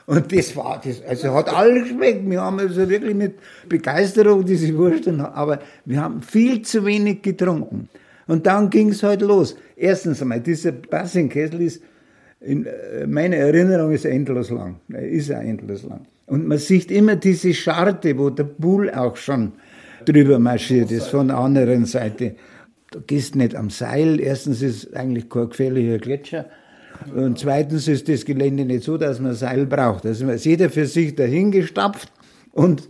Und 0.07 0.33
das 0.33 0.55
war 0.55 0.81
das, 0.85 1.03
also 1.03 1.35
hat 1.35 1.53
alles 1.53 1.88
geschmeckt. 1.88 2.31
Wir 2.31 2.42
haben 2.42 2.61
also 2.61 2.88
wirklich 2.88 3.16
mit 3.16 3.35
Begeisterung 3.68 4.44
diese 4.44 4.73
Wurst, 4.79 5.09
aber 5.09 5.59
wir 5.85 6.01
haben 6.01 6.23
viel 6.23 6.62
zu 6.62 6.87
wenig 6.87 7.23
getrunken. 7.23 7.88
Und 8.31 8.47
dann 8.47 8.71
ging 8.71 8.90
es 8.90 9.03
halt 9.03 9.23
los. 9.23 9.57
Erstens 9.75 10.23
einmal, 10.23 10.38
dieser 10.38 10.71
Bassinkessel 10.71 11.62
ist, 11.62 11.83
in 12.40 12.64
äh, 12.64 13.05
meiner 13.05 13.35
Erinnerung 13.35 13.90
ist 13.90 14.05
endlos 14.05 14.51
lang. 14.51 14.77
Er 14.93 15.09
ist 15.09 15.31
ja 15.31 15.40
endlos 15.40 15.83
lang. 15.83 16.07
Und 16.27 16.47
man 16.47 16.59
sieht 16.59 16.93
immer 16.93 17.16
diese 17.16 17.53
Scharte, 17.53 18.16
wo 18.16 18.31
der 18.31 18.45
Bull 18.45 18.88
auch 18.88 19.16
schon 19.16 19.51
drüber 20.05 20.38
marschiert 20.38 20.93
ist, 20.93 21.09
von 21.09 21.27
der 21.27 21.38
anderen 21.38 21.87
Seite. 21.87 22.37
Du 22.93 23.01
gehst 23.01 23.35
nicht 23.35 23.57
am 23.57 23.69
Seil. 23.69 24.21
Erstens 24.21 24.62
ist 24.62 24.95
eigentlich 24.95 25.29
kein 25.29 25.49
gefährlicher 25.49 25.99
Gletscher. 25.99 26.47
Und 27.12 27.40
zweitens 27.40 27.88
ist 27.88 28.09
das 28.09 28.25
Gelände 28.25 28.64
nicht 28.64 28.85
so, 28.85 28.97
dass 28.97 29.19
man 29.19 29.35
Seil 29.35 29.66
braucht. 29.66 30.07
Also 30.07 30.29
ist 30.29 30.45
jeder 30.45 30.71
für 30.71 30.87
sich 30.87 31.16
dahingestapft 31.16 32.12
und 32.53 32.88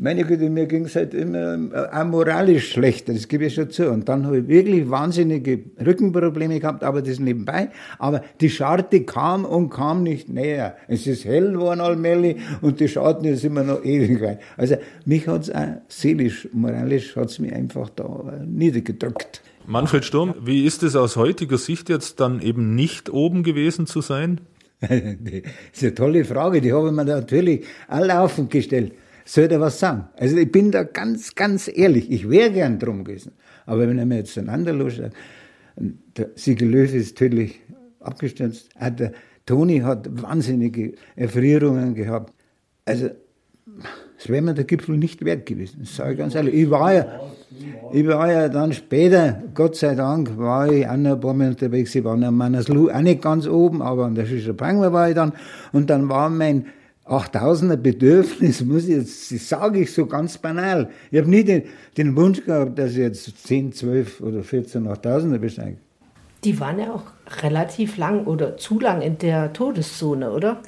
meine 0.00 0.24
Güte, 0.24 0.48
mir 0.48 0.66
ging 0.66 0.86
es 0.86 0.96
halt 0.96 1.12
immer 1.12 1.58
auch 1.92 2.04
moralisch 2.04 2.72
schlechter, 2.72 3.12
das 3.12 3.28
gebe 3.28 3.44
ich 3.44 3.54
schon 3.54 3.70
zu. 3.70 3.90
Und 3.90 4.08
dann 4.08 4.24
habe 4.24 4.38
ich 4.38 4.48
wirklich 4.48 4.88
wahnsinnige 4.88 5.60
Rückenprobleme 5.84 6.58
gehabt, 6.58 6.84
aber 6.84 7.02
das 7.02 7.20
nebenbei. 7.20 7.68
Aber 7.98 8.22
die 8.40 8.48
Scharte 8.48 9.02
kam 9.02 9.44
und 9.44 9.68
kam 9.68 10.02
nicht 10.02 10.30
näher. 10.30 10.74
Es 10.88 11.06
ist 11.06 11.26
hell 11.26 11.52
geworden 11.52 11.80
allmählich 11.80 12.36
und 12.62 12.80
die 12.80 12.88
Scharten 12.88 13.26
ist 13.26 13.44
immer 13.44 13.62
noch 13.62 13.84
ewig 13.84 14.22
weit. 14.22 14.40
Also 14.56 14.76
mich 15.04 15.28
hat 15.28 15.42
es 15.42 15.54
auch 15.54 15.68
seelisch, 15.88 16.48
moralisch 16.52 17.14
hat 17.14 17.28
es 17.28 17.38
mich 17.38 17.52
einfach 17.52 17.90
da 17.90 18.40
niedergedrückt. 18.46 19.42
Manfred 19.66 20.06
Sturm, 20.06 20.34
wie 20.42 20.64
ist 20.64 20.82
es 20.82 20.96
aus 20.96 21.16
heutiger 21.16 21.58
Sicht 21.58 21.90
jetzt 21.90 22.20
dann 22.20 22.40
eben 22.40 22.74
nicht 22.74 23.10
oben 23.10 23.42
gewesen 23.42 23.86
zu 23.86 24.00
sein? 24.00 24.40
das 24.80 24.90
ist 25.74 25.82
eine 25.82 25.94
tolle 25.94 26.24
Frage, 26.24 26.62
die 26.62 26.72
habe 26.72 26.88
ich 26.88 26.94
mir 26.94 27.04
natürlich 27.04 27.66
all 27.86 28.06
laufend 28.06 28.50
gestellt 28.50 28.92
soll 29.32 29.44
er 29.44 29.60
was 29.60 29.78
sagen. 29.78 30.08
Also 30.16 30.36
ich 30.36 30.50
bin 30.50 30.70
da 30.70 30.82
ganz, 30.82 31.34
ganz 31.34 31.70
ehrlich. 31.72 32.10
Ich 32.10 32.28
wäre 32.28 32.50
gern 32.50 32.78
drum 32.78 33.04
gewesen. 33.04 33.32
Aber 33.66 33.86
wenn 33.86 33.98
er 33.98 34.06
mir 34.06 34.16
jetzt 34.16 34.36
einander 34.36 34.72
loscht, 34.72 35.02
der 36.16 36.30
Siegel 36.34 36.74
ist 36.74 37.16
tödlich 37.16 37.60
abgestürzt. 38.00 38.70
Auch 38.78 38.90
der 38.90 39.12
Toni 39.46 39.80
hat 39.80 40.08
wahnsinnige 40.22 40.94
Erfrierungen 41.16 41.94
gehabt. 41.94 42.34
Also, 42.84 43.10
es 44.18 44.28
wäre 44.28 44.42
mir 44.42 44.54
der 44.54 44.64
Gipfel 44.64 44.96
nicht 44.96 45.24
wert 45.24 45.46
gewesen. 45.46 45.78
Das 45.80 45.96
sage 45.96 46.12
ich 46.12 46.18
ganz 46.18 46.34
ehrlich. 46.34 46.54
Ich 46.54 46.70
war 46.70 46.92
ja, 46.92 47.20
ich 47.92 48.06
war 48.06 48.30
ja 48.30 48.48
dann 48.48 48.72
später, 48.72 49.42
Gott 49.54 49.76
sei 49.76 49.94
Dank, 49.94 50.36
war 50.36 50.70
ich 50.70 50.86
auch 50.86 50.96
noch 50.96 51.12
ein 51.12 51.20
paar 51.20 51.34
Mal 51.34 51.50
unterwegs. 51.50 51.94
Ich 51.94 52.04
war 52.04 52.20
am 52.20 52.36
Manaslu, 52.36 52.90
auch 52.90 53.00
nicht 53.00 53.22
ganz 53.22 53.46
oben, 53.46 53.80
aber 53.80 54.06
an 54.06 54.14
der 54.14 54.26
Shisha 54.26 54.52
war 54.58 55.08
ich 55.08 55.14
dann. 55.14 55.32
Und 55.72 55.88
dann 55.88 56.08
war 56.08 56.28
mein 56.28 56.66
8000er 57.10 57.76
Bedürfnis, 57.76 58.60
muss 58.64 58.84
ich 58.84 58.96
jetzt, 58.96 59.32
das 59.32 59.48
sage 59.48 59.80
ich 59.80 59.92
so 59.92 60.06
ganz 60.06 60.38
banal. 60.38 60.90
Ich 61.10 61.18
habe 61.18 61.28
nie 61.28 61.44
den, 61.44 61.64
den, 61.96 62.16
Wunsch 62.16 62.44
gehabt, 62.44 62.78
dass 62.78 62.92
ich 62.92 62.98
jetzt 62.98 63.46
10, 63.46 63.72
12 63.72 64.20
oder 64.20 64.42
14 64.42 64.86
8000er 64.86 65.38
besteige. 65.38 65.76
Die 66.44 66.58
waren 66.58 66.78
ja 66.78 66.94
auch 66.94 67.04
relativ 67.42 67.98
lang 67.98 68.24
oder 68.24 68.56
zu 68.56 68.80
lang 68.80 69.02
in 69.02 69.18
der 69.18 69.52
Todeszone, 69.52 70.30
oder? 70.30 70.62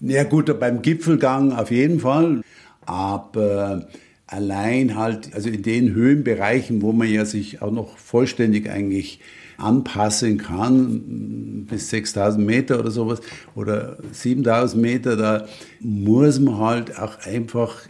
Ja 0.00 0.24
gut, 0.24 0.56
beim 0.60 0.82
Gipfelgang 0.82 1.52
auf 1.52 1.70
jeden 1.70 2.00
Fall. 2.00 2.42
Aber 2.86 3.88
allein 4.26 4.96
halt, 4.96 5.34
also 5.34 5.48
in 5.48 5.62
den 5.62 5.92
Höhenbereichen, 5.92 6.80
wo 6.82 6.92
man 6.92 7.08
ja 7.08 7.24
sich 7.24 7.60
auch 7.60 7.72
noch 7.72 7.98
vollständig 7.98 8.70
eigentlich 8.70 9.20
anpassen 9.60 10.38
kann, 10.38 11.66
bis 11.68 11.90
6000 11.90 12.44
Meter 12.44 12.80
oder 12.80 12.90
sowas 12.90 13.20
oder 13.54 13.96
7000 14.12 14.80
Meter, 14.80 15.16
da 15.16 15.46
muss 15.80 16.40
man 16.40 16.58
halt 16.58 16.98
auch 16.98 17.18
einfach 17.20 17.82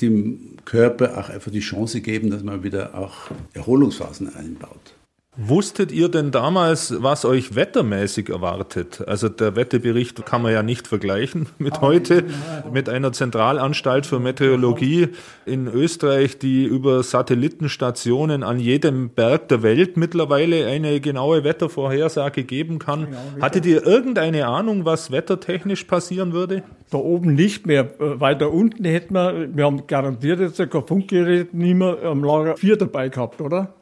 dem 0.00 0.56
Körper 0.64 1.18
auch 1.18 1.28
einfach 1.28 1.50
die 1.50 1.60
Chance 1.60 2.00
geben, 2.00 2.30
dass 2.30 2.42
man 2.42 2.62
wieder 2.62 2.94
auch 2.94 3.30
Erholungsphasen 3.52 4.34
einbaut. 4.34 4.94
Wusstet 5.36 5.90
ihr 5.90 6.08
denn 6.08 6.30
damals, 6.30 7.02
was 7.02 7.24
euch 7.24 7.56
wettermäßig 7.56 8.28
erwartet? 8.28 9.02
Also 9.08 9.28
der 9.28 9.56
Wetterbericht 9.56 10.24
kann 10.24 10.42
man 10.42 10.52
ja 10.52 10.62
nicht 10.62 10.86
vergleichen 10.86 11.48
mit 11.58 11.80
heute, 11.80 12.24
mit 12.72 12.88
einer 12.88 13.12
Zentralanstalt 13.12 14.06
für 14.06 14.20
Meteorologie 14.20 15.08
in 15.44 15.66
Österreich, 15.66 16.38
die 16.38 16.64
über 16.64 17.02
Satellitenstationen 17.02 18.44
an 18.44 18.60
jedem 18.60 19.10
Berg 19.10 19.48
der 19.48 19.64
Welt 19.64 19.96
mittlerweile 19.96 20.66
eine 20.66 21.00
genaue 21.00 21.42
Wettervorhersage 21.42 22.44
geben 22.44 22.78
kann. 22.78 23.08
Hattet 23.40 23.66
ihr 23.66 23.84
irgendeine 23.84 24.46
Ahnung, 24.46 24.84
was 24.84 25.10
wettertechnisch 25.10 25.84
passieren 25.84 26.32
würde? 26.32 26.62
Da 26.90 26.98
oben 26.98 27.34
nicht 27.34 27.66
mehr. 27.66 27.90
Äh, 28.00 28.20
weiter 28.20 28.52
unten 28.52 28.84
hätten 28.84 29.14
wir, 29.14 29.48
wir 29.52 29.64
haben 29.64 29.86
garantiert 29.88 30.38
jetzt 30.38 30.58
kein 30.58 30.86
Funkgerät 30.86 31.52
nicht 31.54 31.74
mehr 31.74 31.98
am 32.04 32.22
Lager 32.22 32.56
4 32.56 32.76
dabei 32.76 33.08
gehabt, 33.08 33.40
oder? 33.40 33.74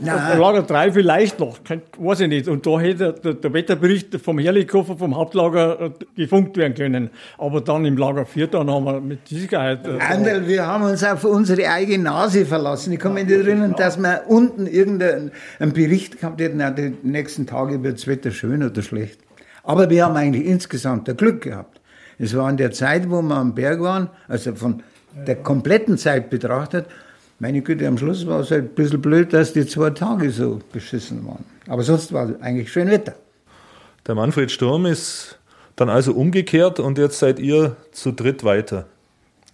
Nein. 0.00 0.38
Lager 0.38 0.62
3 0.62 0.92
vielleicht 0.92 1.40
noch, 1.40 1.58
weiß 1.98 2.20
ich 2.20 2.28
nicht. 2.28 2.48
Und 2.48 2.66
da 2.66 2.78
hätte 2.80 3.12
der, 3.12 3.34
der 3.34 3.52
Wetterbericht 3.52 4.20
vom 4.20 4.38
Helikopter 4.38 4.96
vom 4.96 5.16
Hauptlager 5.16 5.80
äh, 5.80 5.90
gefunkt 6.16 6.56
werden 6.56 6.74
können. 6.74 7.10
Aber 7.38 7.60
dann 7.60 7.84
im 7.84 7.96
Lager 7.96 8.26
4, 8.26 8.46
dann 8.48 8.70
haben 8.70 8.84
wir 8.84 9.00
mit 9.00 9.28
Sicherheit... 9.28 9.86
Äh, 9.86 9.98
Anderl, 10.00 10.46
wir 10.46 10.66
haben 10.66 10.84
uns 10.84 11.02
auf 11.04 11.24
unsere 11.24 11.68
eigene 11.68 12.04
Nase 12.04 12.46
verlassen. 12.46 12.92
Ich 12.92 12.98
kann 12.98 13.14
mich 13.14 13.26
nicht 13.26 13.46
erinnern, 13.46 13.74
dass 13.76 13.98
wir 13.98 14.22
unten 14.28 14.66
irgendeinen 14.66 15.32
Bericht 15.58 16.20
gehabt 16.20 16.40
hätten, 16.40 16.62
die 16.76 17.08
nächsten 17.08 17.46
Tage 17.46 17.82
wird 17.82 17.98
das 17.98 18.06
Wetter 18.06 18.30
schön 18.30 18.62
oder 18.62 18.82
schlecht. 18.82 19.20
Aber 19.62 19.90
wir 19.90 20.04
haben 20.04 20.16
eigentlich 20.16 20.46
insgesamt 20.46 21.08
ein 21.08 21.16
Glück 21.16 21.42
gehabt. 21.42 21.80
Es 22.18 22.36
war 22.36 22.48
in 22.48 22.56
der 22.56 22.72
Zeit, 22.72 23.10
wo 23.10 23.20
wir 23.20 23.36
am 23.36 23.54
Berg 23.54 23.80
waren, 23.80 24.08
also 24.28 24.54
von 24.54 24.82
der 25.26 25.36
kompletten 25.36 25.98
Zeit 25.98 26.30
betrachtet, 26.30 26.86
meine 27.38 27.60
Güte, 27.60 27.86
am 27.86 27.98
Schluss 27.98 28.26
war 28.26 28.40
es 28.40 28.50
halt 28.50 28.64
ein 28.64 28.74
bisschen 28.74 29.02
blöd, 29.02 29.32
dass 29.32 29.52
die 29.52 29.66
zwei 29.66 29.90
Tage 29.90 30.30
so 30.30 30.60
beschissen 30.72 31.26
waren. 31.26 31.44
Aber 31.66 31.82
sonst 31.82 32.12
war 32.12 32.30
es 32.30 32.40
eigentlich 32.40 32.72
schön 32.72 32.90
Wetter. 32.90 33.14
Der 34.06 34.14
Manfred 34.14 34.50
Sturm 34.50 34.86
ist 34.86 35.38
dann 35.74 35.90
also 35.90 36.12
umgekehrt 36.12 36.80
und 36.80 36.96
jetzt 36.96 37.18
seid 37.18 37.38
ihr 37.38 37.76
zu 37.92 38.12
dritt 38.12 38.44
weiter. 38.44 38.86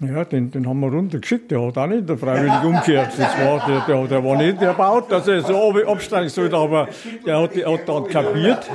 Ja, 0.04 0.24
den, 0.24 0.50
den 0.50 0.66
haben 0.66 0.80
wir 0.80 0.88
runtergeschickt. 0.88 1.50
Der 1.52 1.62
hat 1.62 1.78
auch 1.78 1.86
nicht 1.86 2.08
der 2.08 2.18
freiwillig 2.18 2.64
umgekehrt. 2.64 3.12
Das 3.16 3.38
war, 3.38 3.64
der, 3.66 3.80
der, 3.86 4.06
der 4.08 4.24
war 4.24 4.36
nicht 4.36 4.60
der 4.60 4.72
baut, 4.72 5.12
dass 5.12 5.28
er 5.28 5.42
so 5.42 5.72
absteigen 5.86 6.28
sollte, 6.28 6.56
aber 6.56 6.88
der 7.24 7.40
hat, 7.40 7.54
der 7.54 7.72
hat 7.72 7.88
dann 7.88 8.08
kapiert, 8.08 8.68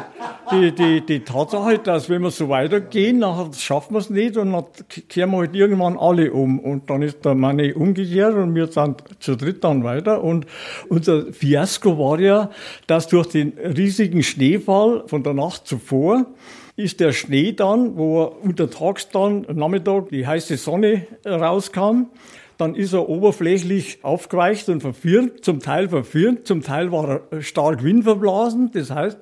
die, 0.51 0.71
die, 0.71 1.05
die 1.05 1.19
Tatsache, 1.21 1.79
dass 1.79 2.09
wenn 2.09 2.21
wir 2.21 2.31
so 2.31 2.47
weitergehen, 2.47 3.19
dann 3.19 3.51
schaffen 3.53 3.95
wir 3.95 3.99
es 3.99 4.09
nicht 4.09 4.37
und 4.37 4.53
dann 4.53 4.65
kehren 5.09 5.31
wir 5.31 5.39
halt 5.39 5.53
irgendwann 5.53 5.97
alle 5.97 6.31
um. 6.31 6.59
Und 6.59 6.89
dann 6.89 7.01
ist 7.01 7.25
der 7.25 7.35
Mann 7.35 7.59
umgekehrt 7.73 8.33
und 8.33 8.55
wir 8.55 8.67
sind 8.67 9.03
zu 9.19 9.35
dritt 9.35 9.65
dann 9.65 9.83
weiter. 9.83 10.23
Und 10.23 10.45
unser 10.87 11.33
Fiasko 11.33 11.97
war 11.99 12.19
ja, 12.19 12.51
dass 12.87 13.07
durch 13.07 13.27
den 13.27 13.53
riesigen 13.57 14.23
Schneefall 14.23 15.03
von 15.07 15.23
der 15.23 15.33
Nacht 15.33 15.67
zuvor, 15.67 16.25
ist 16.77 16.99
der 16.99 17.11
Schnee 17.11 17.53
dann, 17.53 17.97
wo 17.97 18.21
er 18.21 18.43
untertags 18.43 19.09
dann 19.09 19.45
am 19.47 19.57
Nachmittag 19.57 20.09
die 20.09 20.25
heiße 20.25 20.57
Sonne 20.57 21.07
rauskam, 21.25 22.05
dann 22.57 22.75
ist 22.75 22.93
er 22.93 23.09
oberflächlich 23.09 23.99
aufgeweicht 24.03 24.69
und 24.69 24.81
verfirnt, 24.81 25.43
zum 25.43 25.59
Teil 25.59 25.89
verfirnt, 25.89 26.47
zum 26.47 26.61
Teil 26.61 26.91
war 26.91 27.21
er 27.31 27.41
stark 27.41 27.83
windverblasen. 27.83 28.71
Das 28.71 28.91
heißt, 28.91 29.17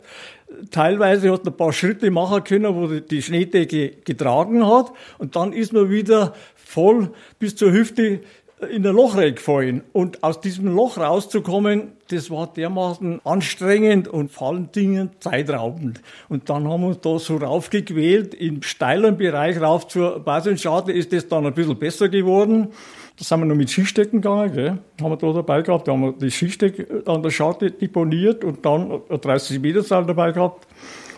teilweise 0.70 1.32
hat 1.32 1.46
er 1.46 1.52
ein 1.52 1.58
paar 1.58 1.74
Schritte 1.74 2.12
machen 2.12 2.44
können, 2.44 2.76
wo 2.76 2.88
die 2.88 3.22
Schneedecke 3.22 3.92
getragen 4.04 4.68
hat 4.68 4.92
und 5.18 5.36
dann 5.36 5.54
ist 5.54 5.74
man 5.74 5.90
wieder 5.90 6.34
voll 6.56 7.12
bis 7.40 7.56
zur 7.56 7.72
Hüfte 7.72 8.20
in 8.62 8.86
ein 8.88 8.96
Loch 8.96 9.18
reingefallen. 9.18 9.84
Und 9.92 10.24
aus 10.24 10.40
diesem 10.40 10.74
Loch 10.74 10.98
rauszukommen, 10.98 11.94
das 12.08 12.32
war 12.32 12.48
dermaßen 12.48 13.20
anstrengend 13.26 14.08
und 14.08 14.32
vor 14.32 14.50
allen 14.50 14.72
Dingen 14.72 15.10
zeitraubend. 15.20 16.02
Und 16.30 16.50
dann 16.50 16.68
haben 16.68 16.82
wir 16.82 16.88
uns 16.88 17.02
da 17.02 17.20
so 17.20 17.38
raufgequält, 17.38 18.34
im 18.34 18.62
steilen 18.62 19.18
Bereich 19.18 19.60
rauf 19.60 19.88
zur 19.88 20.20
Basenscharte 20.20 20.92
ist 20.92 21.12
das 21.12 21.28
dann 21.28 21.46
ein 21.46 21.54
bisschen 21.54 21.78
besser 21.78 22.08
geworden. 22.10 22.70
Da 23.18 23.24
sind 23.24 23.40
wir 23.40 23.46
noch 23.46 23.56
mit 23.56 23.70
Skistecken 23.70 24.22
gegangen, 24.22 24.54
gell? 24.54 24.78
haben 25.02 25.12
wir 25.12 25.18
da 25.18 25.34
dabei 25.34 25.62
gehabt. 25.62 25.88
Da 25.88 25.94
haben 25.94 26.02
wir 26.02 26.12
die 26.14 26.32
Skisteck 26.32 27.08
an 27.08 27.24
der 27.24 27.30
Scharte 27.30 27.72
deponiert 27.72 28.44
und 28.44 28.66
dann 28.66 29.02
ein 29.10 29.22
30 29.22 29.60
Meter 29.62 29.84
Seil 29.84 30.06
dabei 30.06 30.32
gehabt 30.32 30.68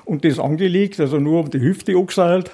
und 0.06 0.24
das 0.24 0.40
angelegt, 0.40 1.00
also 1.00 1.18
nur 1.18 1.42
um 1.42 1.50
die 1.50 1.60
Hüfte 1.60 1.96
angeseilt. 1.96 2.52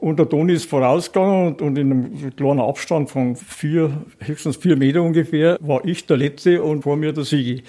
Und 0.00 0.18
der 0.18 0.26
Toni 0.26 0.54
ist 0.54 0.64
vorausgegangen 0.64 1.48
und, 1.48 1.60
und 1.60 1.76
in 1.76 1.92
einem 1.92 2.34
kleinen 2.34 2.60
Abstand 2.60 3.10
von 3.10 3.36
vier, 3.36 3.90
höchstens 4.20 4.56
vier 4.56 4.74
Meter 4.74 5.02
ungefähr, 5.02 5.58
war 5.60 5.84
ich 5.84 6.06
der 6.06 6.16
Letzte 6.16 6.62
und 6.62 6.84
vor 6.84 6.96
mir 6.96 7.12
der 7.12 7.24
Sigi. 7.24 7.62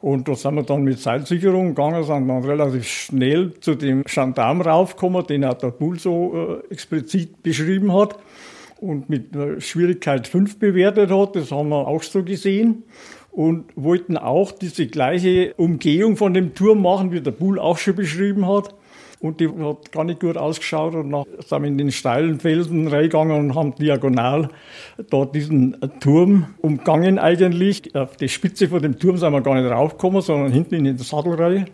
Und 0.00 0.26
da 0.26 0.34
sind 0.34 0.54
wir 0.54 0.62
dann 0.62 0.84
mit 0.84 0.98
Seilsicherung 0.98 1.74
gegangen, 1.74 2.02
sind 2.02 2.28
dann 2.28 2.42
relativ 2.44 2.86
schnell 2.86 3.52
zu 3.60 3.74
dem 3.74 4.04
Gendarm 4.04 4.62
raufgekommen, 4.62 5.26
den 5.26 5.44
auch 5.44 5.52
der 5.52 5.70
Bull 5.70 5.98
so 5.98 6.62
äh, 6.62 6.72
explizit 6.72 7.42
beschrieben 7.42 7.92
hat 7.92 8.18
und 8.80 9.10
mit 9.10 9.36
äh, 9.36 9.60
Schwierigkeit 9.60 10.26
5 10.26 10.58
bewertet 10.58 11.10
hat. 11.10 11.36
Das 11.36 11.50
haben 11.50 11.68
wir 11.68 11.86
auch 11.86 12.02
so 12.02 12.22
gesehen 12.22 12.84
und 13.32 13.66
wollten 13.76 14.16
auch 14.16 14.52
diese 14.52 14.86
gleiche 14.86 15.52
Umgehung 15.58 16.16
von 16.16 16.32
dem 16.32 16.54
Turm 16.54 16.80
machen, 16.80 17.12
wie 17.12 17.20
der 17.20 17.32
Bull 17.32 17.58
auch 17.58 17.76
schon 17.76 17.96
beschrieben 17.96 18.48
hat. 18.48 18.74
Und 19.20 19.40
die 19.40 19.48
hat 19.48 19.92
gar 19.92 20.04
nicht 20.04 20.20
gut 20.20 20.36
ausgeschaut 20.36 20.94
und 20.94 21.10
dann 21.10 21.24
sind 21.46 21.62
wir 21.62 21.68
in 21.68 21.78
den 21.78 21.92
steilen 21.92 22.38
Felsen 22.38 22.88
reingegangen 22.88 23.36
und 23.36 23.54
haben 23.54 23.74
diagonal 23.74 24.50
dort 25.10 25.34
diesen 25.34 25.76
Turm 26.00 26.54
umgangen 26.58 27.18
eigentlich. 27.18 27.94
Auf 27.94 28.16
die 28.16 28.28
Spitze 28.28 28.68
von 28.68 28.82
dem 28.82 28.98
Turm 28.98 29.16
sind 29.16 29.32
wir 29.32 29.40
gar 29.40 29.54
nicht 29.54 29.70
raufgekommen, 29.70 30.20
sondern 30.20 30.52
hinten 30.52 30.74
in 30.74 30.84
der 30.84 30.98
Sattelreihe. 30.98 31.66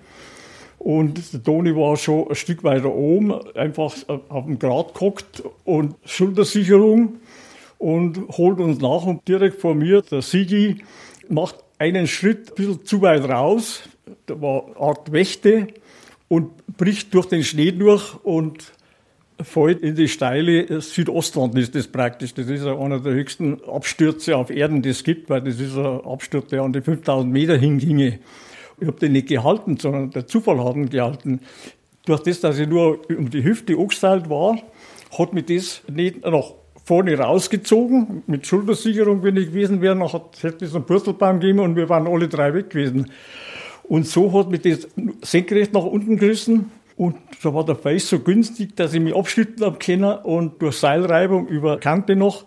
Und 0.79 1.33
der 1.33 1.43
Toni 1.43 1.77
war 1.77 1.97
schon 1.97 2.29
ein 2.29 2.35
Stück 2.35 2.65
weiter 2.65 2.93
oben, 2.93 3.33
einfach 3.55 3.95
auf 4.29 4.47
dem 4.47 4.59
Grat 4.59 4.95
gehockt 4.95 5.43
und 5.65 5.95
Schultersicherung 6.05 7.21
und 7.79 8.29
holt 8.37 8.59
uns 8.59 8.81
nach 8.81 9.05
und 9.05 9.27
direkt 9.27 9.61
vor 9.61 9.75
mir 9.75 10.03
der 10.03 10.23
Sigi 10.23 10.79
macht 11.29 11.57
einen 11.79 12.07
Schritt 12.07 12.51
ein 12.51 12.55
bisschen 12.55 12.85
zu 12.85 13.03
weit 13.03 13.29
raus. 13.29 13.83
Da 14.27 14.41
war 14.41 14.67
eine 14.67 14.77
Art 14.77 15.13
Wächte 15.13 15.69
und 16.33 16.79
bricht 16.79 17.13
durch 17.13 17.27
den 17.27 17.45
Schnee 17.45 17.73
durch 17.73 18.15
und 18.25 18.73
fällt 19.43 19.83
in 19.83 19.95
die 19.95 20.09
steile 20.09 20.81
Südostwand 20.81 21.59
ist 21.59 21.75
das 21.75 21.89
praktisch. 21.89 22.33
Das 22.33 22.49
ist 22.49 22.65
einer 22.65 23.01
der 23.01 23.13
höchsten 23.13 23.63
Abstürze 23.65 24.35
auf 24.39 24.49
Erden, 24.49 24.81
die 24.81 24.89
es 24.89 25.05
gibt, 25.05 25.29
weil 25.29 25.43
das 25.43 25.61
ist 25.61 25.77
ein 25.77 26.01
Absturz, 26.01 26.49
der 26.49 26.63
an 26.63 26.73
die 26.73 26.81
5000 26.81 27.31
Meter 27.31 27.59
hinginge. 27.59 28.19
Ich 28.81 28.87
habe 28.87 28.99
den 28.99 29.13
nicht 29.13 29.29
gehalten, 29.29 29.77
sondern 29.77 30.11
der 30.11 30.27
Zufall 30.27 30.65
hat 30.65 30.75
ihn 30.75 30.89
gehalten. 30.89 31.41
Durch 32.07 32.23
das, 32.23 32.41
dass 32.41 32.59
ich 32.59 32.67
nur 32.67 33.01
um 33.11 33.29
die 33.29 33.45
Hüfte 33.45 33.77
angeseilt 33.77 34.31
war, 34.31 34.57
hat 35.19 35.35
mich 35.35 35.45
das 35.45 35.83
nicht 35.87 36.25
nach 36.25 36.55
vorne 36.83 37.19
rausgezogen. 37.19 38.23
Mit 38.27 38.47
Schultersicherung, 38.47 39.23
wenn 39.23 39.37
ich 39.37 39.49
gewesen 39.49 39.83
wäre, 39.83 39.99
dann 39.99 40.09
hätte 40.09 40.65
es 40.65 40.75
einen 40.75 40.87
Purzelbaum 40.87 41.41
gegeben 41.41 41.59
und 41.59 41.77
wir 41.77 41.91
waren 41.91 42.07
alle 42.07 42.29
drei 42.29 42.55
weg 42.55 42.71
gewesen. 42.71 43.11
Und 43.93 44.07
so 44.07 44.33
hat 44.33 44.51
mich 44.51 44.63
das 44.63 44.89
senkrecht 45.21 45.75
nach 45.75 45.85
unten 45.85 46.17
gerissen. 46.17 46.71
Und 46.97 47.17
da 47.43 47.53
war 47.53 47.63
der 47.63 47.77
Face 47.77 48.09
so 48.09 48.21
günstig, 48.21 48.75
dass 48.75 48.95
ich 48.95 49.01
mich 49.03 49.15
abschütteln 49.15 49.67
habe 49.67 49.79
können. 49.79 50.15
Und 50.23 50.63
durch 50.63 50.79
Seilreibung 50.79 51.47
über 51.47 51.77
Kante 51.77 52.17
noch 52.17 52.47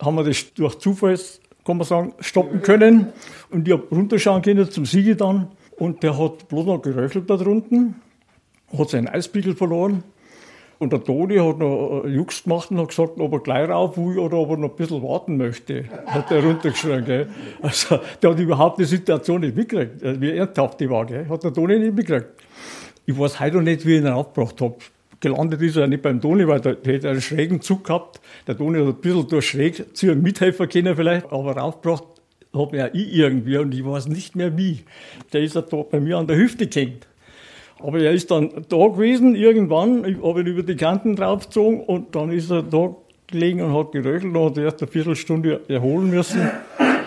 haben 0.00 0.14
wir 0.14 0.22
das 0.22 0.54
durch 0.54 0.78
Zufall, 0.78 1.18
kann 1.64 1.78
man 1.78 1.84
sagen, 1.84 2.14
stoppen 2.20 2.62
können. 2.62 3.08
Und 3.50 3.66
ich 3.66 3.74
habe 3.74 3.88
runterschauen 3.90 4.40
können 4.42 4.70
zum 4.70 4.86
Siege 4.86 5.16
dann. 5.16 5.48
Und 5.76 6.04
der 6.04 6.16
hat 6.16 6.46
bloß 6.46 6.64
noch 6.66 6.80
geröchelt 6.80 7.28
da 7.28 7.38
drunten, 7.38 7.96
hat 8.78 8.90
seinen 8.90 9.08
Eispickel 9.08 9.56
verloren. 9.56 10.04
Und 10.84 10.92
der 10.92 11.02
Toni 11.02 11.38
hat 11.38 11.58
noch 11.60 12.04
Jux 12.06 12.42
gemacht 12.42 12.70
und 12.70 12.78
hat 12.78 12.88
gesagt, 12.88 13.18
ob 13.18 13.32
er 13.32 13.38
gleich 13.38 13.70
rauf 13.70 13.96
will 13.96 14.18
oder 14.18 14.36
ob 14.36 14.50
er 14.50 14.56
noch 14.58 14.68
ein 14.68 14.76
bisschen 14.76 15.02
warten 15.02 15.38
möchte. 15.38 15.84
Hat 16.04 16.30
er 16.30 16.44
runtergeschrien, 16.44 17.02
gell. 17.06 17.26
Also, 17.62 18.00
der 18.20 18.32
hat 18.32 18.38
überhaupt 18.38 18.78
die 18.78 18.84
Situation 18.84 19.40
nicht 19.40 19.56
mitgekriegt, 19.56 20.02
äh, 20.02 20.20
wie 20.20 20.32
ernsthaft 20.32 20.78
die 20.80 20.90
war, 20.90 21.06
gell. 21.06 21.26
Hat 21.26 21.42
der 21.42 21.54
Toni 21.54 21.78
nicht 21.78 21.94
mitgekriegt. 21.94 22.28
Ich 23.06 23.18
weiß 23.18 23.40
heute 23.40 23.56
noch 23.56 23.62
nicht, 23.62 23.86
wie 23.86 23.94
ich 23.94 24.02
ihn 24.02 24.08
aufgebracht 24.08 24.60
habe. 24.60 24.74
Gelandet 25.20 25.62
ist 25.62 25.76
er 25.76 25.86
nicht 25.86 26.02
beim 26.02 26.20
Toni, 26.20 26.46
weil 26.46 26.60
der, 26.60 26.74
der 26.74 26.92
hätte 26.92 27.08
einen 27.08 27.22
schrägen 27.22 27.62
Zug 27.62 27.84
gehabt. 27.84 28.20
Der 28.46 28.54
Toni 28.54 28.80
hat 28.80 28.86
ein 28.86 28.94
bisschen 28.96 29.26
durch 29.26 29.48
schräg 29.48 29.96
zu 29.96 30.10
einem 30.10 30.20
Mithelfer 30.20 30.66
können 30.66 30.94
vielleicht, 30.94 31.32
aber 31.32 31.56
raufgebracht 31.56 32.04
hat 32.52 32.72
mir 32.72 32.84
auch 32.84 32.94
ich 32.94 33.14
irgendwie 33.14 33.56
und 33.56 33.72
ich 33.72 33.82
weiß 33.82 34.08
nicht 34.08 34.36
mehr 34.36 34.54
wie. 34.58 34.80
Der 35.32 35.40
ist 35.40 35.54
ja 35.54 35.62
da 35.62 35.78
bei 35.78 35.98
mir 35.98 36.18
an 36.18 36.26
der 36.26 36.36
Hüfte 36.36 36.66
gehängt. 36.66 37.06
Aber 37.80 37.98
er 38.00 38.12
ist 38.12 38.30
dann 38.30 38.50
da 38.68 38.86
gewesen, 38.88 39.34
irgendwann, 39.34 40.04
ich 40.04 40.22
habe 40.22 40.40
ihn 40.40 40.46
über 40.46 40.62
die 40.62 40.76
Kanten 40.76 41.16
draufgezogen 41.16 41.80
und 41.80 42.14
dann 42.14 42.30
ist 42.30 42.50
er 42.50 42.62
da 42.62 42.94
gelegen 43.26 43.62
und 43.62 43.74
hat 43.74 43.92
geröchelt 43.92 44.34
und 44.36 44.44
hat 44.44 44.58
erst 44.58 44.82
eine 44.82 44.90
Viertelstunde 44.90 45.60
erholen 45.68 46.10
müssen, 46.10 46.50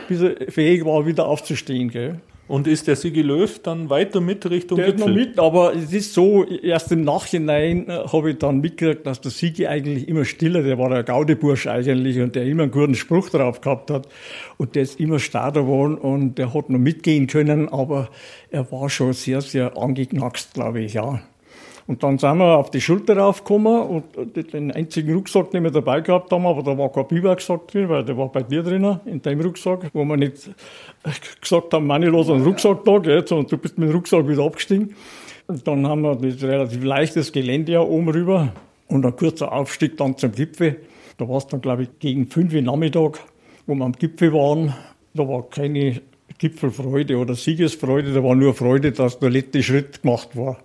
bis 0.07 0.21
er 0.21 0.51
fähig 0.51 0.85
war, 0.85 1.05
wieder 1.05 1.27
aufzustehen. 1.27 1.89
Gell. 1.89 2.19
Und 2.47 2.65
ist 2.67 2.87
der 2.87 2.95
Sigi 2.95 3.21
Löw 3.21 3.59
dann 3.59 3.89
weiter 3.89 4.21
mit 4.21 4.49
Richtung 4.49 4.77
Der 4.77 4.91
Gipfel? 4.91 5.07
noch 5.07 5.13
mit, 5.13 5.39
aber 5.39 5.75
es 5.75 5.91
ist 5.91 6.13
so, 6.13 6.45
erst 6.45 6.91
im 6.91 7.03
Nachhinein 7.03 7.89
äh, 7.89 8.07
habe 8.11 8.31
ich 8.31 8.37
dann 8.37 8.61
mitgekriegt, 8.61 9.05
dass 9.05 9.19
der 9.19 9.31
Sigi 9.31 9.67
eigentlich 9.67 10.07
immer 10.07 10.23
stiller, 10.23 10.63
der 10.63 10.77
war 10.77 10.91
ein 10.91 11.03
Gaudebursch 11.03 11.67
eigentlich 11.67 12.19
und 12.19 12.35
der 12.35 12.45
immer 12.45 12.63
einen 12.63 12.71
guten 12.71 12.95
Spruch 12.95 13.29
drauf 13.29 13.59
gehabt 13.59 13.91
hat 13.91 14.07
und 14.57 14.75
der 14.75 14.83
ist 14.83 14.99
immer 14.99 15.19
starter 15.19 15.61
geworden 15.61 15.95
und 15.95 16.37
der 16.37 16.53
hat 16.53 16.69
noch 16.69 16.79
mitgehen 16.79 17.27
können, 17.27 17.67
aber 17.67 18.09
er 18.49 18.71
war 18.71 18.89
schon 18.89 19.11
sehr, 19.11 19.41
sehr 19.41 19.77
angeknackst, 19.77 20.53
glaube 20.53 20.81
ich, 20.81 20.93
ja. 20.93 21.21
Und 21.87 22.03
dann 22.03 22.17
sind 22.17 22.37
wir 22.37 22.57
auf 22.57 22.69
die 22.69 22.81
Schulter 22.81 23.17
raufgekommen 23.17 23.81
und 23.81 24.53
den 24.53 24.71
einzigen 24.73 25.13
Rucksack, 25.13 25.51
den 25.51 25.63
wir 25.63 25.71
dabei 25.71 26.01
gehabt 26.01 26.29
haben, 26.31 26.45
aber 26.45 26.61
da 26.61 26.77
war 26.77 26.91
kein 26.91 27.07
Biwaksack 27.07 27.65
drin, 27.69 27.87
weil 27.87 28.03
der 28.03 28.17
war 28.17 28.29
bei 28.29 28.43
dir 28.43 28.61
drinnen, 28.61 28.99
in 29.05 29.21
deinem 29.21 29.39
Rucksack, 29.39 29.89
wo 29.93 30.03
wir 30.03 30.17
nicht 30.17 30.49
gesagt 31.41 31.73
haben, 31.73 31.87
meine 31.87 32.07
los 32.07 32.29
einen 32.29 32.43
Rucksack 32.43 32.83
da, 32.83 32.97
gell, 32.97 33.23
und 33.31 33.49
du 33.49 33.57
bist 33.57 33.77
mit 33.77 33.87
dem 33.87 33.95
Rucksack 33.95 34.27
wieder 34.27 34.43
abgestiegen. 34.43 34.95
Und 35.47 35.65
dann 35.65 35.87
haben 35.87 36.01
wir 36.01 36.15
das 36.15 36.43
relativ 36.43 36.83
leichtes 36.83 37.31
Gelände 37.31 37.71
ja 37.71 37.79
oben 37.79 38.09
rüber 38.09 38.51
und 38.89 39.05
ein 39.05 39.15
kurzer 39.15 39.53
Aufstieg 39.53 39.95
dann 39.95 40.17
zum 40.17 40.33
Gipfel. 40.33 40.81
Da 41.17 41.29
war 41.29 41.37
es 41.37 41.47
dann, 41.47 41.61
glaube 41.61 41.83
ich, 41.83 41.89
gegen 41.99 42.27
fünf 42.27 42.53
Uhr 42.53 42.61
Nachmittag, 42.61 43.19
wo 43.65 43.75
wir 43.75 43.85
am 43.85 43.93
Gipfel 43.93 44.33
waren. 44.33 44.73
Da 45.13 45.25
war 45.25 45.43
keine 45.49 46.01
Gipfelfreude 46.37 47.17
oder 47.17 47.33
Siegesfreude, 47.33 48.13
da 48.13 48.21
war 48.23 48.35
nur 48.35 48.53
Freude, 48.53 48.91
dass 48.91 49.19
der 49.19 49.29
letzte 49.29 49.63
Schritt 49.63 50.01
gemacht 50.01 50.35
war. 50.35 50.57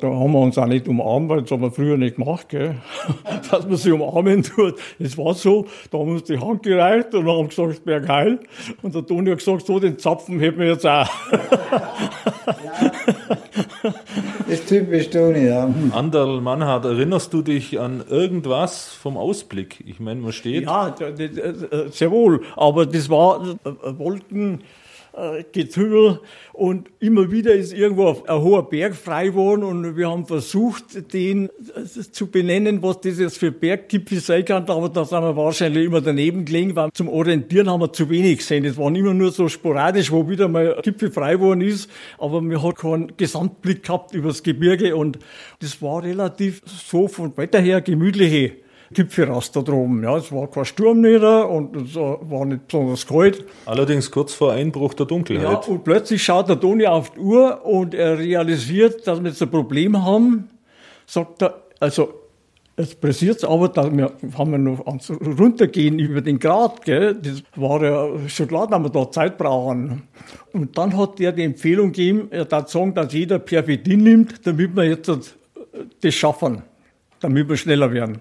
Da 0.00 0.08
haben 0.08 0.32
wir 0.32 0.40
uns 0.40 0.56
auch 0.58 0.66
nicht 0.66 0.88
umarmt, 0.88 1.28
weil 1.28 1.42
das 1.42 1.50
haben 1.50 1.62
wir 1.62 1.70
früher 1.70 1.96
nicht 1.96 2.16
gemacht, 2.16 2.48
gell? 2.48 2.76
dass 3.50 3.66
man 3.66 3.76
sich 3.76 3.92
umarmen 3.92 4.42
tut. 4.42 4.74
Es 4.98 5.16
war 5.18 5.34
so, 5.34 5.66
da 5.90 5.98
haben 5.98 6.06
wir 6.08 6.12
uns 6.14 6.24
die 6.24 6.38
Hand 6.38 6.62
gereicht 6.62 7.14
und 7.14 7.28
haben 7.28 7.48
gesagt, 7.48 7.70
es 7.72 7.86
wäre 7.86 8.00
geil. 8.00 8.40
Und 8.82 8.94
der 8.94 9.06
Toni 9.06 9.30
hat 9.30 9.38
gesagt, 9.38 9.66
so, 9.66 9.78
den 9.78 9.98
Zapfen 9.98 10.40
hätten 10.40 10.58
wir 10.58 10.68
jetzt 10.68 10.86
auch. 10.86 11.08
Das 13.82 14.58
ist 14.58 14.68
typisch 14.68 15.10
Toni, 15.10 15.46
ja. 15.46 15.72
Anderl 15.92 16.40
Mannhardt, 16.40 16.84
erinnerst 16.84 17.32
du 17.32 17.40
dich 17.42 17.78
an 17.78 18.02
irgendwas 18.08 18.88
vom 18.88 19.16
Ausblick? 19.16 19.82
Ich 19.86 20.00
meine, 20.00 20.20
man 20.20 20.32
steht. 20.32 20.64
Ja, 20.64 20.90
d- 20.90 21.30
sehr 21.90 22.10
wohl. 22.10 22.42
Aber 22.56 22.84
das 22.86 23.08
war 23.08 23.40
äh, 23.64 23.98
Wolken, 23.98 24.62
äh, 25.16 25.44
Getümmel 25.52 26.20
und 26.52 26.88
immer 27.00 27.30
wieder 27.30 27.54
ist 27.54 27.72
irgendwo 27.72 28.22
ein 28.26 28.42
hoher 28.42 28.68
Berg 28.68 28.94
frei 28.94 29.28
geworden 29.28 29.64
und 29.64 29.96
wir 29.96 30.10
haben 30.10 30.26
versucht, 30.26 31.12
den 31.12 31.46
äh, 31.48 31.84
zu 31.84 32.28
benennen, 32.28 32.82
was 32.82 33.00
das 33.00 33.18
jetzt 33.18 33.38
für 33.38 33.50
Berggipfel 33.50 34.20
sein 34.20 34.44
kann, 34.44 34.68
aber 34.68 34.88
da 34.88 35.04
sind 35.04 35.22
wir 35.22 35.36
wahrscheinlich 35.36 35.86
immer 35.86 36.00
daneben 36.00 36.44
gelegen, 36.44 36.76
weil 36.76 36.90
zum 36.92 37.08
Orientieren 37.08 37.68
haben 37.68 37.80
wir 37.80 37.92
zu 37.92 38.08
wenig 38.08 38.38
gesehen. 38.38 38.64
Das 38.64 38.76
waren 38.76 38.94
immer 38.94 39.14
nur 39.14 39.32
so 39.32 39.48
sporadisch, 39.48 40.10
wo 40.10 40.28
wieder 40.28 40.48
mal 40.48 40.74
ein 40.74 40.82
Gipfel 40.82 41.10
frei 41.10 41.34
geworden 41.34 41.60
ist, 41.60 41.90
aber 42.18 42.40
wir 42.42 42.62
haben 42.62 42.74
keinen 42.74 43.16
Gesamtblick 43.16 43.82
gehabt 43.82 44.14
über 44.14 44.28
das 44.28 44.42
Gebirge 44.42 44.96
und 44.96 45.18
das 45.60 45.80
war 45.82 46.02
relativ 46.02 46.62
so 46.64 47.08
von 47.08 47.36
Wetter 47.36 47.60
her 47.60 47.80
gemütliche 47.80 48.52
Gipfel 48.92 49.26
raus 49.26 49.52
da 49.52 49.62
droben. 49.62 50.02
Ja, 50.02 50.16
es 50.16 50.32
war 50.32 50.48
kein 50.48 50.64
Sturm 50.64 51.00
nieder 51.00 51.48
und 51.48 51.76
es 51.76 51.94
war 51.94 52.44
nicht 52.44 52.66
besonders 52.66 53.06
kalt. 53.06 53.44
Allerdings 53.66 54.10
kurz 54.10 54.34
vor 54.34 54.52
Einbruch 54.52 54.94
der 54.94 55.04
Ja, 55.04 55.08
Dunkelheit. 55.08 55.68
und 55.68 55.84
plötzlich 55.84 56.22
schaut 56.22 56.48
der 56.48 56.58
Toni 56.58 56.86
auf 56.86 57.10
die 57.10 57.20
Uhr 57.20 57.64
und 57.64 57.94
er 57.94 58.18
realisiert, 58.18 59.06
dass 59.06 59.22
wir 59.22 59.30
jetzt 59.30 59.40
ein 59.42 59.50
Problem 59.50 60.04
haben. 60.04 60.48
Sagt 61.06 61.42
er, 61.42 61.62
also, 61.78 62.14
es 62.76 62.94
pressiert 62.94 63.44
aber, 63.44 63.68
dass 63.68 63.92
wir, 63.96 64.10
haben 64.36 64.50
wir 64.52 64.58
noch 64.58 64.84
runtergehen 65.38 65.98
über 65.98 66.20
den 66.20 66.38
Grad, 66.38 66.82
gell? 66.84 67.14
Das 67.14 67.42
war 67.54 67.82
ja 67.84 68.28
schon 68.28 68.48
klar, 68.48 68.66
dass 68.66 68.80
wir 68.82 68.88
da 68.90 69.10
Zeit 69.10 69.36
brauchen. 69.38 70.02
Und 70.52 70.76
dann 70.78 70.96
hat 70.96 71.20
er 71.20 71.30
die 71.32 71.42
Empfehlung 71.44 71.88
gegeben, 71.92 72.28
er 72.30 72.44
darf 72.44 72.70
sagen, 72.70 72.94
dass 72.94 73.12
jeder 73.12 73.38
Perfidin 73.38 74.02
nimmt, 74.02 74.46
damit 74.46 74.74
wir 74.74 74.84
jetzt 74.84 75.10
das 76.00 76.14
schaffen, 76.14 76.62
damit 77.20 77.48
wir 77.48 77.56
schneller 77.56 77.92
werden. 77.92 78.18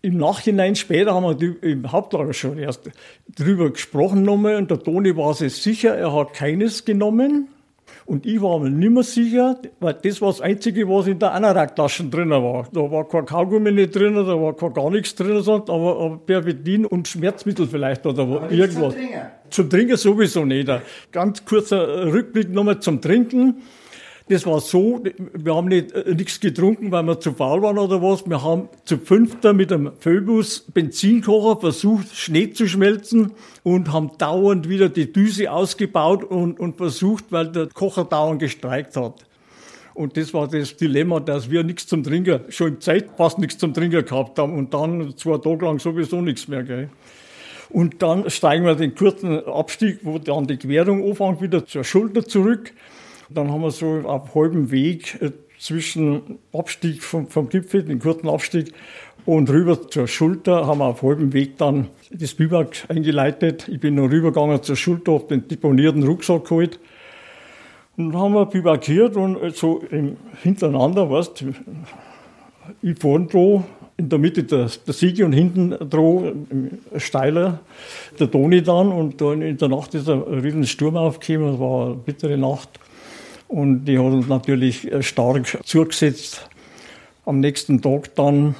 Im 0.00 0.16
Nachhinein, 0.16 0.76
später 0.76 1.12
haben 1.14 1.40
wir 1.40 1.62
im 1.62 1.90
Hauptlager 1.90 2.32
schon 2.32 2.58
erst 2.58 2.88
drüber 3.36 3.70
gesprochen 3.70 4.22
nochmal 4.22 4.56
und 4.56 4.70
der 4.70 4.78
Toni 4.80 5.16
war 5.16 5.34
sich 5.34 5.54
sicher, 5.54 5.96
er 5.96 6.12
hat 6.14 6.34
keines 6.34 6.84
genommen. 6.84 7.48
Und 8.04 8.24
ich 8.24 8.40
war 8.40 8.58
mir 8.58 8.70
nicht 8.70 8.90
mehr 8.90 9.02
sicher, 9.02 9.58
weil 9.80 9.94
das 9.94 10.20
war 10.22 10.28
das 10.28 10.40
Einzige, 10.40 10.88
was 10.88 11.06
in 11.08 11.18
der 11.18 11.32
Anorak-Tasche 11.32 12.04
drin 12.04 12.30
war. 12.30 12.66
Da 12.72 12.80
war 12.90 13.06
kein 13.08 13.26
Kaugummi 13.26 13.72
nicht 13.72 13.94
drin, 13.94 14.14
da 14.14 14.26
war 14.26 14.54
kein 14.56 14.72
gar 14.72 14.90
nichts 14.90 15.14
drin, 15.14 15.42
sonst, 15.42 15.68
aber, 15.68 15.98
aber 15.98 16.18
Pervitin 16.18 16.86
und 16.86 17.08
Schmerzmittel 17.08 17.66
vielleicht 17.66 18.06
oder 18.06 18.26
wo- 18.28 18.40
irgendwas. 18.50 18.94
Zum 19.50 19.68
Trinken 19.68 19.96
sowieso 19.96 20.44
nicht. 20.44 20.70
Ganz 21.12 21.44
kurzer 21.44 22.10
Rückblick 22.12 22.50
nochmal 22.50 22.80
zum 22.80 23.00
Trinken. 23.00 23.56
Das 24.30 24.44
war 24.44 24.60
so, 24.60 25.02
wir 25.32 25.54
haben 25.54 25.68
nicht, 25.68 25.92
äh, 25.92 26.14
nichts 26.14 26.38
getrunken, 26.38 26.92
weil 26.92 27.02
wir 27.04 27.18
zu 27.18 27.32
faul 27.32 27.62
waren 27.62 27.78
oder 27.78 28.02
was. 28.02 28.28
Wir 28.28 28.42
haben 28.42 28.68
zu 28.84 28.98
fünfter 28.98 29.54
mit 29.54 29.72
einem 29.72 29.92
Phoebus 29.98 30.60
Benzinkocher 30.60 31.60
versucht, 31.60 32.14
Schnee 32.14 32.52
zu 32.52 32.68
schmelzen 32.68 33.32
und 33.62 33.92
haben 33.92 34.10
dauernd 34.18 34.68
wieder 34.68 34.90
die 34.90 35.10
Düse 35.12 35.50
ausgebaut 35.50 36.24
und, 36.24 36.60
und 36.60 36.76
versucht, 36.76 37.24
weil 37.30 37.50
der 37.50 37.68
Kocher 37.68 38.04
dauernd 38.04 38.40
gestreikt 38.40 38.96
hat. 38.96 39.24
Und 39.94 40.16
das 40.16 40.32
war 40.34 40.46
das 40.46 40.76
Dilemma, 40.76 41.20
dass 41.20 41.50
wir 41.50 41.64
nichts 41.64 41.86
zum 41.86 42.04
Trinken, 42.04 42.40
schon 42.50 42.68
im 42.68 42.80
Zeit 42.80 43.08
fast 43.16 43.38
nichts 43.38 43.58
zum 43.58 43.74
Trinken 43.74 44.04
gehabt 44.04 44.38
haben 44.38 44.52
und 44.52 44.72
dann 44.74 45.16
zwei 45.16 45.38
Tage 45.38 45.64
lang 45.64 45.80
sowieso 45.80 46.20
nichts 46.20 46.46
mehr, 46.48 46.62
gell. 46.62 46.90
Und 47.70 48.02
dann 48.02 48.28
steigen 48.30 48.64
wir 48.64 48.74
den 48.74 48.94
kurzen 48.94 49.44
Abstieg, 49.46 50.00
wo 50.02 50.18
dann 50.18 50.46
die 50.46 50.56
Querung 50.56 51.04
anfängt, 51.08 51.42
wieder 51.42 51.66
zur 51.66 51.84
Schulter 51.84 52.24
zurück. 52.24 52.72
Dann 53.30 53.50
haben 53.50 53.60
wir 53.60 53.70
so 53.70 54.00
auf 54.04 54.34
halbem 54.34 54.70
Weg 54.70 55.20
äh, 55.20 55.30
zwischen 55.58 56.38
Abstieg 56.52 57.02
vom, 57.02 57.28
vom 57.28 57.48
Gipfel, 57.48 57.82
den 57.82 57.98
kurzen 57.98 58.28
Abstieg, 58.28 58.72
und 59.26 59.50
rüber 59.50 59.90
zur 59.90 60.08
Schulter 60.08 60.66
haben 60.66 60.78
wir 60.78 60.86
auf 60.86 61.02
halbem 61.02 61.34
Weg 61.34 61.58
dann 61.58 61.88
das 62.10 62.32
Biwak 62.32 62.86
eingeleitet. 62.88 63.68
Ich 63.68 63.78
bin 63.78 63.94
noch 63.94 64.10
rübergegangen 64.10 64.62
zur 64.62 64.74
Schulter, 64.74 65.12
hab 65.12 65.28
den 65.28 65.46
deponierten 65.46 66.02
Rucksack 66.02 66.44
geholt. 66.44 66.80
Und 67.98 68.12
dann 68.12 68.20
haben 68.20 68.32
wir 68.32 68.46
biwakiert 68.46 69.16
und 69.16 69.54
so 69.54 69.82
im, 69.90 70.16
hintereinander, 70.42 71.10
weißt 71.10 71.44
ich 72.80 72.98
vorne 72.98 73.26
dran, 73.26 73.64
in 73.98 74.08
der 74.08 74.18
Mitte 74.18 74.44
der, 74.44 74.70
der 74.86 74.94
Siege 74.94 75.26
und 75.26 75.32
hinten 75.32 75.70
dran, 75.90 76.78
äh, 76.94 77.00
steiler, 77.00 77.60
der 78.18 78.30
Toni 78.30 78.62
dann. 78.62 78.92
Und 78.92 79.20
dann 79.20 79.42
in 79.42 79.58
der 79.58 79.68
Nacht 79.68 79.94
ist 79.94 80.08
ein 80.08 80.22
riesen 80.22 80.64
Sturm 80.64 80.96
aufgekommen, 80.96 81.54
es 81.54 81.60
war 81.60 81.86
eine 81.86 81.94
bittere 81.96 82.38
Nacht. 82.38 82.70
Und 83.48 83.86
die 83.86 83.98
hat 83.98 84.04
uns 84.04 84.28
natürlich 84.28 84.90
äh, 84.92 85.02
stark 85.02 85.58
zugesetzt. 85.64 86.48
Am 87.24 87.40
nächsten 87.40 87.82
Tag 87.82 88.14
dann, 88.14 88.54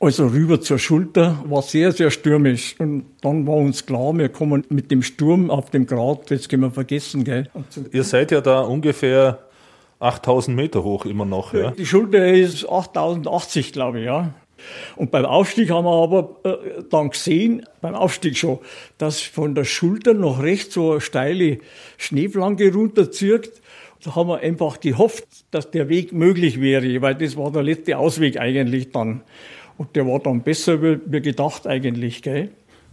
also 0.00 0.28
rüber 0.28 0.60
zur 0.60 0.78
Schulter, 0.78 1.42
war 1.46 1.62
sehr, 1.62 1.92
sehr 1.92 2.10
stürmisch. 2.10 2.76
Und 2.78 3.06
dann 3.20 3.46
war 3.46 3.56
uns 3.56 3.86
klar, 3.86 4.16
wir 4.16 4.28
kommen 4.28 4.64
mit 4.68 4.90
dem 4.90 5.02
Sturm 5.02 5.50
auf 5.50 5.70
dem 5.70 5.86
Grat, 5.86 6.30
das 6.30 6.48
können 6.48 6.62
wir 6.62 6.70
vergessen, 6.70 7.24
gell. 7.24 7.50
Zum 7.70 7.86
Ihr 7.92 8.04
seid 8.04 8.30
ja 8.30 8.40
da 8.40 8.60
ungefähr 8.60 9.40
8000 9.98 10.56
Meter 10.56 10.84
hoch 10.84 11.06
immer 11.06 11.24
noch. 11.24 11.52
Ja? 11.54 11.72
Die 11.72 11.86
Schulter 11.86 12.26
ist 12.26 12.68
8080, 12.68 13.72
glaube 13.72 14.00
ich, 14.00 14.06
ja. 14.06 14.32
Und 14.96 15.10
beim 15.10 15.24
Aufstieg 15.24 15.70
haben 15.70 15.84
wir 15.84 16.02
aber 16.02 16.36
äh, 16.44 16.82
dann 16.88 17.10
gesehen, 17.10 17.66
beim 17.80 17.94
Aufstieg 17.94 18.36
schon, 18.36 18.58
dass 18.98 19.20
von 19.20 19.54
der 19.54 19.64
Schulter 19.64 20.14
nach 20.14 20.42
rechts 20.42 20.74
so 20.74 20.92
eine 20.92 21.00
steile 21.00 21.58
Schneeflanke 21.98 22.72
runterzirkt. 22.72 23.60
Da 24.04 24.14
haben 24.14 24.28
wir 24.28 24.40
einfach 24.40 24.80
gehofft, 24.80 25.24
dass 25.50 25.70
der 25.70 25.88
Weg 25.88 26.12
möglich 26.12 26.60
wäre, 26.60 27.00
weil 27.00 27.14
das 27.14 27.38
war 27.38 27.50
der 27.50 27.62
letzte 27.62 27.96
Ausweg 27.96 28.38
eigentlich 28.38 28.92
dann. 28.92 29.22
Und 29.78 29.96
der 29.96 30.06
war 30.06 30.18
dann 30.18 30.42
besser, 30.42 30.82
wie 30.82 31.00
wie 31.06 31.22
gedacht 31.22 31.66
eigentlich, 31.66 32.20
gell. 32.20 32.50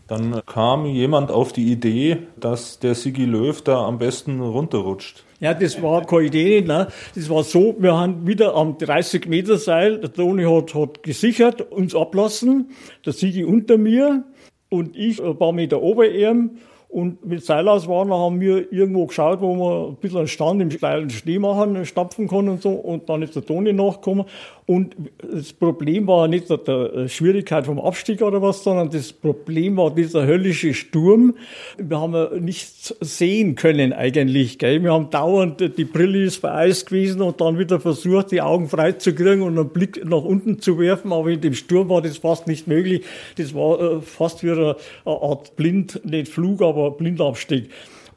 Dann 0.08 0.42
kam 0.46 0.86
jemand 0.86 1.30
auf 1.30 1.52
die 1.52 1.70
Idee, 1.72 2.18
dass 2.40 2.80
der 2.80 2.96
Sigi 2.96 3.26
Löw 3.26 3.62
da 3.62 3.86
am 3.86 3.98
besten 3.98 4.40
runterrutscht. 4.40 5.26
Ja, 5.42 5.54
das 5.54 5.82
war 5.82 6.06
keine 6.06 6.28
Idee, 6.28 6.62
ne? 6.62 6.88
Das 7.16 7.30
war 7.30 7.44
so, 7.44 7.76
wir 7.80 7.98
haben 7.98 8.26
wieder 8.26 8.56
am 8.56 8.78
30 8.78 9.28
Meter 9.28 9.58
Seil, 9.58 9.98
der 10.00 10.14
Toni 10.14 10.44
hat, 10.44 10.74
hat 10.74 11.04
gesichert, 11.04 11.72
uns 11.72 11.94
ablassen, 11.94 12.72
der 13.06 13.12
Sigi 13.12 13.44
unter 13.44 13.78
mir 13.78 14.24
und 14.70 14.96
ich 14.96 15.22
ein 15.22 15.38
paar 15.38 15.52
Meter 15.52 15.82
ober 15.82 16.10
ihm 16.10 16.52
Und 16.92 17.26
mit 17.26 17.42
Seilaus 17.46 17.88
waren, 17.88 18.12
haben 18.12 18.42
wir 18.42 18.70
irgendwo 18.74 19.06
geschaut, 19.06 19.40
wo 19.40 19.56
wir 19.56 19.88
ein 19.88 19.96
bisschen 19.96 20.18
einen 20.20 20.28
Stand 20.28 20.62
im 20.62 20.70
steilen 20.72 21.10
Schnee 21.10 21.40
machen, 21.40 21.86
stapfen 21.86 22.28
können 22.28 22.50
und 22.50 22.62
so. 22.62 22.72
Und 22.72 23.08
dann 23.08 23.22
ist 23.22 23.34
der 23.34 23.46
Toni 23.46 23.72
nachgekommen. 23.72 24.26
Und 24.66 24.96
das 25.22 25.54
Problem 25.54 26.08
war 26.08 26.28
nicht 26.28 26.50
die 26.50 27.10
Schwierigkeit 27.10 27.66
vom 27.66 27.80
Abstieg 27.80 28.22
oder 28.22 28.42
was, 28.42 28.64
sondern 28.64 28.90
das 28.90 29.12
Problem 29.12 29.78
war 29.78 29.94
dieser 29.94 30.26
höllische 30.26 30.74
Sturm. 30.74 31.36
Wir 31.78 32.00
haben 32.00 32.44
nichts 32.44 32.96
sehen 33.02 33.56
können 33.56 33.92
eigentlich. 33.92 34.60
Gell? 34.60 34.84
Wir 34.84 34.94
haben 34.94 35.10
dauernd, 35.10 35.78
die 35.78 35.86
Brille 35.86 36.24
ist 36.24 36.38
vereist 36.38 36.88
gewesen 36.88 37.22
und 37.22 37.42
dann 37.42 37.58
wieder 37.58 37.80
versucht, 37.80 38.32
die 38.32 38.42
Augen 38.42 38.70
frei 38.70 38.94
zu 38.94 39.14
kriegen 39.14 39.42
und 39.42 39.58
einen 39.58 39.70
Blick 39.70 40.06
nach 40.06 40.24
unten 40.24 40.60
zu 40.60 40.80
werfen. 40.80 41.12
Aber 41.12 41.30
in 41.30 41.42
dem 41.42 41.54
Sturm 41.54 41.90
war 41.90 42.02
das 42.02 42.18
fast 42.18 42.48
nicht 42.48 42.68
möglich. 42.68 43.04
Das 43.38 43.54
war 43.54 43.80
äh, 43.82 44.02
fast 44.02 44.44
wie 44.44 44.52
eine 44.52 44.76
Art 45.06 45.56
Blind, 45.56 46.02
nicht 46.06 46.32
Flug, 46.32 46.62
aber 46.62 46.92
Blindabstieg. 46.92 47.70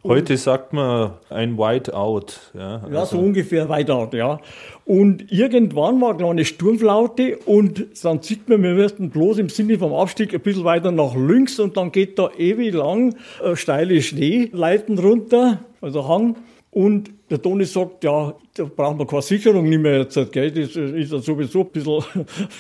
Heute 0.07 0.37
sagt 0.37 0.75
man 0.75 1.13
ein 1.31 1.57
Whiteout. 1.57 2.27
Ja, 2.53 2.83
also. 2.83 2.95
ja, 2.95 3.07
so 3.07 3.19
ungefähr 3.19 3.71
Whiteout, 3.71 4.15
ja. 4.15 4.39
Und 4.85 5.33
irgendwann 5.33 5.99
war 6.03 6.11
eine 6.11 6.19
kleine 6.19 6.45
Sturmflaute 6.45 7.39
und 7.47 7.87
dann 8.03 8.21
sieht 8.21 8.47
man, 8.47 8.63
wir 8.63 8.77
werden 8.77 9.09
bloß 9.09 9.39
im 9.39 9.49
Sinne 9.49 9.79
vom 9.79 9.95
Abstieg 9.95 10.35
ein 10.35 10.43
bisschen 10.43 10.65
weiter 10.65 10.93
nach 10.93 11.15
links 11.17 11.59
und 11.59 11.79
dann 11.79 11.91
geht 11.91 12.19
da 12.19 12.29
ewig 12.37 12.75
lang 12.75 13.17
äh, 13.43 13.57
steile 13.57 14.03
Schneeleiten 14.03 14.99
runter, 14.99 15.61
also 15.81 16.07
Hang. 16.07 16.37
Und 16.75 17.13
der 17.31 17.41
Toni 17.41 17.65
sagt, 17.67 18.03
ja, 18.03 18.35
da 18.55 18.65
brauchen 18.65 18.99
wir 18.99 19.07
keine 19.07 19.23
Sicherung 19.23 19.69
nicht 19.69 19.81
mehr 19.81 20.01
jetzt, 20.01 20.33
gell? 20.33 20.51
Das 20.51 20.75
ist 20.75 21.13
ja 21.13 21.21
sowieso 21.21 21.61
ein 21.61 21.69
bisschen, 21.71 22.03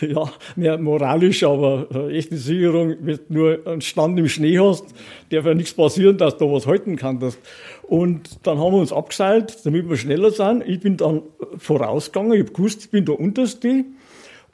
ja, 0.08 0.32
mehr 0.54 0.78
moralisch, 0.78 1.42
aber 1.42 1.88
echte 2.10 2.36
Sicherung, 2.36 2.94
wenn 3.00 3.16
du 3.16 3.34
nur 3.34 3.66
einen 3.66 3.80
Stand 3.80 4.16
im 4.16 4.28
Schnee 4.28 4.56
hast, 4.60 4.84
darf 5.30 5.46
ja 5.46 5.54
nichts 5.54 5.74
passieren, 5.74 6.16
dass 6.16 6.36
du 6.36 6.52
was 6.52 6.64
halten 6.64 6.94
kannst. 6.94 7.40
Und 7.82 8.46
dann 8.46 8.58
haben 8.60 8.72
wir 8.72 8.78
uns 8.78 8.92
abgeseilt, 8.92 9.66
damit 9.66 9.88
wir 9.88 9.96
schneller 9.96 10.30
sind. 10.30 10.62
Ich 10.64 10.78
bin 10.78 10.96
dann 10.96 11.22
vorausgegangen, 11.58 12.34
ich 12.34 12.42
habe 12.42 12.52
gewusst, 12.52 12.84
ich 12.84 12.90
bin 12.90 13.04
der 13.04 13.18
Unterste 13.18 13.84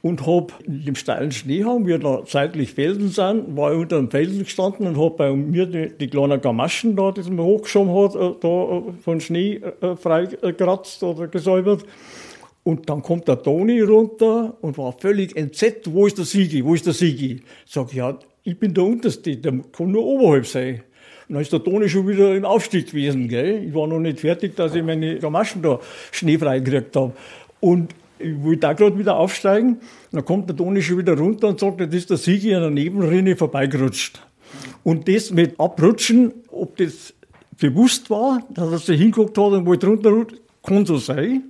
und 0.02 0.26
habe 0.26 0.48
im 0.66 0.94
steilen 0.94 1.30
Schneehang, 1.30 1.86
wie 1.86 1.98
da 1.98 2.22
seitlich 2.26 2.72
Felsen 2.72 3.08
sind, 3.08 3.56
war 3.56 3.72
ich 3.72 3.78
unter 3.78 3.98
einem 3.98 4.10
Felsen 4.10 4.44
gestanden 4.44 4.86
und 4.86 4.96
habe 4.96 5.14
bei 5.16 5.32
mir 5.32 5.66
die, 5.66 5.90
die 5.90 6.08
kleinen 6.08 6.40
Gamaschen 6.40 6.96
da, 6.96 7.12
die 7.12 7.22
man 7.30 7.44
hochgeschoben 7.44 7.94
hat, 7.94 8.14
äh, 8.14 8.34
da 8.40 8.48
äh, 8.48 8.92
von 9.02 9.20
Schnee 9.20 9.60
äh, 9.80 9.96
freigekratzt 9.96 11.02
oder 11.02 11.28
gesäubert. 11.28 11.84
Und 12.62 12.88
dann 12.88 13.02
kommt 13.02 13.28
der 13.28 13.42
Toni 13.42 13.80
runter 13.80 14.54
und 14.60 14.78
war 14.78 14.92
völlig 14.92 15.36
entsetzt, 15.36 15.92
wo 15.92 16.06
ist 16.06 16.18
der 16.18 16.24
Sigi, 16.24 16.64
wo 16.64 16.74
ist 16.74 16.86
der 16.86 16.92
Sigi? 16.92 17.42
Sag 17.66 17.92
ja, 17.92 18.18
ich 18.42 18.58
bin 18.58 18.72
der 18.72 18.84
Unterste, 18.84 19.36
der 19.36 19.52
kann 19.72 19.90
nur 19.90 20.04
oberhalb 20.04 20.46
sein. 20.46 20.82
Und 21.28 21.34
dann 21.34 21.42
ist 21.42 21.52
der 21.52 21.62
Toni 21.62 21.88
schon 21.88 22.08
wieder 22.08 22.34
im 22.34 22.44
Aufstieg 22.44 22.86
gewesen, 22.86 23.28
gell? 23.28 23.64
Ich 23.64 23.74
war 23.74 23.86
noch 23.86 24.00
nicht 24.00 24.20
fertig, 24.20 24.56
dass 24.56 24.74
ich 24.74 24.82
meine 24.82 25.18
Gamaschen 25.18 25.62
da 25.62 25.78
schneefrei 26.10 26.60
gekriegt 26.60 26.96
habe. 26.96 27.12
Und 27.60 27.94
ich 28.20 28.42
wollte 28.42 28.60
da 28.60 28.72
gerade 28.72 28.98
wieder 28.98 29.16
aufsteigen. 29.16 29.80
Dann 30.12 30.24
kommt 30.24 30.48
der 30.48 30.56
Toni 30.56 30.82
schon 30.82 30.98
wieder 30.98 31.16
runter 31.16 31.48
und 31.48 31.60
sagt, 31.60 31.80
das 31.80 31.94
ist 31.94 32.10
der 32.10 32.16
Sigi 32.16 32.54
an 32.54 32.62
der 32.62 32.70
Nebenrinne 32.70 33.36
vorbeigerutscht. 33.36 34.20
Und 34.82 35.08
das 35.08 35.30
mit 35.30 35.58
Abrutschen, 35.58 36.32
ob 36.48 36.76
das 36.76 37.14
bewusst 37.58 38.10
war, 38.10 38.42
dass 38.50 38.70
er 38.72 38.78
sich 38.78 39.00
hinguckt 39.00 39.36
hat 39.36 39.52
und 39.52 39.66
wollte 39.66 39.86
runterrutschen, 39.86 40.38
kann 40.62 40.86
so 40.86 40.98
sein. 40.98 41.44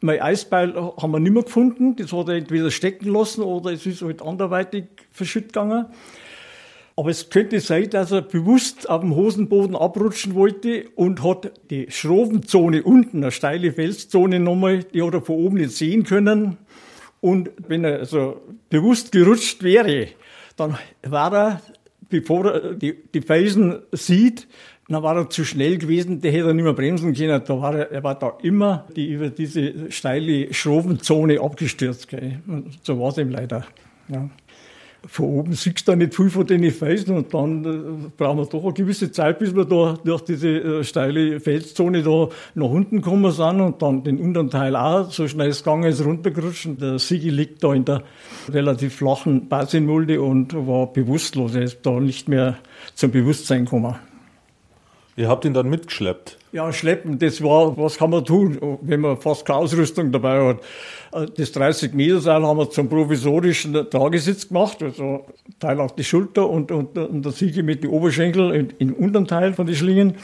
Mein 0.00 0.20
Eisbeil 0.20 0.74
haben 0.74 1.12
wir 1.12 1.20
nicht 1.20 1.32
mehr 1.32 1.42
gefunden. 1.42 1.96
Das 1.96 2.12
hat 2.12 2.28
er 2.28 2.36
entweder 2.36 2.70
stecken 2.70 3.12
lassen 3.12 3.42
oder 3.42 3.72
es 3.72 3.84
ist 3.84 4.02
halt 4.02 4.22
anderweitig 4.22 4.84
verschütt 5.10 5.48
gegangen. 5.48 5.86
Aber 7.00 7.08
es 7.08 7.30
könnte 7.30 7.60
sein, 7.60 7.88
dass 7.88 8.12
er 8.12 8.20
bewusst 8.20 8.90
auf 8.90 9.00
dem 9.00 9.16
Hosenboden 9.16 9.74
abrutschen 9.74 10.34
wollte 10.34 10.84
und 10.96 11.24
hat 11.24 11.50
die 11.70 11.86
Schrofenzone 11.88 12.82
unten, 12.82 13.22
eine 13.22 13.30
steile 13.30 13.72
Felszone 13.72 14.38
nochmal, 14.38 14.84
die 14.84 15.02
hat 15.02 15.14
er 15.14 15.22
von 15.22 15.36
oben 15.36 15.56
nicht 15.56 15.70
sehen 15.70 16.04
können. 16.04 16.58
Und 17.22 17.52
wenn 17.68 17.84
er 17.84 18.00
also 18.00 18.42
bewusst 18.68 19.12
gerutscht 19.12 19.62
wäre, 19.62 20.08
dann 20.58 20.76
war 21.02 21.32
er, 21.32 21.62
bevor 22.10 22.52
er 22.52 22.74
die, 22.74 22.98
die 23.14 23.22
Felsen 23.22 23.78
sieht, 23.92 24.46
dann 24.86 25.02
war 25.02 25.16
er 25.16 25.30
zu 25.30 25.46
schnell 25.46 25.78
gewesen, 25.78 26.20
der 26.20 26.32
hätte 26.32 26.48
er 26.48 26.52
nicht 26.52 26.64
mehr 26.64 26.74
bremsen 26.74 27.14
können. 27.14 27.42
Da 27.46 27.62
war 27.62 27.76
er, 27.76 27.90
er 27.92 28.04
war 28.04 28.18
da 28.18 28.36
immer 28.42 28.86
die, 28.94 29.10
über 29.10 29.30
diese 29.30 29.90
steile 29.90 30.52
Schrofenzone 30.52 31.40
abgestürzt. 31.40 32.08
Gell. 32.08 32.42
Und 32.46 32.78
so 32.82 33.00
war 33.00 33.08
es 33.08 33.16
ihm 33.16 33.30
leider. 33.30 33.64
Ja 34.08 34.28
von 35.06 35.26
oben 35.26 35.52
siehst 35.54 35.86
du 35.86 35.92
da 35.92 35.96
nicht 35.96 36.14
viel 36.14 36.30
von 36.30 36.46
den 36.46 36.70
Felsen 36.70 37.16
und 37.16 37.32
dann 37.32 37.64
äh, 37.64 38.10
brauchen 38.16 38.38
wir 38.38 38.46
doch 38.46 38.64
eine 38.64 38.72
gewisse 38.72 39.10
Zeit, 39.10 39.38
bis 39.38 39.54
wir 39.54 39.64
da 39.64 39.98
durch 40.04 40.22
diese 40.22 40.48
äh, 40.48 40.84
steile 40.84 41.40
Felszone 41.40 42.02
da 42.02 42.28
nach 42.54 42.68
unten 42.68 42.96
gekommen 42.96 43.30
sind 43.32 43.60
und 43.60 43.80
dann 43.82 44.04
den 44.04 44.18
unteren 44.18 44.50
Teil 44.50 44.76
auch, 44.76 45.10
so 45.10 45.26
schnell 45.26 45.48
es 45.48 45.64
gegangen 45.64 45.84
ist, 45.84 46.04
runtergerutscht. 46.04 46.66
Und 46.66 46.82
der 46.82 46.98
Sigi 46.98 47.30
liegt 47.30 47.64
da 47.64 47.72
in 47.72 47.84
der 47.84 48.02
relativ 48.48 48.96
flachen 48.96 49.48
Basinmulde 49.48 50.20
und 50.20 50.54
war 50.54 50.92
bewusstlos. 50.92 51.54
Er 51.54 51.62
ist 51.62 51.80
da 51.82 51.98
nicht 51.98 52.28
mehr 52.28 52.58
zum 52.94 53.10
Bewusstsein 53.10 53.64
gekommen. 53.64 53.96
Ihr 55.20 55.28
habt 55.28 55.44
ihn 55.44 55.52
dann 55.52 55.68
mitgeschleppt? 55.68 56.38
Ja, 56.50 56.72
schleppen, 56.72 57.18
das 57.18 57.42
war, 57.42 57.76
was 57.76 57.98
kann 57.98 58.08
man 58.08 58.24
tun, 58.24 58.78
wenn 58.80 59.00
man 59.00 59.18
fast 59.18 59.44
keine 59.44 59.58
Ausrüstung 59.58 60.12
dabei 60.12 60.40
hat. 60.42 60.60
Äh, 61.12 61.26
das 61.36 61.52
30 61.52 61.92
Meter 61.92 62.20
Seil 62.20 62.42
haben 62.42 62.56
wir 62.56 62.70
zum 62.70 62.88
provisorischen 62.88 63.74
Tragesitz 63.90 64.48
gemacht, 64.48 64.82
also 64.82 65.26
Teil 65.58 65.78
auf 65.78 65.94
die 65.94 66.04
Schulter 66.04 66.48
und, 66.48 66.72
und, 66.72 66.96
und 66.96 67.22
der 67.22 67.32
Siege 67.32 67.62
mit 67.62 67.84
den 67.84 67.90
Oberschenkel 67.90 68.68
im 68.78 68.94
unteren 68.94 69.26
Teil 69.26 69.52
von 69.52 69.66
den 69.66 69.76
Schlingen. 69.76 70.14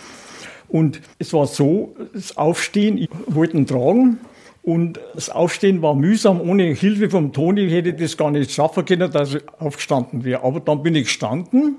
Und 0.68 1.02
es 1.18 1.30
war 1.34 1.46
so, 1.46 1.94
das 2.14 2.38
Aufstehen, 2.38 2.96
ich 2.96 3.10
wollte 3.26 3.58
ihn 3.58 3.66
tragen. 3.66 4.18
Und 4.62 4.98
das 5.14 5.28
Aufstehen 5.28 5.82
war 5.82 5.94
mühsam. 5.94 6.40
Ohne 6.40 6.72
Hilfe 6.72 7.10
vom 7.10 7.34
Toni 7.34 7.68
hätte 7.68 7.90
ich 7.90 7.96
das 7.96 8.16
gar 8.16 8.30
nicht 8.30 8.50
schaffen 8.50 8.86
können, 8.86 9.10
dass 9.12 9.34
ich 9.34 9.42
aufgestanden 9.58 10.24
wäre. 10.24 10.42
Aber 10.42 10.60
dann 10.60 10.82
bin 10.82 10.94
ich 10.94 11.04
gestanden 11.04 11.76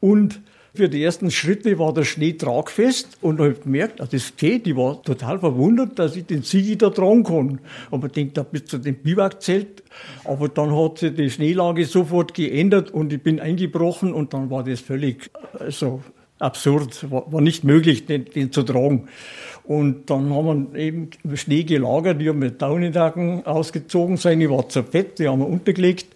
und 0.00 0.40
für 0.78 0.88
die 0.88 1.02
ersten 1.02 1.30
Schritte 1.30 1.78
war 1.78 1.92
der 1.92 2.04
Schnee 2.04 2.32
tragfest 2.32 3.18
und 3.20 3.40
habe 3.40 3.54
gemerkt, 3.54 4.00
also 4.00 4.12
das 4.12 4.36
geht. 4.36 4.66
Ich 4.66 4.76
war 4.76 5.02
total 5.02 5.38
verwundert, 5.38 5.98
dass 5.98 6.16
ich 6.16 6.24
den 6.24 6.42
Sigi 6.42 6.78
da 6.78 6.90
tragen 6.90 7.24
kann. 7.24 7.60
Aber 7.90 8.06
ich 8.06 8.12
denke, 8.12 8.32
da 8.32 8.44
bis 8.44 8.64
zu 8.64 8.78
dem 8.78 8.94
Biwakzelt. 8.94 9.82
Aber 10.24 10.48
dann 10.48 10.74
hat 10.74 10.98
sich 10.98 11.14
die 11.14 11.30
Schneelage 11.30 11.84
sofort 11.84 12.32
geändert 12.32 12.90
und 12.92 13.12
ich 13.12 13.22
bin 13.22 13.40
eingebrochen 13.40 14.14
und 14.14 14.32
dann 14.32 14.50
war 14.50 14.64
das 14.64 14.80
völlig 14.80 15.30
also 15.58 16.00
absurd, 16.38 17.10
war, 17.10 17.30
war 17.32 17.40
nicht 17.40 17.64
möglich, 17.64 18.06
den, 18.06 18.24
den, 18.26 18.52
zu 18.52 18.62
tragen. 18.62 19.08
Und 19.64 20.08
dann 20.08 20.32
haben 20.32 20.72
wir 20.72 20.78
eben 20.78 21.10
Schnee 21.34 21.64
gelagert, 21.64 22.20
die 22.20 22.28
haben 22.28 22.38
mit 22.38 22.62
Daunendacken 22.62 23.44
ausgezogen 23.44 24.16
sein, 24.16 24.40
ich 24.40 24.48
war 24.48 24.68
zerfett, 24.68 25.18
die 25.18 25.28
haben 25.28 25.40
wir 25.40 25.48
untergelegt. 25.48 26.06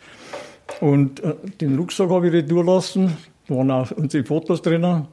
Und 0.80 1.22
äh, 1.24 1.34
den 1.60 1.76
Rucksack 1.76 2.08
habe 2.08 2.28
ich 2.28 2.32
retour 2.32 2.64
lassen, 2.64 3.16
waren 3.52 3.70
auch 3.70 3.90
unsere 3.92 4.24
Fotos 4.24 4.62
drin. 4.62 5.06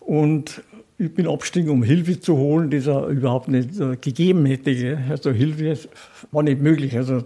Und 0.00 0.62
ich 0.98 1.12
bin 1.14 1.26
abgestiegen, 1.26 1.70
um 1.70 1.82
Hilfe 1.82 2.20
zu 2.20 2.36
holen, 2.36 2.70
die 2.70 2.76
es 2.78 2.86
überhaupt 2.86 3.48
nicht 3.48 3.78
äh, 3.80 3.96
gegeben 3.96 4.46
hätte. 4.46 4.98
Also 5.10 5.30
Hilfe 5.30 5.88
war 6.30 6.42
nicht 6.42 6.60
möglich. 6.60 6.96
Also, 6.96 7.24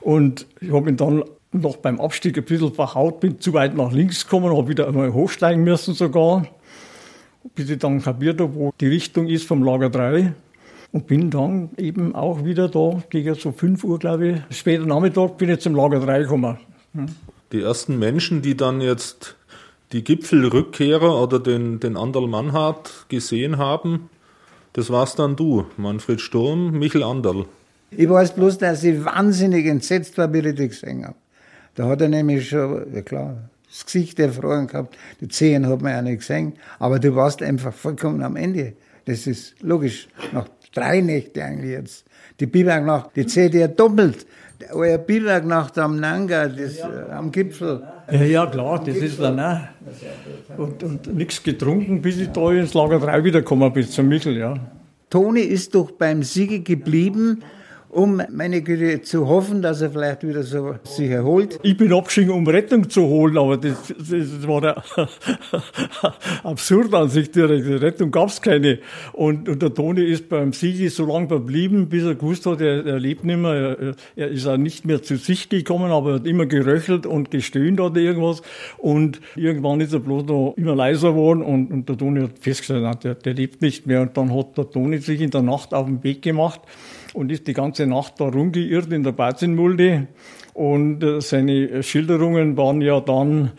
und 0.00 0.46
ich 0.60 0.72
habe 0.72 0.86
mich 0.86 0.96
dann 0.96 1.22
noch 1.52 1.76
beim 1.76 2.00
Abstieg 2.00 2.36
ein 2.36 2.44
bisschen 2.44 2.72
verhaut, 2.72 3.20
bin 3.20 3.40
zu 3.40 3.52
weit 3.52 3.76
nach 3.76 3.92
links 3.92 4.24
gekommen, 4.24 4.56
habe 4.56 4.68
wieder 4.68 4.88
einmal 4.88 5.12
hochsteigen 5.12 5.62
müssen 5.62 5.94
sogar, 5.94 6.46
bis 7.54 7.70
ich 7.70 7.78
dann 7.78 8.02
kapiert 8.02 8.40
habe, 8.40 8.54
wo 8.54 8.72
die 8.80 8.88
Richtung 8.88 9.28
ist 9.28 9.46
vom 9.46 9.62
Lager 9.62 9.90
3. 9.90 10.34
Und 10.92 11.08
bin 11.08 11.28
dann 11.28 11.70
eben 11.76 12.14
auch 12.14 12.44
wieder 12.44 12.68
da, 12.68 13.02
gegen 13.10 13.34
so 13.34 13.50
5 13.50 13.82
Uhr, 13.82 13.98
glaube 13.98 14.28
ich, 14.28 14.56
später 14.56 14.86
Nachmittag, 14.86 15.36
bin 15.38 15.50
ich 15.50 15.58
zum 15.58 15.74
Lager 15.74 15.98
3 15.98 16.20
gekommen. 16.20 16.58
Die 17.50 17.60
ersten 17.60 17.98
Menschen, 17.98 18.42
die 18.42 18.56
dann 18.56 18.80
jetzt 18.80 19.36
die 19.94 20.02
Gipfelrückkehrer 20.02 21.22
oder 21.22 21.38
den, 21.38 21.78
den 21.78 21.96
Anderl 21.96 22.26
Mannhardt 22.26 23.06
gesehen 23.08 23.58
haben, 23.58 24.10
das 24.72 24.90
war's 24.90 25.14
dann 25.14 25.36
du, 25.36 25.66
Manfred 25.76 26.20
Sturm, 26.20 26.72
Michel 26.80 27.04
Anderl. 27.04 27.46
Ich 27.92 28.10
weiß 28.10 28.34
bloß, 28.34 28.58
dass 28.58 28.82
ich 28.82 29.04
wahnsinnig 29.04 29.66
entsetzt 29.66 30.18
war, 30.18 30.32
wie 30.32 30.38
ich 30.38 30.56
das 30.56 30.80
gesehen 30.80 31.04
habe. 31.04 31.14
Da 31.76 31.86
hat 31.86 32.00
er 32.00 32.08
nämlich 32.08 32.48
schon, 32.48 32.92
ja 32.92 33.02
klar, 33.02 33.48
das 33.68 33.86
Gesicht 33.86 34.18
erfroren 34.18 34.66
gehabt, 34.66 34.96
die 35.20 35.28
Zehen 35.28 35.68
hat 35.68 35.80
man 35.80 35.92
ja 35.92 36.02
nicht 36.02 36.18
gesehen, 36.18 36.54
aber 36.80 36.98
du 36.98 37.14
warst 37.14 37.40
einfach 37.40 37.72
vollkommen 37.72 38.22
am 38.24 38.34
Ende. 38.34 38.72
Das 39.04 39.28
ist 39.28 39.54
logisch. 39.62 40.08
Nach 40.32 40.48
drei 40.74 41.02
Nächte 41.02 41.44
eigentlich 41.44 41.70
jetzt. 41.70 42.04
Die 42.40 42.46
Bibernacht, 42.46 43.10
die 43.14 43.26
zählt 43.26 43.54
ja 43.54 43.68
doppelt 43.68 44.26
euer 44.72 44.98
Biwaknacht 44.98 45.78
am 45.78 45.98
Nanga, 46.00 46.48
das, 46.48 46.78
äh, 46.78 47.12
am 47.12 47.30
Gipfel. 47.30 47.82
Ja, 48.10 48.22
ja, 48.22 48.46
klar, 48.46 48.82
das 48.84 48.96
ist 48.96 49.20
dann 49.20 49.40
auch. 49.40 49.60
Und, 50.56 50.82
und 50.82 51.14
nichts 51.14 51.42
getrunken, 51.42 52.02
bis 52.02 52.18
ich 52.18 52.28
da 52.28 52.50
ins 52.52 52.74
Lager 52.74 52.98
3 53.00 53.24
wiedergekommen 53.24 53.72
bin, 53.72 53.88
zum 53.88 54.08
Michel, 54.08 54.36
ja. 54.36 54.54
Toni 55.10 55.40
ist 55.40 55.74
doch 55.74 55.92
beim 55.92 56.22
Siege 56.22 56.60
geblieben 56.60 57.42
um 57.94 58.20
meine 58.30 58.60
Güte 58.62 59.02
zu 59.02 59.28
hoffen, 59.28 59.62
dass 59.62 59.80
er 59.80 59.90
vielleicht 59.90 60.26
wieder 60.26 60.42
so 60.42 60.74
sich 60.82 61.10
erholt. 61.10 61.60
Ich 61.62 61.76
bin 61.76 61.92
abgeschieden, 61.92 62.32
um 62.32 62.46
Rettung 62.46 62.90
zu 62.90 63.02
holen, 63.02 63.38
aber 63.38 63.56
das, 63.56 63.94
das 63.96 64.48
war 64.48 64.60
der 64.60 64.82
absurd 66.42 66.92
an 66.92 67.08
sich. 67.08 67.30
Die 67.30 67.40
Rettung 67.40 68.10
gab 68.10 68.28
es 68.28 68.42
keine. 68.42 68.80
Und, 69.12 69.48
und, 69.48 69.62
der 69.62 69.72
Toni 69.72 70.02
ist 70.02 70.28
beim 70.28 70.52
Sigi 70.52 70.88
so 70.88 71.06
lange 71.06 71.28
verblieben, 71.28 71.88
bis 71.88 72.04
er 72.04 72.16
gewusst 72.16 72.46
hat, 72.46 72.60
er, 72.60 72.84
er 72.84 72.98
lebt 72.98 73.24
nicht 73.24 73.38
mehr. 73.38 73.78
Er, 73.78 73.94
er 74.16 74.28
ist 74.28 74.46
auch 74.46 74.56
nicht 74.56 74.84
mehr 74.84 75.02
zu 75.02 75.16
sich 75.16 75.48
gekommen, 75.48 75.92
aber 75.92 76.10
er 76.10 76.14
hat 76.16 76.26
immer 76.26 76.46
geröchelt 76.46 77.06
und 77.06 77.30
gestöhnt 77.30 77.80
oder 77.80 78.00
irgendwas. 78.00 78.42
Und 78.76 79.20
irgendwann 79.36 79.80
ist 79.80 79.92
er 79.92 80.00
bloß 80.00 80.24
noch 80.24 80.54
immer 80.56 80.74
leiser 80.74 81.10
geworden 81.10 81.42
und, 81.42 81.70
und 81.70 81.88
der 81.88 81.96
Toni 81.96 82.22
hat 82.22 82.38
festgestellt, 82.40 83.04
der, 83.04 83.14
der 83.14 83.34
lebt 83.34 83.62
nicht 83.62 83.86
mehr. 83.86 84.02
Und 84.02 84.16
dann 84.16 84.34
hat 84.34 84.58
der 84.58 84.68
Toni 84.68 84.98
sich 84.98 85.20
in 85.20 85.30
der 85.30 85.42
Nacht 85.42 85.72
auf 85.72 85.86
den 85.86 86.02
Weg 86.02 86.22
gemacht 86.22 86.60
und 87.14 87.32
ist 87.32 87.46
die 87.46 87.54
ganze 87.54 87.86
Nacht 87.86 88.20
da 88.20 88.24
rumgeirrt 88.24 88.92
in 88.92 89.02
der 89.02 89.12
Bazinmulde. 89.12 90.08
Und 90.52 91.02
äh, 91.02 91.20
seine 91.20 91.82
Schilderungen 91.82 92.56
waren 92.56 92.82
ja 92.82 93.00
dann 93.00 93.52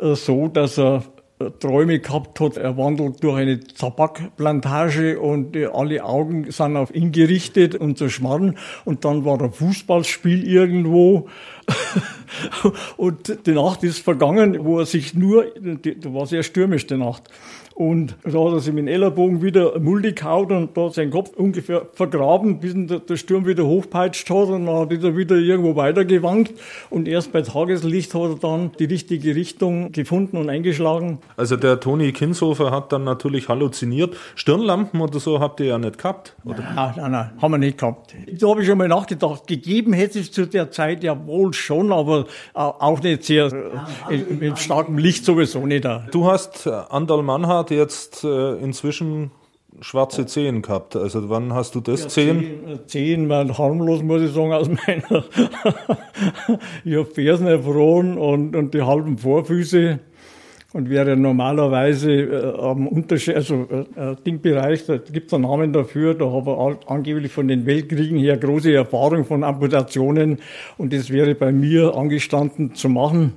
äh, 0.00 0.14
so, 0.14 0.48
dass 0.48 0.78
er 0.78 1.04
äh, 1.38 1.50
Träume 1.60 2.00
gehabt 2.00 2.40
hat, 2.40 2.56
er 2.56 2.76
wandelt 2.76 3.22
durch 3.22 3.36
eine 3.36 3.60
Tabakplantage 3.60 5.20
und 5.20 5.56
alle 5.56 6.04
Augen 6.04 6.50
sind 6.50 6.76
auf 6.76 6.94
ihn 6.94 7.12
gerichtet 7.12 7.74
und 7.74 7.98
zerschmarren. 7.98 8.58
Und 8.84 9.04
dann 9.04 9.24
war 9.24 9.40
ein 9.40 9.52
Fußballspiel 9.52 10.46
irgendwo 10.46 11.28
und 12.96 13.46
die 13.46 13.52
Nacht 13.52 13.84
ist 13.84 13.98
vergangen, 13.98 14.64
wo 14.64 14.78
er 14.78 14.86
sich 14.86 15.14
nur, 15.14 15.46
da 15.54 16.14
war 16.14 16.26
sehr 16.26 16.42
stürmisch 16.42 16.86
die 16.86 16.96
Nacht, 16.96 17.24
und 17.74 18.16
da 18.22 18.30
hat 18.30 18.52
er 18.52 18.60
sich 18.60 18.72
mit 18.72 18.84
dem 18.84 18.88
Ellerbogen 18.88 19.42
wieder 19.42 19.80
Mulde 19.80 20.12
gehauen 20.12 20.52
und 20.52 20.76
da 20.76 20.90
seinen 20.90 21.10
Kopf 21.10 21.30
ungefähr 21.36 21.86
vergraben, 21.92 22.60
bis 22.60 22.72
der, 22.74 23.00
der 23.00 23.16
Sturm 23.16 23.46
wieder 23.46 23.66
hochpeitscht 23.66 24.30
hat 24.30 24.48
und 24.48 24.66
dann 24.66 24.76
hat 24.76 24.92
er 24.92 25.16
wieder 25.16 25.34
irgendwo 25.34 25.74
weitergewankt. 25.74 26.52
Und 26.90 27.08
erst 27.08 27.32
bei 27.32 27.42
Tageslicht 27.42 28.14
hat 28.14 28.22
er 28.22 28.36
dann 28.36 28.70
die 28.78 28.84
richtige 28.84 29.34
Richtung 29.34 29.90
gefunden 29.90 30.36
und 30.36 30.50
eingeschlagen. 30.50 31.18
Also 31.36 31.56
der 31.56 31.80
Toni 31.80 32.12
Kinshofer 32.12 32.70
hat 32.70 32.92
dann 32.92 33.02
natürlich 33.02 33.48
halluziniert. 33.48 34.16
Stirnlampen 34.36 35.00
oder 35.00 35.18
so 35.18 35.40
habt 35.40 35.58
ihr 35.58 35.66
ja 35.66 35.78
nicht 35.78 35.98
gehabt, 35.98 36.36
oder? 36.44 36.62
Nein, 36.76 36.92
nein, 36.96 37.10
nein, 37.10 37.30
haben 37.42 37.50
wir 37.50 37.58
nicht 37.58 37.78
gehabt. 37.78 38.14
Da 38.38 38.48
habe 38.48 38.60
ich 38.60 38.68
schon 38.68 38.78
mal 38.78 38.86
nachgedacht, 38.86 39.48
gegeben 39.48 39.92
hätte 39.94 40.20
es 40.20 40.30
zu 40.30 40.46
der 40.46 40.70
Zeit 40.70 41.02
ja 41.02 41.26
wohl 41.26 41.52
schon, 41.52 41.92
aber 41.92 42.26
auch 42.52 43.02
nicht 43.02 43.24
sehr, 43.24 43.46
äh, 44.08 44.16
mit 44.38 44.60
starkem 44.60 44.96
Licht 44.96 45.24
sowieso 45.24 45.66
nicht. 45.66 45.84
Du 46.12 46.26
hast 46.26 46.68
Andal 46.68 47.24
Mannhardt 47.24 47.63
hat 47.64 47.70
jetzt 47.70 48.24
äh, 48.24 48.56
inzwischen 48.56 49.30
schwarze 49.80 50.26
Zehen 50.26 50.60
gehabt. 50.60 50.96
Also 50.96 51.30
wann 51.30 51.54
hast 51.54 51.74
du 51.74 51.80
das? 51.80 52.02
Ja? 52.02 52.08
Zehen, 52.08 52.80
zehn 52.86 53.28
waren 53.28 53.56
harmlos, 53.56 54.02
muss 54.02 54.22
ich 54.22 54.32
sagen, 54.32 54.52
aus 54.52 54.68
meiner. 54.86 55.24
ich 56.84 56.94
habe 56.94 57.06
Fersen 57.06 57.46
erfroren 57.46 58.18
und, 58.18 58.54
und 58.54 58.74
die 58.74 58.82
halben 58.82 59.16
Vorfüße 59.16 59.98
und 60.74 60.90
wäre 60.90 61.16
normalerweise 61.16 62.12
äh, 62.12 62.60
am 62.60 62.86
Unterschied, 62.86 63.36
also 63.36 63.66
äh, 63.70 64.10
äh 64.12 64.16
Dingbereich, 64.26 64.84
da 64.84 64.98
gibt 64.98 65.28
es 65.28 65.34
einen 65.34 65.44
Namen 65.44 65.72
dafür, 65.72 66.14
da 66.14 66.30
habe 66.30 66.76
ich 66.80 66.88
angeblich 66.88 67.32
von 67.32 67.48
den 67.48 67.64
Weltkriegen 67.64 68.18
her 68.18 68.36
große 68.36 68.74
Erfahrung 68.74 69.24
von 69.24 69.42
Amputationen 69.42 70.38
und 70.76 70.92
das 70.92 71.10
wäre 71.10 71.34
bei 71.34 71.50
mir 71.50 71.96
angestanden 71.96 72.74
zu 72.74 72.90
machen. 72.90 73.32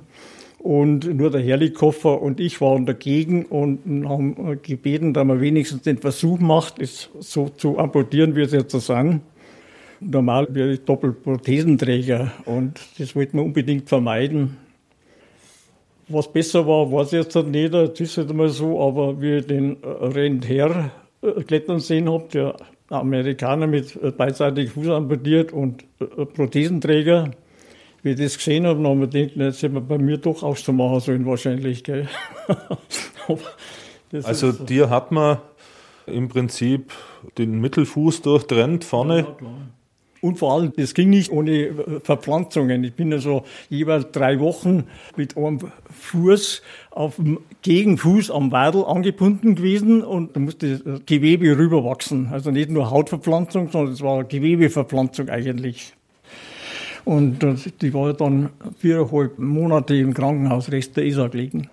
Und 0.58 1.14
nur 1.14 1.30
der 1.30 1.40
Herrlikoffer 1.40 2.20
und 2.20 2.40
ich 2.40 2.60
waren 2.60 2.84
dagegen 2.84 3.44
und 3.44 3.80
haben 4.08 4.60
gebeten, 4.62 5.14
dass 5.14 5.24
man 5.24 5.40
wenigstens 5.40 5.82
den 5.82 5.98
Versuch 5.98 6.40
macht, 6.40 6.80
es 6.80 7.10
so 7.20 7.48
zu 7.48 7.78
amputieren, 7.78 8.34
wie 8.34 8.42
es 8.42 8.52
jetzt 8.52 8.72
so 8.72 8.80
sagen. 8.80 9.22
Normal 10.00 10.48
wäre 10.50 10.72
ich 10.72 10.80
Doppelprothesenträger 10.84 12.32
und 12.44 12.80
das 12.98 13.14
wollten 13.14 13.38
wir 13.38 13.44
unbedingt 13.44 13.88
vermeiden. 13.88 14.56
Was 16.08 16.32
besser 16.32 16.66
war, 16.66 16.90
weiß 16.90 17.12
ich 17.12 17.24
jetzt 17.24 17.36
nicht, 17.36 17.74
das 17.74 18.00
ist 18.00 18.16
halt 18.16 18.30
immer 18.30 18.48
so, 18.48 18.80
aber 18.80 19.20
wie 19.20 19.36
ich 19.36 19.46
den 19.46 19.76
Renther 19.84 20.90
klettern 21.46 21.80
sehen 21.80 22.10
habe, 22.10 22.24
der 22.32 22.56
Amerikaner 22.88 23.66
mit 23.66 24.16
beidseitig 24.16 24.70
Fuß 24.70 24.88
amputiert 24.88 25.52
und 25.52 25.84
Prothesenträger, 26.34 27.30
wie 28.08 28.12
ich 28.12 28.18
das 28.18 28.38
gesehen 28.38 28.66
habe, 28.66 28.82
dann 28.82 29.00
habe 29.00 29.04
ich 29.04 29.10
gedacht, 29.10 29.36
jetzt 29.36 29.62
hätte 29.62 29.74
man 29.74 29.86
bei 29.86 29.98
mir 29.98 30.18
doch 30.18 30.42
auch 30.42 30.56
so 30.56 30.72
machen 30.72 31.00
sollen 31.00 31.26
wahrscheinlich. 31.26 31.82
Also 34.22 34.52
so. 34.52 34.64
dir 34.64 34.88
hat 34.88 35.12
man 35.12 35.36
im 36.06 36.30
Prinzip 36.30 36.92
den 37.36 37.60
Mittelfuß 37.60 38.22
durchtrennt 38.22 38.82
vorne. 38.82 39.18
Ja, 39.18 39.36
und 40.20 40.38
vor 40.38 40.54
allem, 40.54 40.72
das 40.76 40.94
ging 40.94 41.10
nicht 41.10 41.30
ohne 41.30 42.00
Verpflanzungen. 42.02 42.82
Ich 42.82 42.94
bin 42.94 43.12
also 43.12 43.44
jeweils 43.68 44.10
drei 44.10 44.40
Wochen 44.40 44.84
mit 45.16 45.36
einem 45.36 45.60
Fuß 45.90 46.62
auf 46.90 47.16
dem 47.16 47.38
Gegenfuß 47.62 48.30
am 48.30 48.50
Wadel 48.50 48.84
angebunden 48.84 49.54
gewesen 49.54 50.02
und 50.02 50.34
da 50.34 50.40
musste 50.40 50.78
das 50.78 51.00
Gewebe 51.06 51.56
rüberwachsen. 51.56 52.28
Also 52.32 52.50
nicht 52.50 52.70
nur 52.70 52.90
Hautverpflanzung, 52.90 53.70
sondern 53.70 53.92
es 53.92 54.00
war 54.00 54.24
Gewebeverpflanzung 54.24 55.28
eigentlich. 55.28 55.94
Und 57.08 57.38
die 57.80 57.94
war 57.94 58.12
dann 58.12 58.50
viereinhalb 58.76 59.38
Monate 59.38 59.94
im 59.94 60.12
Krankenhaus, 60.12 60.70
Rest 60.70 60.94
der 60.98 61.06
Isar 61.06 61.30
gelegen. 61.30 61.70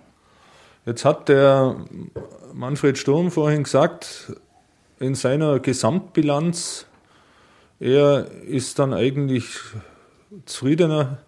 Jetzt 0.86 1.04
hat 1.04 1.28
der 1.28 1.76
Manfred 2.54 2.96
Sturm 2.96 3.30
vorhin 3.30 3.64
gesagt, 3.64 4.32
in 4.98 5.14
seiner 5.14 5.60
Gesamtbilanz, 5.60 6.86
er 7.78 8.28
ist 8.48 8.78
dann 8.78 8.94
eigentlich 8.94 9.44
zufriedener, 10.46 11.18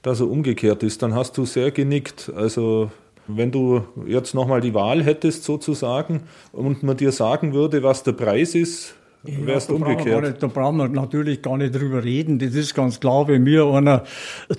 dass 0.00 0.20
er 0.20 0.30
umgekehrt 0.30 0.82
ist. 0.82 1.02
Dann 1.02 1.14
hast 1.14 1.36
du 1.36 1.44
sehr 1.44 1.70
genickt. 1.70 2.32
Also 2.34 2.90
wenn 3.26 3.50
du 3.50 3.84
jetzt 4.06 4.34
nochmal 4.34 4.62
die 4.62 4.72
Wahl 4.72 5.02
hättest 5.02 5.44
sozusagen 5.44 6.22
und 6.52 6.82
man 6.84 6.96
dir 6.96 7.12
sagen 7.12 7.52
würde, 7.52 7.82
was 7.82 8.02
der 8.02 8.12
Preis 8.12 8.54
ist, 8.54 8.94
wärst 9.22 9.68
ja, 9.68 9.74
umgekehrt. 9.74 10.22
Nicht, 10.22 10.42
da 10.42 10.46
brauchen 10.46 10.76
wir 10.78 10.88
natürlich 10.88 11.42
gar 11.42 11.56
nicht 11.56 11.74
drüber 11.74 12.04
reden. 12.04 12.38
Das 12.38 12.54
ist 12.54 12.74
ganz 12.74 13.00
klar, 13.00 13.28
wenn 13.28 13.42
mir 13.42 13.66
einer 13.66 14.04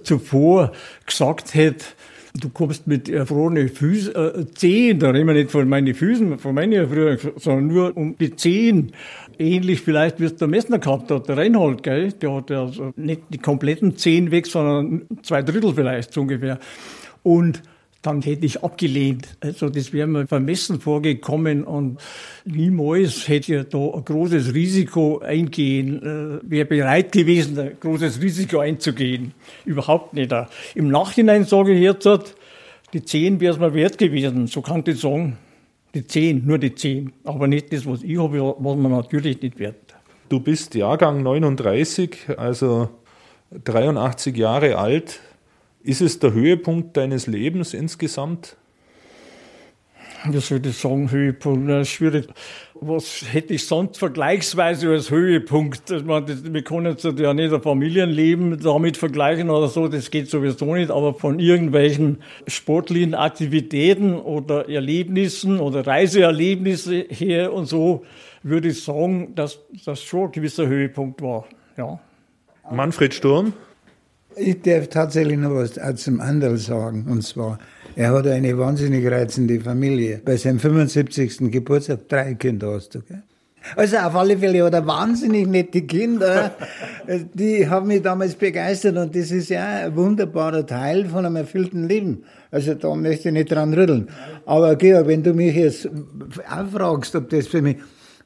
zuvor 0.03 0.71
gesagt 1.05 1.53
hätte, 1.53 1.85
du 2.39 2.49
kommst 2.49 2.87
mit 2.87 3.09
erfrorenen 3.09 3.69
Füßen, 3.69 4.15
äh, 4.15 4.45
Zehen, 4.53 4.99
da 4.99 5.09
reden 5.09 5.27
wir 5.27 5.33
nicht 5.33 5.51
von 5.51 5.67
meinen 5.67 5.93
Füßen, 5.93 6.37
von 6.39 6.53
meinen 6.53 6.73
Erfrierungen, 6.73 7.19
sondern 7.37 7.67
nur 7.67 7.97
um 7.97 8.17
die 8.17 8.35
Zehen. 8.35 8.91
Ähnlich 9.37 9.81
vielleicht, 9.81 10.19
wie 10.19 10.25
es 10.25 10.35
der 10.35 10.47
Messner 10.47 10.79
gehabt 10.79 11.09
hat, 11.11 11.29
der 11.29 11.37
Reinhold, 11.37 11.81
gell? 11.81 12.11
Der 12.11 12.33
hat 12.33 12.51
also 12.51 12.91
nicht 12.97 13.21
die 13.29 13.37
kompletten 13.37 13.95
Zehen 13.95 14.31
weg, 14.31 14.47
sondern 14.47 15.07
zwei 15.23 15.41
Drittel 15.41 15.73
vielleicht 15.73 16.13
so 16.13 16.21
ungefähr. 16.21 16.59
Und 17.23 17.61
dann 18.01 18.21
hätte 18.21 18.45
ich 18.45 18.63
abgelehnt. 18.63 19.37
Also 19.41 19.69
das 19.69 19.91
wäre 19.91 20.07
mir 20.07 20.25
vermessen 20.25 20.79
vorgekommen 20.79 21.63
und 21.63 21.99
niemals 22.45 23.27
hätte 23.27 23.55
ich 23.55 23.67
da 23.69 23.77
ein 23.77 24.05
großes 24.05 24.53
Risiko 24.53 25.19
eingehen, 25.19 26.01
äh, 26.01 26.49
wäre 26.49 26.65
bereit 26.65 27.11
gewesen, 27.11 27.59
ein 27.59 27.77
großes 27.79 28.21
Risiko 28.21 28.59
einzugehen. 28.59 29.33
Überhaupt 29.65 30.13
nicht. 30.13 30.33
Im 30.75 30.89
Nachhinein 30.89 31.43
sage 31.43 31.73
ich 31.73 31.81
jetzt, 31.81 32.07
die 32.93 33.03
10 33.03 33.39
wäre 33.39 33.53
es 33.53 33.59
mir 33.59 33.73
wert 33.73 33.97
gewesen. 33.97 34.47
So 34.47 34.61
kann 34.61 34.83
ich 34.87 34.99
sagen, 34.99 35.37
die 35.93 36.05
10, 36.05 36.45
nur 36.45 36.57
die 36.57 36.73
10. 36.73 37.11
Aber 37.23 37.47
nicht 37.47 37.73
das, 37.73 37.85
was 37.85 38.01
ich 38.03 38.17
habe, 38.17 38.55
was 38.57 38.77
man 38.77 38.91
natürlich 38.91 39.41
nicht 39.41 39.59
wert. 39.59 39.75
Du 40.29 40.39
bist 40.39 40.75
Jahrgang 40.75 41.23
39, 41.23 42.37
also 42.37 42.89
83 43.63 44.37
Jahre 44.37 44.77
alt. 44.77 45.19
Ist 45.81 46.01
es 46.01 46.19
der 46.19 46.33
Höhepunkt 46.33 46.97
deines 46.97 47.27
Lebens 47.27 47.73
insgesamt? 47.73 48.57
Wie 50.25 50.39
soll 50.39 50.65
ich 50.65 50.77
sagen, 50.77 51.09
Höhepunkt? 51.11 51.69
Das 51.69 51.87
ist 51.87 51.93
schwierig. 51.93 52.27
Was 52.73 53.23
hätte 53.31 53.53
ich 53.53 53.65
sonst 53.65 53.97
vergleichsweise 53.97 54.89
als 54.89 55.11
Höhepunkt? 55.11 55.89
Ich 55.91 56.03
meine, 56.03 56.25
das, 56.25 56.51
wir 56.51 56.61
können 56.61 56.87
jetzt 56.87 57.05
ja 57.05 57.33
nicht 57.33 57.53
ein 57.53 57.61
Familienleben 57.61 58.59
damit 58.59 58.97
vergleichen 58.97 59.49
oder 59.49 59.69
so, 59.69 59.87
das 59.87 60.11
geht 60.11 60.29
sowieso 60.29 60.75
nicht, 60.75 60.91
aber 60.91 61.13
von 61.13 61.39
irgendwelchen 61.39 62.21
sportlichen 62.47 63.15
Aktivitäten 63.15 64.15
oder 64.15 64.67
Erlebnissen 64.67 65.59
oder 65.61 65.87
Reiseerlebnisse 65.87 67.05
her 67.09 67.53
und 67.53 67.65
so, 67.67 68.03
würde 68.43 68.69
ich 68.69 68.83
sagen, 68.83 69.35
dass 69.35 69.59
das 69.85 70.03
schon 70.03 70.25
ein 70.25 70.31
gewisser 70.33 70.67
Höhepunkt 70.67 71.21
war. 71.21 71.45
Ja. 71.77 71.99
Manfred 72.69 73.13
Sturm? 73.13 73.53
Ich 74.39 74.61
darf 74.61 74.87
tatsächlich 74.87 75.37
noch 75.37 75.53
was 75.53 75.79
zum 76.01 76.21
Anderl 76.21 76.57
sagen. 76.57 77.05
Und 77.09 77.23
zwar, 77.23 77.59
er 77.95 78.11
hat 78.11 78.27
eine 78.27 78.57
wahnsinnig 78.57 79.05
reizende 79.09 79.59
Familie. 79.59 80.21
Bei 80.23 80.37
seinem 80.37 80.59
75. 80.59 81.51
Geburtstag 81.51 82.07
drei 82.07 82.35
Kinder 82.35 82.73
hast 82.73 82.95
du, 82.95 83.01
gell? 83.01 83.23
Also 83.75 83.97
auf 83.97 84.15
alle 84.15 84.37
Fälle 84.37 84.63
hat 84.63 84.73
er 84.73 84.87
wahnsinnig 84.87 85.45
nette 85.47 85.81
Kinder. 85.81 86.55
Die 87.33 87.67
haben 87.67 87.87
mich 87.87 88.01
damals 88.01 88.35
begeistert 88.35 88.95
und 88.95 89.13
das 89.13 89.31
ist 89.31 89.49
ja 89.49 89.85
ein 89.85 89.95
wunderbarer 89.95 90.65
Teil 90.65 91.05
von 91.05 91.25
einem 91.25 91.35
erfüllten 91.35 91.87
Leben. 91.87 92.23
Also 92.51 92.73
da 92.73 92.95
möchte 92.95 93.27
ich 93.27 93.33
nicht 93.33 93.51
dran 93.51 93.73
rütteln. 93.73 94.07
Aber 94.45 94.75
Georg, 94.77 95.07
wenn 95.07 95.23
du 95.23 95.33
mich 95.33 95.55
jetzt 95.55 95.89
auch 96.49 96.67
fragst, 96.71 97.15
ob 97.15 97.29
das 97.29 97.47
für 97.47 97.61
mich 97.61 97.77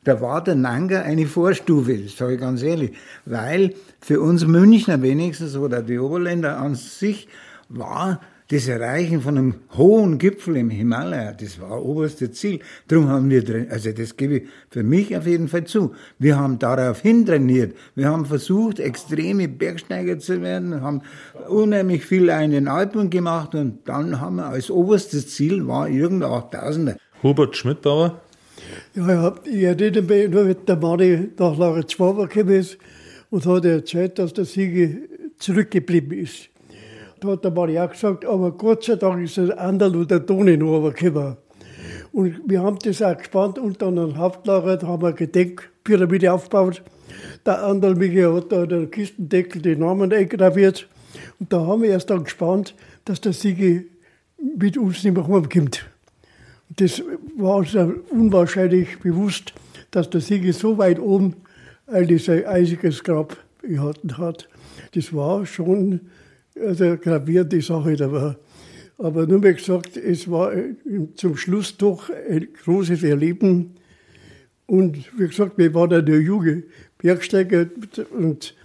Da 0.03 0.19
war 0.19 0.43
der 0.43 0.55
Nanga 0.55 1.01
eine 1.01 1.25
Vorstufe, 1.25 1.97
das 1.97 2.17
sage 2.17 2.33
ich 2.33 2.39
ganz 2.39 2.61
ehrlich, 2.61 2.91
weil 3.25 3.73
für 4.03 4.19
uns 4.19 4.45
Münchner 4.45 5.01
wenigstens 5.01 5.55
oder 5.55 5.81
die 5.81 5.97
Oberländer 5.97 6.57
an 6.57 6.75
sich 6.75 7.29
war 7.69 8.19
das 8.49 8.67
Erreichen 8.67 9.21
von 9.21 9.37
einem 9.37 9.55
hohen 9.77 10.17
Gipfel 10.17 10.57
im 10.57 10.69
Himalaya, 10.69 11.31
das 11.31 11.59
war 11.61 11.83
oberste 11.83 12.29
Ziel. 12.29 12.59
Darum 12.89 13.07
haben 13.07 13.29
wir, 13.29 13.67
also 13.71 13.91
das 13.93 14.17
gebe 14.17 14.39
ich 14.39 14.43
für 14.69 14.83
mich 14.83 15.15
auf 15.15 15.25
jeden 15.25 15.47
Fall 15.47 15.63
zu. 15.63 15.93
Wir 16.19 16.37
haben 16.37 16.59
daraufhin 16.59 17.25
trainiert. 17.25 17.75
Wir 17.95 18.09
haben 18.09 18.25
versucht, 18.25 18.79
extreme 18.79 19.47
Bergsteiger 19.47 20.19
zu 20.19 20.41
werden, 20.41 20.81
haben 20.81 21.01
unheimlich 21.47 22.05
viel 22.05 22.27
in 22.27 22.51
den 22.51 22.67
Alpen 22.67 23.09
gemacht 23.09 23.55
und 23.55 23.87
dann 23.87 24.19
haben 24.19 24.35
wir 24.35 24.47
als 24.47 24.69
oberstes 24.69 25.33
Ziel 25.33 25.65
war 25.65 25.87
irgendein 25.87 26.29
8000er. 26.29 26.97
Hubert 27.23 27.55
Schmidtbauer? 27.55 28.21
Ja, 28.95 29.07
ja, 29.07 29.35
ich 29.45 29.63
erinnere 29.63 30.01
mich 30.01 30.29
nur, 30.29 30.43
mit 30.43 30.67
der 30.67 30.75
Manni 30.75 31.29
nach 31.37 31.57
Lagertzwaber 31.57 32.27
gekommen 32.27 32.55
ist 32.55 32.77
und 33.33 33.47
hat 33.47 33.65
erzählt, 33.65 34.19
dass 34.19 34.31
der 34.31 34.45
Sieger 34.45 34.95
zurückgeblieben 35.39 36.15
ist. 36.19 36.49
Da 37.19 37.29
hat 37.29 37.43
der 37.43 37.57
auch 37.57 37.89
gesagt, 37.89 38.25
aber 38.25 38.51
Gott 38.51 38.83
sei 38.83 38.95
Dank 38.95 39.23
ist 39.23 39.37
der 39.37 39.59
Anderl 39.59 39.95
und 39.95 40.11
der 40.11 40.23
Toni 40.23 40.55
noch 40.55 40.77
runtergekommen. 40.77 41.37
Und 42.11 42.41
wir 42.45 42.61
haben 42.61 42.77
das 42.83 43.01
auch 43.01 43.17
gespannt 43.17 43.57
und 43.57 43.81
dann 43.81 43.97
am 43.97 44.17
Hauptlager 44.19 44.77
da 44.77 44.85
haben 44.85 45.01
wir 45.01 45.07
eine 45.07 45.15
Gedenkpyramide 45.15 46.31
aufgebaut. 46.31 46.83
Der 47.43 47.63
Anderl 47.63 47.95
Michael 47.95 48.35
hat 48.35 48.51
da 48.51 48.67
den 48.67 48.91
Kistendeckel 48.91 49.63
die 49.63 49.77
Namen 49.77 50.13
eingraviert. 50.13 50.87
Und 51.39 51.51
da 51.51 51.65
haben 51.65 51.81
wir 51.81 51.89
erst 51.89 52.11
dann 52.11 52.25
gespannt, 52.25 52.75
dass 53.05 53.19
der 53.19 53.33
Sieger 53.33 53.81
mit 54.59 54.77
uns 54.77 55.03
nicht 55.03 55.15
mehr 55.15 55.27
heimkommt. 55.27 55.83
Das 56.75 57.01
war 57.35 57.55
uns 57.55 57.75
unwahrscheinlich 58.11 58.99
bewusst, 58.99 59.55
dass 59.89 60.11
der 60.11 60.21
Sieger 60.21 60.53
so 60.53 60.77
weit 60.77 60.99
oben 60.99 61.37
eigentlich 61.87 62.25
sein 62.25 62.45
einziges 62.45 63.03
Grab 63.03 63.37
gehalten 63.61 64.17
hat. 64.17 64.49
Das 64.93 65.13
war 65.13 65.45
schon 65.45 66.01
also 66.59 66.97
gravierende 66.97 67.61
Sache 67.61 67.95
dabei. 67.95 68.35
Aber 68.97 69.25
nur 69.25 69.39
mal 69.39 69.53
gesagt, 69.53 69.97
es 69.97 70.29
war 70.29 70.51
zum 71.15 71.35
Schluss 71.35 71.77
doch 71.77 72.09
ein 72.09 72.47
großes 72.63 73.03
Erleben. 73.03 73.75
Und 74.65 74.97
wie 75.17 75.27
gesagt, 75.27 75.57
wir 75.57 75.73
waren 75.73 75.93
eine 75.93 76.17
junge 76.17 76.63
Bergsteiger 76.99 77.67
und 78.11 78.55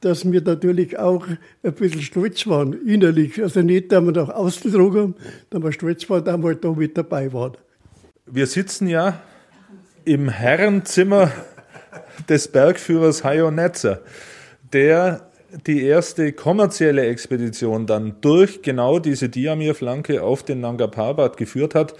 dass 0.00 0.30
wir 0.30 0.40
natürlich 0.42 0.98
auch 0.98 1.26
ein 1.62 1.72
bisschen 1.72 2.02
stolz 2.02 2.46
waren, 2.46 2.72
innerlich. 2.86 3.42
Also 3.42 3.62
nicht, 3.62 3.90
dass 3.90 4.04
wir 4.04 4.36
außen 4.36 4.70
getragen 4.70 4.96
haben, 4.96 5.14
dass 5.50 5.62
wir 5.62 5.72
stolz 5.72 6.08
waren, 6.08 6.24
dass 6.24 6.42
wir 6.42 6.54
da 6.54 6.72
mit 6.72 6.96
dabei 6.96 7.32
waren. 7.32 7.56
Wir 8.26 8.46
sitzen 8.46 8.88
ja 8.88 9.20
im 10.04 10.28
Herrenzimmer 10.28 11.32
des 12.28 12.48
Bergführers 12.48 13.24
Hayo 13.24 13.50
Netzer, 13.50 14.00
der 14.72 15.28
die 15.66 15.82
erste 15.82 16.32
kommerzielle 16.32 17.06
Expedition 17.06 17.86
dann 17.86 18.16
durch 18.20 18.62
genau 18.62 18.98
diese 18.98 19.28
Diamir-Flanke 19.28 20.22
auf 20.22 20.42
den 20.42 20.60
Nanga 20.60 20.86
Parbat 20.86 21.36
geführt 21.36 21.74
hat. 21.74 21.94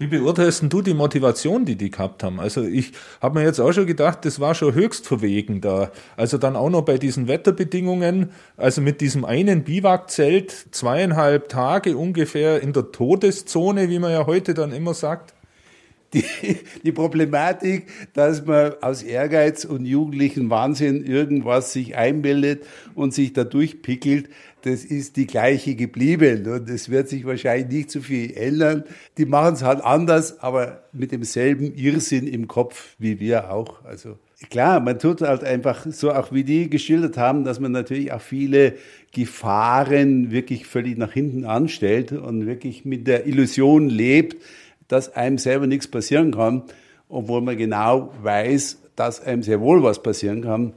Wie 0.00 0.06
beurteilst 0.06 0.62
du 0.68 0.80
die 0.80 0.94
Motivation, 0.94 1.64
die 1.64 1.74
die 1.74 1.90
gehabt 1.90 2.22
haben? 2.22 2.38
Also 2.38 2.62
ich 2.62 2.92
habe 3.20 3.40
mir 3.40 3.44
jetzt 3.44 3.58
auch 3.58 3.72
schon 3.72 3.86
gedacht, 3.86 4.24
das 4.24 4.38
war 4.38 4.54
schon 4.54 4.74
höchst 4.74 5.08
verwegen 5.08 5.60
da. 5.60 5.90
Also 6.16 6.38
dann 6.38 6.54
auch 6.54 6.70
noch 6.70 6.82
bei 6.82 6.98
diesen 6.98 7.26
Wetterbedingungen, 7.26 8.30
also 8.56 8.80
mit 8.80 9.00
diesem 9.00 9.24
einen 9.24 9.64
Biwakzelt, 9.64 10.52
zweieinhalb 10.70 11.48
Tage 11.48 11.96
ungefähr 11.96 12.62
in 12.62 12.72
der 12.72 12.92
Todeszone, 12.92 13.88
wie 13.88 13.98
man 13.98 14.12
ja 14.12 14.26
heute 14.26 14.54
dann 14.54 14.70
immer 14.70 14.94
sagt. 14.94 15.34
Die, 16.14 16.24
die 16.84 16.92
Problematik, 16.92 17.86
dass 18.14 18.46
man 18.46 18.72
aus 18.80 19.02
Ehrgeiz 19.02 19.66
und 19.66 19.84
jugendlichen 19.84 20.48
Wahnsinn 20.48 21.04
irgendwas 21.04 21.74
sich 21.74 21.96
einbildet 21.96 22.64
und 22.94 23.12
sich 23.12 23.34
da 23.34 23.44
durchpickelt, 23.44 24.30
das 24.62 24.84
ist 24.84 25.16
die 25.16 25.26
gleiche 25.26 25.74
geblieben 25.74 26.46
und 26.46 26.68
es 26.68 26.88
wird 26.88 27.08
sich 27.08 27.24
wahrscheinlich 27.24 27.68
nicht 27.68 27.90
so 27.90 28.00
viel 28.00 28.36
ändern. 28.36 28.84
Die 29.16 29.26
machen 29.26 29.54
es 29.54 29.62
halt 29.62 29.82
anders, 29.82 30.40
aber 30.40 30.82
mit 30.92 31.12
demselben 31.12 31.74
Irrsinn 31.74 32.26
im 32.26 32.48
Kopf 32.48 32.96
wie 32.98 33.20
wir 33.20 33.52
auch. 33.52 33.84
Also 33.84 34.18
klar, 34.50 34.80
man 34.80 34.98
tut 34.98 35.20
halt 35.20 35.44
einfach 35.44 35.86
so, 35.90 36.12
auch 36.12 36.32
wie 36.32 36.44
die 36.44 36.68
geschildert 36.68 37.16
haben, 37.16 37.44
dass 37.44 37.60
man 37.60 37.72
natürlich 37.72 38.12
auch 38.12 38.20
viele 38.20 38.74
Gefahren 39.12 40.30
wirklich 40.30 40.66
völlig 40.66 40.98
nach 40.98 41.12
hinten 41.12 41.44
anstellt 41.44 42.12
und 42.12 42.46
wirklich 42.46 42.84
mit 42.84 43.06
der 43.06 43.26
Illusion 43.26 43.88
lebt, 43.88 44.36
dass 44.88 45.14
einem 45.14 45.38
selber 45.38 45.66
nichts 45.66 45.86
passieren 45.86 46.32
kann, 46.32 46.64
obwohl 47.08 47.40
man 47.42 47.56
genau 47.56 48.12
weiß, 48.22 48.78
dass 48.96 49.20
einem 49.20 49.42
sehr 49.42 49.60
wohl 49.60 49.82
was 49.82 50.02
passieren 50.02 50.42
kann. 50.42 50.72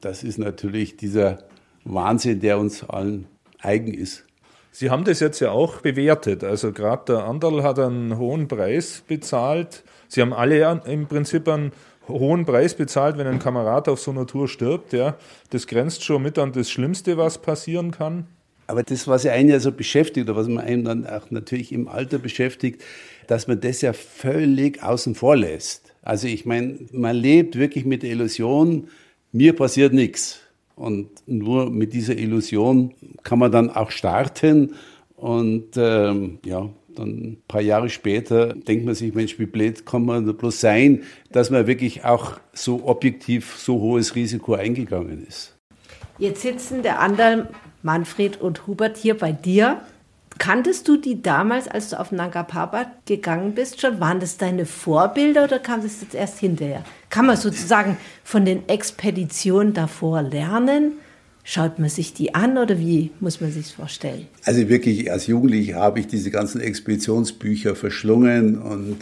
Das 0.00 0.24
ist 0.24 0.38
natürlich 0.38 0.96
dieser 0.96 1.44
Wahnsinn, 1.84 2.40
der 2.40 2.58
uns 2.58 2.82
allen 2.84 3.26
eigen 3.60 3.94
ist. 3.94 4.24
Sie 4.72 4.90
haben 4.90 5.04
das 5.04 5.20
jetzt 5.20 5.40
ja 5.40 5.50
auch 5.50 5.80
bewertet. 5.80 6.44
Also 6.44 6.72
gerade 6.72 7.12
der 7.14 7.24
Anderl 7.24 7.62
hat 7.62 7.78
einen 7.78 8.18
hohen 8.18 8.48
Preis 8.48 9.02
bezahlt. 9.06 9.84
Sie 10.08 10.20
haben 10.20 10.32
alle 10.32 10.80
im 10.86 11.06
Prinzip 11.06 11.48
einen 11.48 11.72
hohen 12.08 12.44
Preis 12.44 12.74
bezahlt, 12.74 13.18
wenn 13.18 13.26
ein 13.26 13.38
Kamerad 13.38 13.88
auf 13.88 14.00
so 14.00 14.10
einer 14.10 14.26
Tour 14.26 14.48
stirbt. 14.48 14.92
Ja. 14.92 15.16
Das 15.50 15.66
grenzt 15.66 16.04
schon 16.04 16.22
mit 16.22 16.38
an 16.38 16.52
das 16.52 16.70
Schlimmste, 16.70 17.16
was 17.16 17.38
passieren 17.38 17.90
kann. 17.90 18.26
Aber 18.68 18.84
das, 18.84 19.08
was 19.08 19.26
einen 19.26 19.48
ja 19.48 19.58
so 19.58 19.72
beschäftigt 19.72 20.28
oder 20.28 20.38
was 20.38 20.46
man 20.46 20.64
einem 20.64 20.84
dann 20.84 21.06
auch 21.06 21.30
natürlich 21.30 21.72
im 21.72 21.88
Alter 21.88 22.18
beschäftigt, 22.18 22.84
dass 23.30 23.46
man 23.46 23.60
das 23.60 23.80
ja 23.80 23.92
völlig 23.92 24.82
außen 24.82 25.14
vor 25.14 25.36
lässt. 25.36 25.94
Also 26.02 26.26
ich 26.26 26.46
meine, 26.46 26.80
man 26.90 27.14
lebt 27.14 27.56
wirklich 27.56 27.84
mit 27.84 28.02
der 28.02 28.10
Illusion, 28.10 28.88
mir 29.30 29.54
passiert 29.54 29.92
nichts. 29.92 30.40
Und 30.74 31.10
nur 31.26 31.70
mit 31.70 31.92
dieser 31.92 32.16
Illusion 32.16 32.92
kann 33.22 33.38
man 33.38 33.52
dann 33.52 33.70
auch 33.70 33.92
starten. 33.92 34.74
Und 35.14 35.76
ähm, 35.76 36.40
ja, 36.44 36.70
dann 36.96 37.08
ein 37.08 37.42
paar 37.46 37.60
Jahre 37.60 37.88
später 37.88 38.54
denkt 38.54 38.84
man 38.84 38.96
sich, 38.96 39.14
Mensch, 39.14 39.38
wie 39.38 39.46
blöd 39.46 39.86
kann 39.86 40.04
man 40.04 40.36
bloß 40.36 40.58
sein, 40.58 41.04
dass 41.30 41.50
man 41.50 41.68
wirklich 41.68 42.04
auch 42.04 42.40
so 42.52 42.84
objektiv 42.84 43.54
so 43.58 43.78
hohes 43.80 44.16
Risiko 44.16 44.54
eingegangen 44.54 45.24
ist. 45.24 45.56
Jetzt 46.18 46.42
sitzen 46.42 46.82
der 46.82 46.98
andere 46.98 47.48
Manfred 47.84 48.40
und 48.40 48.66
Hubert 48.66 48.96
hier 48.96 49.16
bei 49.16 49.30
dir. 49.30 49.82
Kanntest 50.40 50.88
du 50.88 50.96
die 50.96 51.20
damals, 51.20 51.68
als 51.68 51.90
du 51.90 52.00
auf 52.00 52.12
Nanga 52.12 52.42
Parbat 52.42 53.04
gegangen 53.04 53.54
bist, 53.54 53.78
schon? 53.78 54.00
Waren 54.00 54.20
das 54.20 54.38
deine 54.38 54.64
Vorbilder 54.64 55.44
oder 55.44 55.58
kam 55.58 55.82
das 55.82 56.00
jetzt 56.00 56.14
erst 56.14 56.38
hinterher? 56.38 56.82
Kann 57.10 57.26
man 57.26 57.36
sozusagen 57.36 57.98
von 58.24 58.46
den 58.46 58.66
Expeditionen 58.66 59.74
davor 59.74 60.22
lernen? 60.22 60.92
Schaut 61.44 61.78
man 61.78 61.90
sich 61.90 62.14
die 62.14 62.34
an 62.34 62.56
oder 62.56 62.78
wie 62.78 63.10
muss 63.20 63.42
man 63.42 63.52
sich 63.52 63.74
vorstellen? 63.74 64.28
Also 64.46 64.66
wirklich, 64.70 65.12
als 65.12 65.26
Jugendlicher 65.26 65.76
habe 65.76 66.00
ich 66.00 66.06
diese 66.06 66.30
ganzen 66.30 66.62
Expeditionsbücher 66.62 67.76
verschlungen 67.76 68.56
und 68.62 68.96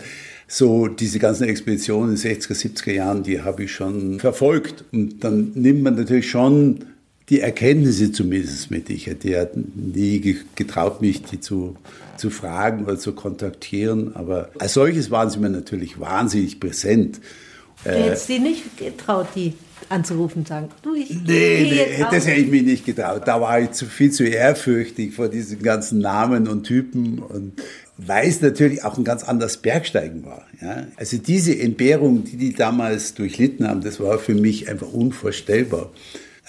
so 0.48 0.88
diese 0.88 1.20
ganzen 1.20 1.44
Expeditionen 1.44 2.16
in 2.16 2.20
den 2.20 2.40
60er, 2.40 2.54
70er 2.54 2.92
Jahren, 2.92 3.22
die 3.22 3.42
habe 3.42 3.62
ich 3.62 3.70
schon 3.70 4.18
verfolgt. 4.18 4.84
Und 4.90 5.22
dann 5.22 5.52
nimmt 5.54 5.84
man 5.84 5.94
natürlich 5.94 6.28
schon 6.28 6.84
die 7.28 7.40
Erkenntnisse 7.40 8.10
zumindest 8.10 8.70
mit. 8.70 8.88
Ich 8.90 9.06
hätte 9.06 9.50
nie 9.74 10.38
getraut, 10.54 11.02
mich 11.02 11.22
die 11.22 11.40
zu, 11.40 11.76
zu 12.16 12.30
fragen 12.30 12.84
oder 12.84 12.98
zu 12.98 13.12
kontaktieren. 13.12 14.16
Aber 14.16 14.50
als 14.58 14.74
solches 14.74 15.10
waren 15.10 15.30
sie 15.30 15.38
mir 15.38 15.50
natürlich 15.50 16.00
wahnsinnig 16.00 16.58
präsent. 16.58 17.20
Du 17.84 17.90
hättest 17.90 18.26
sie 18.26 18.38
nicht 18.38 18.76
getraut, 18.76 19.28
die 19.34 19.54
anzurufen 19.88 20.40
und 20.40 20.48
sagen, 20.48 20.68
du, 20.82 20.94
ich 20.94 21.10
Nee, 21.10 21.68
nee 21.70 22.04
das 22.10 22.26
hätte 22.26 22.40
ich 22.40 22.48
mich 22.48 22.62
nicht 22.62 22.84
getraut. 22.84 23.22
Da 23.26 23.40
war 23.40 23.60
ich 23.60 23.70
zu 23.72 23.86
viel 23.86 24.10
zu 24.10 24.24
ehrfürchtig 24.24 25.14
vor 25.14 25.28
diesen 25.28 25.62
ganzen 25.62 26.00
Namen 26.00 26.48
und 26.48 26.64
Typen 26.64 27.20
und 27.20 27.52
weiß 27.98 28.42
natürlich 28.42 28.84
auch 28.84 28.98
ein 28.98 29.04
ganz 29.04 29.24
anderes 29.24 29.58
Bergsteigen 29.58 30.24
war. 30.24 30.46
Ja? 30.60 30.86
Also 30.96 31.18
diese 31.18 31.58
Entbehrung, 31.58 32.24
die 32.24 32.36
die 32.36 32.54
damals 32.54 33.14
durchlitten 33.14 33.66
haben, 33.68 33.80
das 33.80 34.00
war 34.00 34.18
für 34.18 34.34
mich 34.34 34.68
einfach 34.68 34.92
unvorstellbar. 34.92 35.90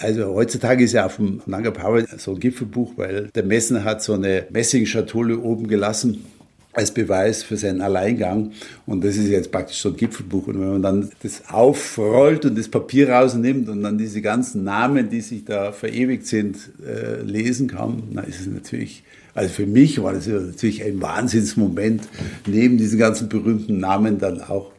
Also 0.00 0.34
heutzutage 0.34 0.82
ist 0.82 0.92
ja 0.94 1.04
auf 1.04 1.16
dem 1.16 1.42
Nanga 1.44 1.70
Power 1.70 2.02
so 2.16 2.32
ein 2.32 2.40
Gipfelbuch, 2.40 2.92
weil 2.96 3.28
der 3.34 3.44
Messner 3.44 3.84
hat 3.84 4.02
so 4.02 4.14
eine 4.14 4.46
Messingschatulle 4.50 5.38
oben 5.38 5.68
gelassen 5.68 6.24
als 6.72 6.90
Beweis 6.92 7.42
für 7.42 7.58
seinen 7.58 7.82
Alleingang. 7.82 8.52
Und 8.86 9.04
das 9.04 9.16
ist 9.16 9.28
jetzt 9.28 9.52
praktisch 9.52 9.78
so 9.78 9.90
ein 9.90 9.96
Gipfelbuch. 9.96 10.46
Und 10.46 10.58
wenn 10.58 10.68
man 10.68 10.82
dann 10.82 11.10
das 11.22 11.42
aufrollt 11.50 12.46
und 12.46 12.56
das 12.56 12.68
Papier 12.68 13.10
rausnimmt 13.10 13.68
und 13.68 13.82
dann 13.82 13.98
diese 13.98 14.22
ganzen 14.22 14.64
Namen, 14.64 15.10
die 15.10 15.20
sich 15.20 15.44
da 15.44 15.70
verewigt 15.70 16.26
sind, 16.26 16.56
äh, 16.86 17.20
lesen 17.20 17.68
kann, 17.68 18.04
dann 18.14 18.24
ist 18.24 18.40
es 18.40 18.46
natürlich, 18.46 19.04
also 19.34 19.52
für 19.52 19.66
mich 19.66 20.02
war 20.02 20.14
das 20.14 20.26
natürlich 20.26 20.82
ein 20.82 21.02
Wahnsinnsmoment, 21.02 22.08
neben 22.46 22.78
diesen 22.78 22.98
ganzen 22.98 23.28
berühmten 23.28 23.80
Namen 23.80 24.18
dann 24.18 24.40
auch 24.40 24.72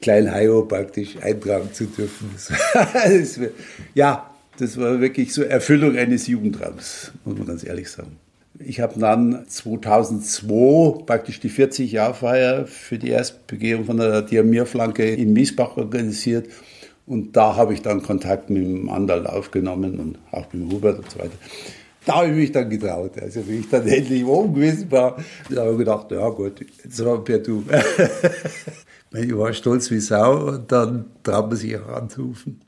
Klein 0.00 0.32
Hayo 0.32 0.62
praktisch 0.62 1.16
eintragen 1.20 1.70
zu 1.72 1.84
dürfen. 1.86 2.30
ja, 3.94 4.27
das 4.58 4.78
war 4.78 5.00
wirklich 5.00 5.32
so 5.32 5.42
Erfüllung 5.42 5.96
eines 5.96 6.26
Jugendtraums, 6.26 7.12
muss 7.24 7.38
man 7.38 7.46
ganz 7.46 7.64
ehrlich 7.64 7.88
sagen. 7.88 8.16
Ich 8.58 8.80
habe 8.80 8.98
dann 8.98 9.44
2002 9.46 11.04
praktisch 11.04 11.38
die 11.38 11.50
40-Jahr-Feier 11.50 12.66
für 12.66 12.98
die 12.98 13.10
Erstbegehung 13.10 13.84
von 13.84 13.98
der 13.98 14.22
Diamierflanke 14.22 15.14
in 15.14 15.32
Miesbach 15.32 15.76
organisiert. 15.76 16.48
Und 17.06 17.36
da 17.36 17.54
habe 17.54 17.72
ich 17.72 17.82
dann 17.82 18.02
Kontakt 18.02 18.50
mit 18.50 18.64
dem 18.64 18.90
Andal 18.90 19.28
aufgenommen 19.28 20.00
und 20.00 20.18
auch 20.32 20.52
mit 20.52 20.62
dem 20.62 20.72
Hubert 20.72 20.98
und 20.98 21.10
so 21.10 21.20
weiter. 21.20 21.38
Da 22.04 22.16
habe 22.16 22.28
ich 22.28 22.34
mich 22.34 22.52
dann 22.52 22.68
getraut. 22.68 23.12
Also, 23.20 23.46
wie 23.46 23.58
ich 23.58 23.68
dann 23.68 23.86
endlich 23.86 24.24
oben 24.24 24.54
gewesen 24.54 24.90
war, 24.90 25.18
da 25.50 25.60
habe 25.60 25.72
ich 25.72 25.78
gedacht, 25.78 26.10
ja 26.10 26.28
gut, 26.30 26.60
jetzt 26.82 27.04
war 27.04 27.22
per 27.22 27.38
Du. 27.38 27.64
ich 29.14 29.36
war 29.36 29.52
stolz 29.52 29.90
wie 29.90 30.00
Sau 30.00 30.48
und 30.48 30.72
dann 30.72 31.04
traut 31.22 31.48
man 31.48 31.56
sich 31.56 31.78
auch 31.78 31.88
anzurufen. 31.88 32.60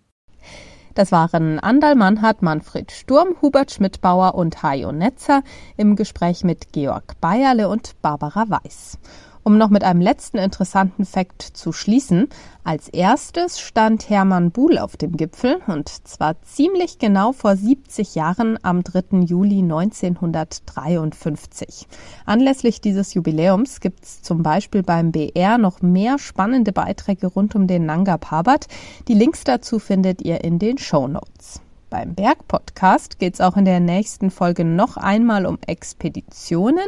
Das 0.95 1.13
waren 1.13 1.59
Andal 1.59 1.95
Mannhardt, 1.95 2.43
Manfred 2.43 2.91
Sturm, 2.91 3.37
Hubert 3.41 3.71
Schmidbauer 3.71 4.35
und 4.35 4.63
Hajo 4.63 4.93
Netzer 4.93 5.43
im 5.77 5.97
Gespräch 5.97 6.45
mit 6.45 6.73
Georg 6.73 7.21
Bayerle 7.21 7.69
und 7.69 8.01
Barbara 8.03 8.47
Weiß. 8.49 8.99
Um 9.43 9.57
noch 9.57 9.71
mit 9.71 9.85
einem 9.85 10.01
letzten 10.01 10.39
interessanten 10.39 11.07
Fakt 11.07 11.43
zu 11.43 11.73
schließen. 11.73 12.29
Als 12.63 12.89
erstes 12.89 13.59
stand 13.59 14.11
Hermann 14.11 14.51
Buhl 14.51 14.77
auf 14.77 14.99
dem 14.99 15.17
Gipfel 15.17 15.63
und 15.67 15.89
zwar 16.07 16.43
ziemlich 16.43 16.99
genau 16.99 17.33
vor 17.33 17.57
70 17.57 18.15
Jahren 18.15 18.59
am 18.63 18.85
3. 18.85 19.21
Juli 19.21 19.61
1953. 19.61 21.89
Anlässlich 22.27 22.83
dieses 22.83 23.15
Jubiläums 23.15 23.81
gibt 23.81 24.05
es 24.05 24.21
zum 24.23 24.43
Beispiel 24.43 24.83
beim 24.83 25.11
BR 25.11 25.57
noch 25.57 25.81
mehr 25.81 26.19
spannende 26.19 26.73
Beiträge 26.73 27.29
rund 27.29 27.55
um 27.55 27.67
den 27.67 27.87
Nanga 27.87 28.19
Parbat. 28.19 28.67
Die 29.09 29.15
Links 29.15 29.45
dazu 29.45 29.79
findet 29.79 30.21
ihr 30.23 30.45
in 30.45 30.59
den 30.59 30.77
Show 30.77 31.09
Notes. 31.09 31.63
Beim 31.91 32.15
Berg-Podcast 32.15 33.19
geht 33.19 33.35
es 33.35 33.41
auch 33.41 33.57
in 33.57 33.65
der 33.65 33.81
nächsten 33.81 34.31
Folge 34.31 34.65
noch 34.65 34.97
einmal 34.97 35.45
um 35.45 35.59
Expeditionen, 35.67 36.87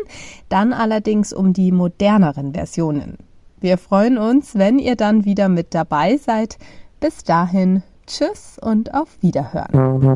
dann 0.49 0.73
allerdings 0.73 1.33
um 1.33 1.53
die 1.53 1.73
moderneren 1.73 2.55
Versionen. 2.55 3.19
Wir 3.61 3.79
freuen 3.79 4.17
uns, 4.17 4.55
wenn 4.55 4.79
ihr 4.79 4.95
dann 4.95 5.25
wieder 5.25 5.49
mit 5.49 5.75
dabei 5.75 6.17
seid. 6.17 6.57
Bis 7.01 7.25
dahin, 7.25 7.83
tschüss 8.07 8.59
und 8.61 8.95
auf 8.95 9.09
Wiederhören. 9.21 10.09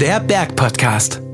Der 0.00 0.20
Berg-Podcast. 0.20 1.27